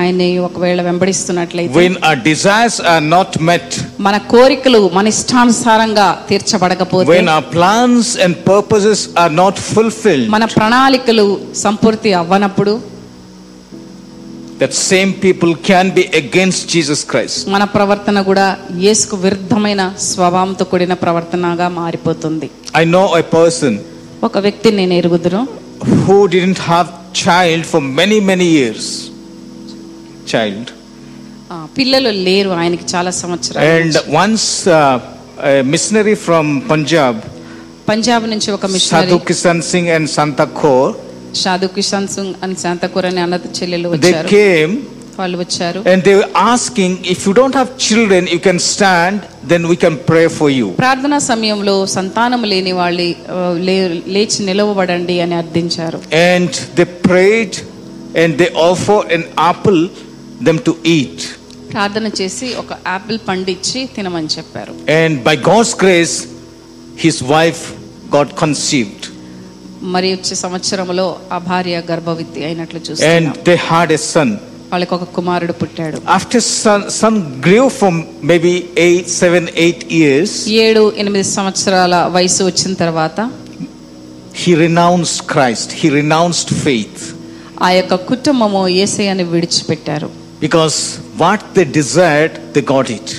ఆయన్ని 0.00 0.28
ఒకవేళ 0.46 0.80
వెంబడిస్తున్నట్లయితే 0.88 1.74
When 1.78 1.94
our 2.08 2.18
desires 2.28 2.76
are 2.92 3.04
not 3.16 3.30
met, 3.48 3.66
మన 4.06 4.16
కోరికలు 4.34 4.80
మన 4.96 5.06
ఇష్టానుసారంగా 5.14 6.06
తీర్చబడకపోతే 6.30 7.10
when 7.14 7.28
our 7.34 7.46
plans 7.56 8.06
and 8.24 8.34
purposes 8.52 9.00
are 9.22 9.32
not 9.42 9.56
fulfilled, 9.74 10.28
మన 10.36 10.46
ప్రణాళికలు 10.56 11.26
సంపూర్తి 11.64 12.12
అవ్వనప్పుడు 12.22 12.74
that 14.62 14.72
same 14.92 15.10
people 15.24 15.52
can 15.70 15.86
be 15.98 16.04
against 16.22 16.62
Jesus 16.74 17.00
Christ. 17.10 17.36
మన 17.54 17.64
ప్రవర్తన 17.76 18.20
కూడా 18.30 18.46
యేసుకు 18.86 19.16
విరుద్ధమైన 19.24 19.82
స్వభావంతో 20.08 20.64
కూడిన 20.72 20.94
ప్రవర్తనగా 21.04 21.68
మారిపోతుంది 21.80 22.48
I 22.82 22.86
know 22.94 23.06
a 23.22 23.26
person 23.36 23.72
ఒక 24.28 24.38
వ్యక్తి 24.46 24.68
నేను 24.78 24.94
ఎరుగుదును 25.00 25.40
who 26.03 26.17
didn't 26.27 26.61
have 26.71 26.87
child 27.23 27.61
for 27.65 27.81
many 27.99 28.19
many 28.31 28.47
years. 28.59 28.85
Child. 30.25 30.65
ఆ, 31.51 31.55
పిల్లలు 31.77 32.11
లేరు 32.27 32.51
ఆయనకి 32.59 32.85
చాలా 32.93 33.11
సంవత్సరాలు 33.21 33.65
And 33.77 33.93
once 34.23 34.45
uh, 34.71 34.83
a 35.49 35.63
missionary 35.73 36.15
from 36.25 36.45
Punjab, 36.71 37.15
Punjab 37.89 38.25
నుంచి 38.33 38.49
ఒక 38.57 38.65
missionary 38.75 39.09
Sadhu 39.09 39.19
Kisan 39.29 39.59
Singh 39.71 39.89
and 39.97 40.07
Santa 40.17 40.47
Kaur, 40.61 40.87
Sadhu 41.41 41.67
Kisan 41.75 42.07
Singh 42.15 42.33
అని 42.43 42.55
శాంతకూర 42.63 43.05
అని 43.11 43.21
అన్నద 43.25 43.45
చెల్లెలు 43.57 43.87
they 43.93 43.97
వచ్చారు 43.97 44.27
came 44.35 44.73
వాళ్ళు 45.20 45.38
వచ్చారు. 45.42 45.80
And 45.92 46.04
they 46.08 46.14
asking 46.50 46.96
if 47.14 47.22
you 47.28 47.32
don't 47.40 47.56
have 47.60 47.70
children 47.86 48.28
you 48.34 48.38
can 48.46 48.60
stand 48.72 49.22
then 49.52 49.66
we 49.72 49.76
can 49.84 49.98
pray 50.10 50.22
for 50.38 50.52
you 50.58 50.68
ప్రార్థన 50.82 51.18
సమయంలో 51.30 51.76
సంతానం 51.96 52.44
లేని 52.52 52.72
వాళ్ళు 52.80 53.08
లేచి 54.16 54.40
నిలవబడండి 54.50 55.16
అని 55.26 55.36
అర్థించారు. 55.42 56.00
And 56.30 56.56
they 56.78 56.86
prayed 57.08 57.56
and 58.22 58.36
they 58.42 58.48
offer 58.68 59.04
an 59.18 59.26
apple 59.50 59.82
them 60.48 60.58
to 60.68 60.74
eat 60.96 61.24
ప్రార్థన 61.72 62.06
చేసి 62.20 62.46
ఒక 62.60 62.72
ఆపిల్ 62.94 63.18
పండిచ్చి 63.28 63.80
తినమని 63.96 64.30
చెప్పారు. 64.36 64.74
And 65.00 65.16
by 65.28 65.34
God's 65.50 65.74
grace 65.82 66.16
his 67.04 67.20
wife 67.34 67.62
got 68.14 68.32
conceived 68.42 69.06
మరి 69.94 70.08
వచ్చే 70.14 70.34
సంవత్సరంలో 70.44 71.04
ఆ 71.34 71.38
భార్య 71.50 71.76
గర్భవతి 71.90 72.40
అయినట్లు 72.46 72.80
చూసి 72.86 73.04
and 73.14 73.28
they 73.48 73.54
had 73.66 73.92
a 73.98 74.00
son 74.12 74.32
వాళ్ళకి 74.72 74.94
ఒక 74.94 75.04
కుమారుడు 75.16 75.52
పుట్టాడు. 75.52 75.96
After 76.08 76.42
son 76.42 76.82
son 76.90 77.18
grow 77.46 77.68
from 77.68 78.02
maybe 78.22 78.64
eight 78.78 79.08
seven 79.08 79.48
eight 79.56 79.84
years 79.92 80.48
ఏడు 80.48 80.82
ఎనిమిది 80.96 81.24
సంవత్సరాల 81.24 81.96
వయసు 82.12 82.44
వచ్చిన 82.44 82.72
తర్వాత 82.74 83.30
he 84.34 84.54
renounce 84.54 85.22
Christ 85.22 85.72
he 85.74 85.88
renounced 85.88 86.54
faith 86.64 87.00
ఆ 87.62 87.70
యొక్క 87.70 87.94
కుటుంబము 87.94 88.68
ఏసయని 88.68 89.22
విడిచిపెట్టారు. 89.22 90.10
Because 90.40 90.76
what 91.16 91.46
the 91.58 91.64
desired 91.64 92.36
the 92.52 92.64
got 92.72 92.90
it 92.90 93.14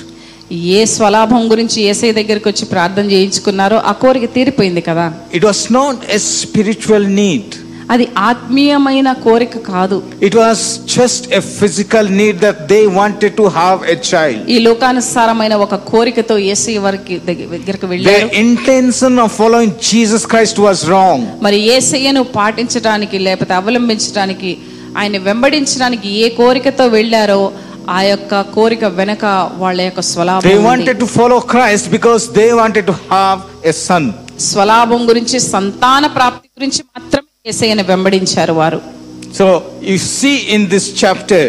ఏ 0.51 0.85
స్వలాభం 0.85 1.51
గురించి 1.51 1.81
ఏసై 1.81 2.11
దగ్గరికి 2.11 2.47
వచ్చి 2.49 2.65
ప్రార్థన 2.65 3.05
చేయించుకున్నారో 3.11 3.77
ఆ 3.77 3.91
కోరిక 3.91 4.33
తీరిపోయింది 4.33 4.81
కదా. 4.81 5.13
It 5.33 5.45
was 5.45 5.73
not 5.73 5.99
a 6.11 6.17
spiritual 6.17 7.07
need 7.15 7.51
అది 7.93 8.05
ఆత్మీయమైన 8.29 9.09
కోరిక 9.25 9.57
కాదు. 9.71 9.97
It 10.27 10.35
was 10.41 10.63
just 10.95 11.25
a 11.39 11.41
physical 11.59 12.09
need 12.19 12.39
that 12.45 12.59
they 12.71 12.79
wanted 12.99 13.35
to 13.39 13.45
have 13.57 13.79
a 13.93 13.97
child 14.09 14.43
ఈ 14.55 14.57
లోకానుసారమైన 14.67 15.55
ఒక 15.65 15.75
కోరికతో 15.91 16.35
యేసు 16.47 16.75
వరకు 16.87 17.15
దగ్గరికి 17.29 17.87
వెళ్ళారు. 17.93 18.11
Their 18.11 18.27
intention 18.43 19.17
of 19.25 19.33
following 19.41 19.77
Jesus 19.89 20.27
Christ 20.33 20.61
was 20.65 20.83
wrong 20.95 21.25
మరి 21.47 21.59
యేసయ్యను 21.69 22.23
పాటించడానికి 22.37 23.17
లేకపోతే 23.27 23.55
అవలంబించడానికి 23.61 24.51
ఆయన 24.99 25.17
వెంబడించడానికి 25.25 26.09
ఏ 26.21 26.29
కోరికతో 26.39 26.85
వెళ్ళారో 26.97 27.41
ఆ 27.89 27.99
యొక్క 28.03 28.41
కోరిక 28.55 28.85
వెనక 28.99 29.25
వాళ్ళ 29.61 29.79
యొక్క 29.87 30.01
స్వలాభం 30.09 30.47
they 30.49 30.55
wanted 30.67 30.99
to 31.03 31.07
follow 31.17 31.37
Christ 31.53 31.89
because 31.95 32.23
they 32.37 32.45
wanted 32.61 32.87
to 32.91 32.95
have 33.11 33.39
a 33.71 33.73
son 33.85 34.09
స్వలాభం 34.49 35.01
గురించి 35.09 35.37
సంతాన 35.53 36.05
ప్రాప్తి 36.17 36.47
గురించి 36.57 36.81
మాత్రం 36.91 37.18
ఏసయ్యను 37.49 37.85
వెంబడించారు 37.91 38.55
వారు 38.61 38.79
So 39.39 39.45
you 39.89 39.97
see 40.13 40.37
in 40.55 40.61
this 40.67 40.85
chapter, 41.01 41.41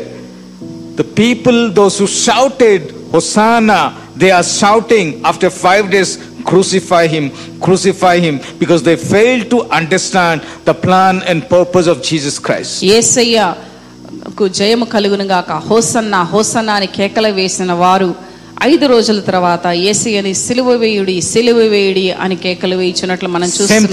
the 1.01 1.07
people, 1.21 1.59
those 1.79 1.95
who 2.01 2.07
shouted, 2.25 2.81
Hosanna, 3.13 3.79
they 4.23 4.31
are 4.31 4.47
shouting 4.59 5.07
after 5.31 5.49
five 5.65 5.85
days, 5.95 6.11
crucify 6.51 7.05
him, 7.15 7.25
crucify 7.67 8.17
him, 8.27 8.35
because 8.63 8.83
they 8.89 8.97
failed 9.13 9.47
to 9.55 9.59
understand 9.81 10.37
the 10.69 10.75
plan 10.77 11.17
and 11.31 11.39
purpose 11.57 11.87
of 11.93 11.99
Jesus 12.11 12.37
Christ. 12.47 12.73
ఏసయ్యకు 12.99 14.47
జయము 14.59 14.89
కలుగును 14.95 15.27
గాక 15.33 15.51
hosanna 15.69 16.17
హోసన్న 16.33 16.71
అని 16.79 16.91
కేకలు 16.99 17.31
వేసిన 17.41 17.73
వారు 17.85 18.11
ఐదు 18.71 18.87
రోజుల 18.95 19.21
తర్వాత 19.31 19.67
ఏసయ్యని 19.91 20.33
సిలువ 20.47 20.71
వేయుడి 20.83 21.17
సిలువ 21.33 21.61
వేయుడి 21.75 22.07
అని 22.25 22.37
కేకలు 22.45 22.77
వేయించినట్లు 22.83 23.31
మనం 23.37 23.49
Same 23.73 23.89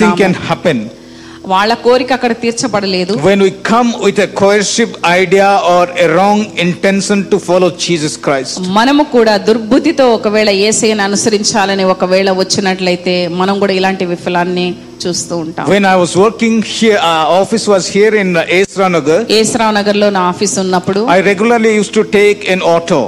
వాళ్ళ 1.51 1.73
కోరిక 1.85 2.11
అక్కడ 2.17 2.33
తీర్చబడలేదు. 2.43 3.13
When 3.27 3.43
we 3.45 3.51
come 3.71 3.89
with 4.05 4.21
a 4.25 4.29
coercive 4.41 4.91
idea 5.19 5.49
or 5.75 5.91
a 6.05 6.07
wrong 6.19 6.45
intention 6.65 7.23
to 7.31 7.37
follow 7.47 7.69
Jesus 7.83 8.17
Christ 8.25 8.57
మనము 8.79 9.03
కూడా 9.15 9.33
దుర్బుద్ధితో 9.49 10.07
ఒకవేళ 10.17 10.49
యేసయ్యను 10.63 11.03
అనుసరించాలని 11.09 11.85
ఒకవేళ 11.93 12.29
వచ్చినట్లయితే 12.41 13.15
మనం 13.41 13.55
కూడా 13.63 13.75
ఇలాంటి 13.79 14.05
విఫలాన్ని 14.13 14.67
చూస్తూ 15.03 15.33
ఉంటాం. 15.43 15.65
When 15.73 15.87
I 15.93 15.95
was 16.01 16.15
working 16.17 16.63
here 16.75 17.01
office 17.41 17.65
was 17.73 17.87
here 17.95 18.15
in 18.23 18.33
ఏస్రానగర్ 18.59 19.23
ఏస్రానగర్లో 19.39 20.09
నా 20.17 20.23
ఆఫీస్ 20.33 20.55
ఉన్నప్పుడు 20.63 21.01
I 21.17 21.19
regularly 21.31 21.73
use 21.79 21.93
to 21.99 22.03
take 22.17 22.41
in 22.55 22.63
auto 22.75 23.01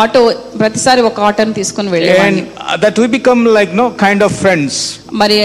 auto 0.00 0.20
ప్రతిసారి 0.60 1.00
ఒక 1.00 1.20
ఆటోని 1.20 1.52
తీసుకుని 1.52 1.88
వెళ్ళేవాడిని 1.88 2.40
And 2.42 2.80
that 2.84 2.96
we 2.98 3.06
become 3.08 3.44
like 3.58 3.72
no 3.72 3.86
kind 4.04 4.20
of 4.26 4.32
friends. 4.42 4.72
మరి 5.12 5.36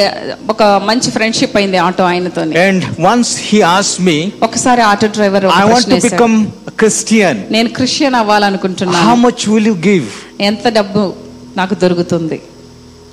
ఒక 0.49 0.63
మంచి 0.63 1.09
ఫ్రెండ్షిప్ 1.11 1.57
అయింది 1.59 1.77
ఆటో 1.77 2.03
ఆయనతో 2.03 2.43
And 2.67 2.79
once 3.11 3.37
he 3.49 3.59
asked 3.77 3.99
me, 4.09 4.17
ఒకసారి 4.41 4.81
ఆటో 4.81 5.07
డ్రైవర్ 5.07 5.45
to 5.45 5.51
వేశాడు. 5.73 6.01
become 6.07 6.37
a 6.67 6.73
Christian. 6.81 7.35
నేను 7.55 7.69
క్రిస్టియన్ 7.69 8.15
How 8.15 8.23
అవ్వాలనుకుంటున్నాను 8.23 9.15
much 9.27 9.43
will 9.53 9.67
you 9.71 9.77
give? 9.89 10.07
ఎంత 10.49 10.67
డబ్బు 10.79 11.03
నాకు 11.57 11.75
దొరుకుతుంది 11.75 12.39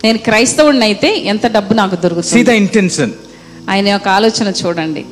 నేను 0.04 0.18
క్రైస్తవుడిని 0.18 0.84
అయితే 0.84 1.08
ఎంత 1.34 1.46
డబ్బు 1.58 1.74
నాకు 1.74 1.94
See 1.94 2.02
దొరుకుతుంది 2.04 2.44
the 2.50 2.58
intention. 2.64 3.08
ఆయన 3.70 3.86
యొక్క 3.88 4.08
ఆలోచన 4.08 4.48
చూడండి 4.62 5.04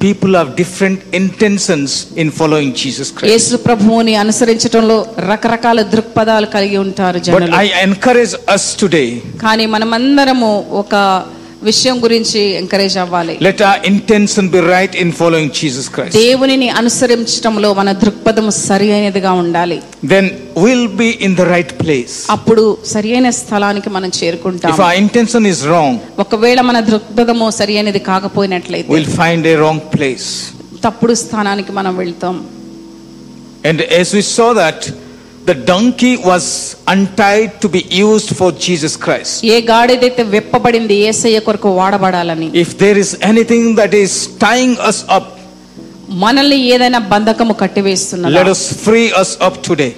People 0.00 0.32
have 0.34 0.56
different 0.56 0.98
intentions 1.12 1.90
in 2.16 2.30
following 2.30 2.68
Jesus 2.74 3.08
Christ. 3.14 3.30
యేసు 3.32 3.56
ప్రభువుని 3.66 4.14
అనుసరించడంలో 4.22 4.96
రకరకాల 5.30 5.80
దృక్పథాలు 5.94 6.46
కలిగి 6.54 6.78
ఉంటారు 6.84 7.18
But 7.18 7.26
జనులు 7.26 7.56
I 7.58 7.68
encourage 7.88 8.34
us 8.54 8.64
today 8.82 9.08
కానీ 9.44 9.66
మనమందరము 9.74 10.50
ఒక 10.82 10.94
విషయం 11.68 11.96
గురించి 12.04 12.40
ఎంకరేజ్ 12.60 12.96
అవ్వాలి. 13.02 13.34
Let 13.46 13.62
our 13.68 13.78
intention 13.86 14.48
be 14.54 14.60
right 14.74 14.94
in 15.02 15.12
following 15.20 15.50
Jesus 15.58 15.88
Christ 15.94 16.16
దేవునిని 16.16 16.68
అనుసరించడంలో 16.80 17.70
మన 17.80 17.92
దృక్పథం 18.02 18.46
సరైనదిగా 18.50 19.32
ఉండాలి. 19.42 19.78
Then 20.14 20.30
will 20.64 20.88
be 21.02 21.08
in 21.26 21.36
the 21.40 21.40
right 21.54 21.74
place 21.82 22.14
అప్పుడు 22.36 22.64
సరైన 22.92 23.30
స్థలానికి 23.40 23.90
మనం 23.96 24.12
చేరుకుంటాం. 24.20 24.72
If 24.72 24.84
our 24.88 24.92
intention 25.02 25.46
is 25.52 25.64
wrong 25.74 25.98
ఒకవేళ 26.18 26.60
మన 26.70 26.80
దృక్పథము 26.90 27.48
సరైనది 27.60 28.02
కాకపోయినట్లయితే 28.10 28.92
will 28.94 29.12
find 29.20 29.46
a 29.46 29.54
wrong 29.66 29.84
place 29.94 30.28
తప్పుడు 30.86 31.14
స్థానానికి 31.24 31.72
మనం 31.72 31.94
వెళ్తాం. 31.96 32.36
And 33.68 33.80
as 34.00 34.10
we 34.16 34.22
so 34.22 34.46
that 34.58 34.84
the 35.50 35.56
donkey 35.70 36.14
was 36.30 36.44
untied 36.86 37.60
to 37.62 37.68
be 37.68 37.82
used 38.06 38.30
for 38.38 38.48
Jesus 38.66 38.92
Christ. 39.04 39.32
ఏ 39.54 39.56
గాడిదైతే 39.70 40.22
వెప్పబడింది 40.34 40.96
ఏసయ్య 41.10 41.38
కొరకు 41.46 41.68
వాడబడాలని 41.80 42.48
If 42.64 42.70
there 42.82 42.98
is 43.04 43.10
anything 43.30 43.64
that 43.80 43.94
is 44.04 44.12
tying 44.46 44.74
us 44.90 44.98
up, 45.16 45.26
మనల్ని 46.24 46.58
ఏదైనా 46.74 47.00
బంధకము 47.12 47.54
కట్టివేస్తున్నదా 47.62 48.36
let 48.38 48.50
us 48.54 48.62
free 48.86 49.08
us 49.22 49.32
up 49.48 49.56
today. 49.68 49.90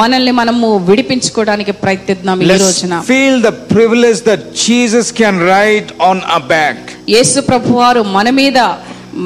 మనల్ని 0.00 0.32
మనము 0.40 0.68
విడిపించుకోవడానికి 0.88 1.72
ప్రయత్నిద్దాం 1.82 2.38
ఈ 2.46 2.56
రోజున 2.64 2.94
feel 3.12 3.36
the 3.48 3.54
privilege 3.76 4.20
that 4.30 4.42
Jesus 4.66 5.06
can 5.22 5.36
ride 5.54 5.90
on 6.10 6.18
our 6.34 6.44
back. 6.56 6.78
యేసు 7.16 7.40
ప్రభువారు 7.50 8.02
మన 8.16 8.30
మీద 8.40 8.58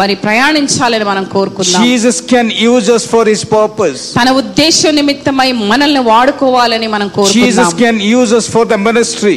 మరి 0.01 0.14
ప్రయాణించాలని 0.24 1.05
మనం 1.05 1.24
కోరుకుందాం 1.34 1.82
Jesus 1.87 2.16
can 2.32 2.47
use 2.70 2.87
us 2.97 3.05
for 3.12 3.22
his 3.32 3.43
purpose. 3.59 4.01
తన 4.18 4.30
ఉద్దేశం 4.43 4.95
నిమిత్తమై 5.01 5.49
మనల్ని 5.72 6.03
వాడుకోవాలని 6.12 6.89
మనం 6.95 7.09
Jesus 7.09 7.16
కోరుకుందాం 7.18 7.72
can 7.84 7.99
use 8.18 8.32
us 8.39 8.47
for 8.55 8.64
the 8.72 8.78
ministry. 8.89 9.37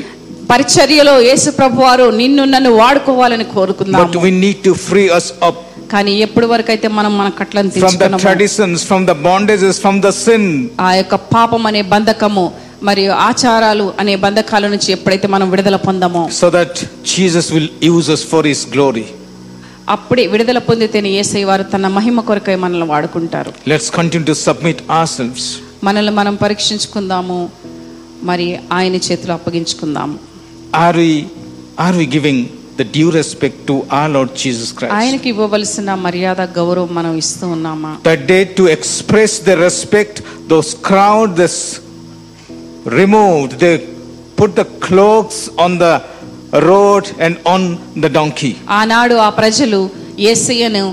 పరిచర్యలో 0.51 1.15
యేసు 1.29 1.49
ప్రభువారు 1.59 2.05
నిన్ను 2.21 2.43
నన్ను 2.53 2.71
వాడుకోవాలని 2.81 3.45
కోరుకుందాం 3.55 3.99
But 4.05 4.15
we 4.25 4.31
need 4.45 4.59
to 4.69 4.73
free 4.87 5.09
us 5.19 5.27
up 5.49 5.57
కానీ 5.93 6.11
ఎప్పటి 6.25 6.47
వరకు 6.53 6.71
అయితే 6.73 6.87
మనం 6.97 7.11
మన 7.19 7.29
కట్లను 7.39 7.69
from 7.69 7.75
the 7.75 7.85
తీసుకున్నామో 7.85 8.23
traditions, 8.25 8.77
from 8.89 9.03
the 9.11 9.17
bondages, 9.27 9.75
from 9.85 9.95
the 10.07 10.13
sin. 10.25 10.43
ఆ 10.87 10.89
యొక్క 10.99 11.15
పాపం 11.35 11.63
అనే 11.71 11.83
బంధకము 11.93 12.45
మరియు 12.89 13.13
ఆచారాలు 13.29 13.85
అనే 14.01 14.13
బంధకాల 14.25 14.67
నుంచి 14.73 14.89
ఎప్పుడైతే 14.97 15.27
మనం 15.35 15.47
విడుదల 15.53 15.79
పొందామో 15.87 16.23
so 16.41 16.49
that 16.57 16.73
Jesus 17.15 17.47
will 17.55 17.69
use 17.93 18.09
us 18.17 18.23
for 18.33 18.43
his 18.51 18.61
glory. 18.75 19.07
అప్పుడే 19.93 20.23
విడుదల 20.31 20.59
పొందితేనే 20.67 21.09
ఏసై 21.21 21.41
వారు 21.49 21.63
తన 21.73 21.87
మహిమ 21.97 22.21
కొరకై 22.29 22.55
మనల్ని 22.63 22.87
వాడుకుంటారు 22.93 23.51
Let's 23.71 23.89
continue 23.97 24.27
to 24.31 24.37
submit 24.47 24.79
ourselves. 24.99 25.43
మనల్ని 25.87 26.13
మనం 26.19 26.33
పరీక్షించుకుందాము 26.43 27.37
మరి 28.29 28.47
ఆయన 28.77 28.95
చేతిలో 29.07 29.33
అప్పగించుకుందాము 29.39 30.15
Are 30.85 30.95
we, 31.01 31.11
are 31.85 31.95
we 31.99 32.05
giving 32.15 32.39
the 32.79 32.85
due 32.97 33.09
respect 33.11 33.57
to 33.69 33.75
our 33.97 34.09
Lord 34.15 34.31
Jesus 34.43 34.69
Christ? 34.77 34.93
ఆయనకి 34.99 35.27
ఇవ్వవలసిన 35.33 35.95
మర్యాద 36.05 36.41
గౌరవం 36.59 36.91
మనం 36.99 37.13
ఇస్తూ 37.23 37.47
ఉన్నామా 37.55 37.91
That 38.09 38.23
day 38.33 38.43
to 38.59 38.65
express 38.77 39.33
the 39.49 39.55
respect, 39.67 40.15
those 40.53 40.71
crowd, 40.89 41.29
this 41.43 41.55
removed, 42.99 43.51
they 43.59 43.75
put 44.37 44.51
the 44.55 44.67
cloaks 44.79 45.39
on 45.57 45.71
the 45.77 45.93
road 46.51 47.11
and 47.19 47.37
on 47.45 47.61
the 47.95 48.09
donkey. 48.09 48.51
ఆనాడు 48.79 49.15
ఆ 49.27 49.29
ప్రజలు 49.39 49.79
ఏసయ్యను 50.31 50.83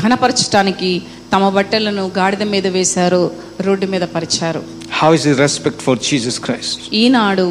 ఘనపరచటానికి 0.00 0.90
తమ 1.32 1.44
బట్టలను 1.56 2.04
గాడిద 2.18 2.42
మీద 2.54 2.66
వేశారు 2.76 3.22
రోడ్డు 3.66 3.86
మీద 3.94 4.04
పరిచారు 4.16 4.60
How 5.00 5.10
is 5.16 5.22
the 5.30 5.36
respect 5.44 5.78
for 5.86 5.94
Jesus 6.10 6.36
Christ? 6.46 6.76
ఈనాడు 7.02 7.46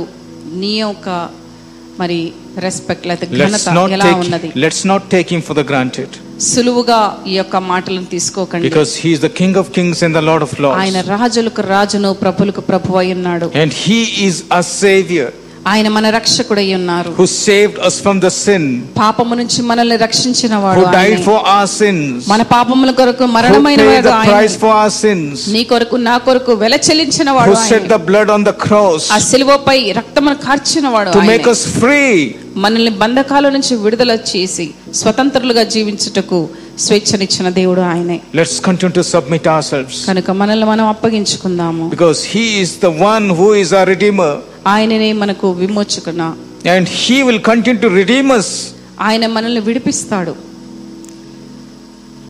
నీ 0.62 0.74
యొక్క 0.80 1.08
మరి 2.02 2.20
రెస్పెక్ట్ 2.66 3.06
లేకపోతే 3.10 3.42
ఘనత 3.46 3.68
ఎలా 3.98 4.08
ఉన్నది 4.24 4.50
let's 4.64 4.82
not 4.92 5.04
take 5.16 5.30
him 5.36 5.42
for 5.48 5.56
the 5.60 5.66
granted. 5.72 6.10
సులువుగా 6.52 7.00
ఈ 7.32 7.36
యొక్క 7.42 7.56
మాటలను 7.72 8.08
తీసుకోకండి 8.16 8.70
Because 8.70 8.94
he 9.04 9.12
is 9.16 9.22
the 9.28 9.34
King 9.42 9.54
of 9.62 9.68
kings 9.78 10.00
and 10.06 10.14
the 10.20 10.26
Lord 10.30 10.44
of 10.48 10.54
ఆయన 10.82 10.98
lords. 11.00 11.12
రాజులకు 11.16 11.64
రాజును 11.74 12.12
ప్రభులకు 12.24 12.64
ప్రభు 12.72 12.98
అయి 13.02 13.14
ఉన్నాడు 13.18 13.48
And 13.64 13.72
he 13.86 14.00
is 14.28 14.38
a 14.60 14.64
savior 14.82 15.30
ఆయన 15.68 15.88
మన 15.88 16.10
రక్షకుడై 16.10 16.66
ఉన్నారు. 16.74 17.12
Who 17.20 17.26
saved 17.26 17.78
us 17.88 17.96
from 18.04 18.18
the 18.26 18.32
sin 18.44 18.64
పాపము 18.98 19.36
నుంచి 19.36 19.62
మనల్ని 19.62 19.98
రక్షించిన 19.98 20.56
వాడు 20.56 20.80
ఆయన. 20.80 20.92
Who 20.92 20.96
died 20.98 21.22
for 21.28 21.42
our 21.54 21.70
sins 21.80 22.28
మన 22.30 22.42
పాపముల 22.42 22.92
కొరకు 22.92 23.26
మరణమైన 23.38 23.82
వాడు 23.90 24.10
ఆయన. 24.10 24.30
Who 24.30 24.36
died 24.36 24.58
for 24.64 24.76
our 24.82 24.90
sins 24.90 25.42
నీ 25.56 25.64
కొరకు 25.64 25.96
నా 26.10 26.18
కొరకు 26.28 26.54
వెల 26.64 26.76
చెల్లించిన 26.88 27.30
వాడు 27.32 27.56
ఆయన. 27.56 27.64
Who 27.64 27.70
shed 27.70 27.88
the 27.88 28.00
blood 28.10 28.32
on 28.32 28.46
the 28.46 28.50
cross 28.66 29.08
ఆ 29.12 29.20
శిలువపై 29.32 29.92
రక్తమును 29.92 30.36
కార్చిన 30.48 30.88
వాడు 30.88 31.10
ఆయన. 31.10 31.20
టు 31.20 31.32
మేక్ 31.32 31.48
us 31.48 31.64
ఫ్రీ 31.80 32.36
మనల్ని 32.56 32.92
బంధకాల 33.04 33.50
నుంచి 33.50 33.76
విడుదల 33.76 34.12
చేసి 34.12 34.68
స్వతంత్రులుగా 34.94 35.64
జీవించుటకు 35.64 36.50
స్వేచ్ఛనిచ్చిన 36.80 37.50
దేవుడు 37.50 37.82
ఆయనే. 37.82 38.22
Let's 38.36 38.60
continue 38.62 38.94
to 39.02 39.04
submit 39.10 39.48
ourselves 39.48 40.00
కనుక 40.08 40.32
మనల్ని 40.32 40.66
మనం 40.66 40.86
అప్పగించుకుందాము. 40.86 41.86
Because 41.90 42.20
he 42.34 42.46
the 42.84 42.92
one 43.08 43.32
who 43.40 43.48
our 43.80 43.90
redeemer 43.90 44.36
ఆయననే 44.68 45.12
మనకు 45.14 45.52
విమోచకున? 45.52 46.36
And 46.72 46.90
he 46.92 47.22
will 47.22 47.42
continue 47.42 47.82
to 47.82 47.94
redeem 47.94 48.32
us 48.32 48.52
ఆయన 49.02 49.28
మనల్ని 49.28 49.62
విడిపిస్తాడు. 49.62 50.36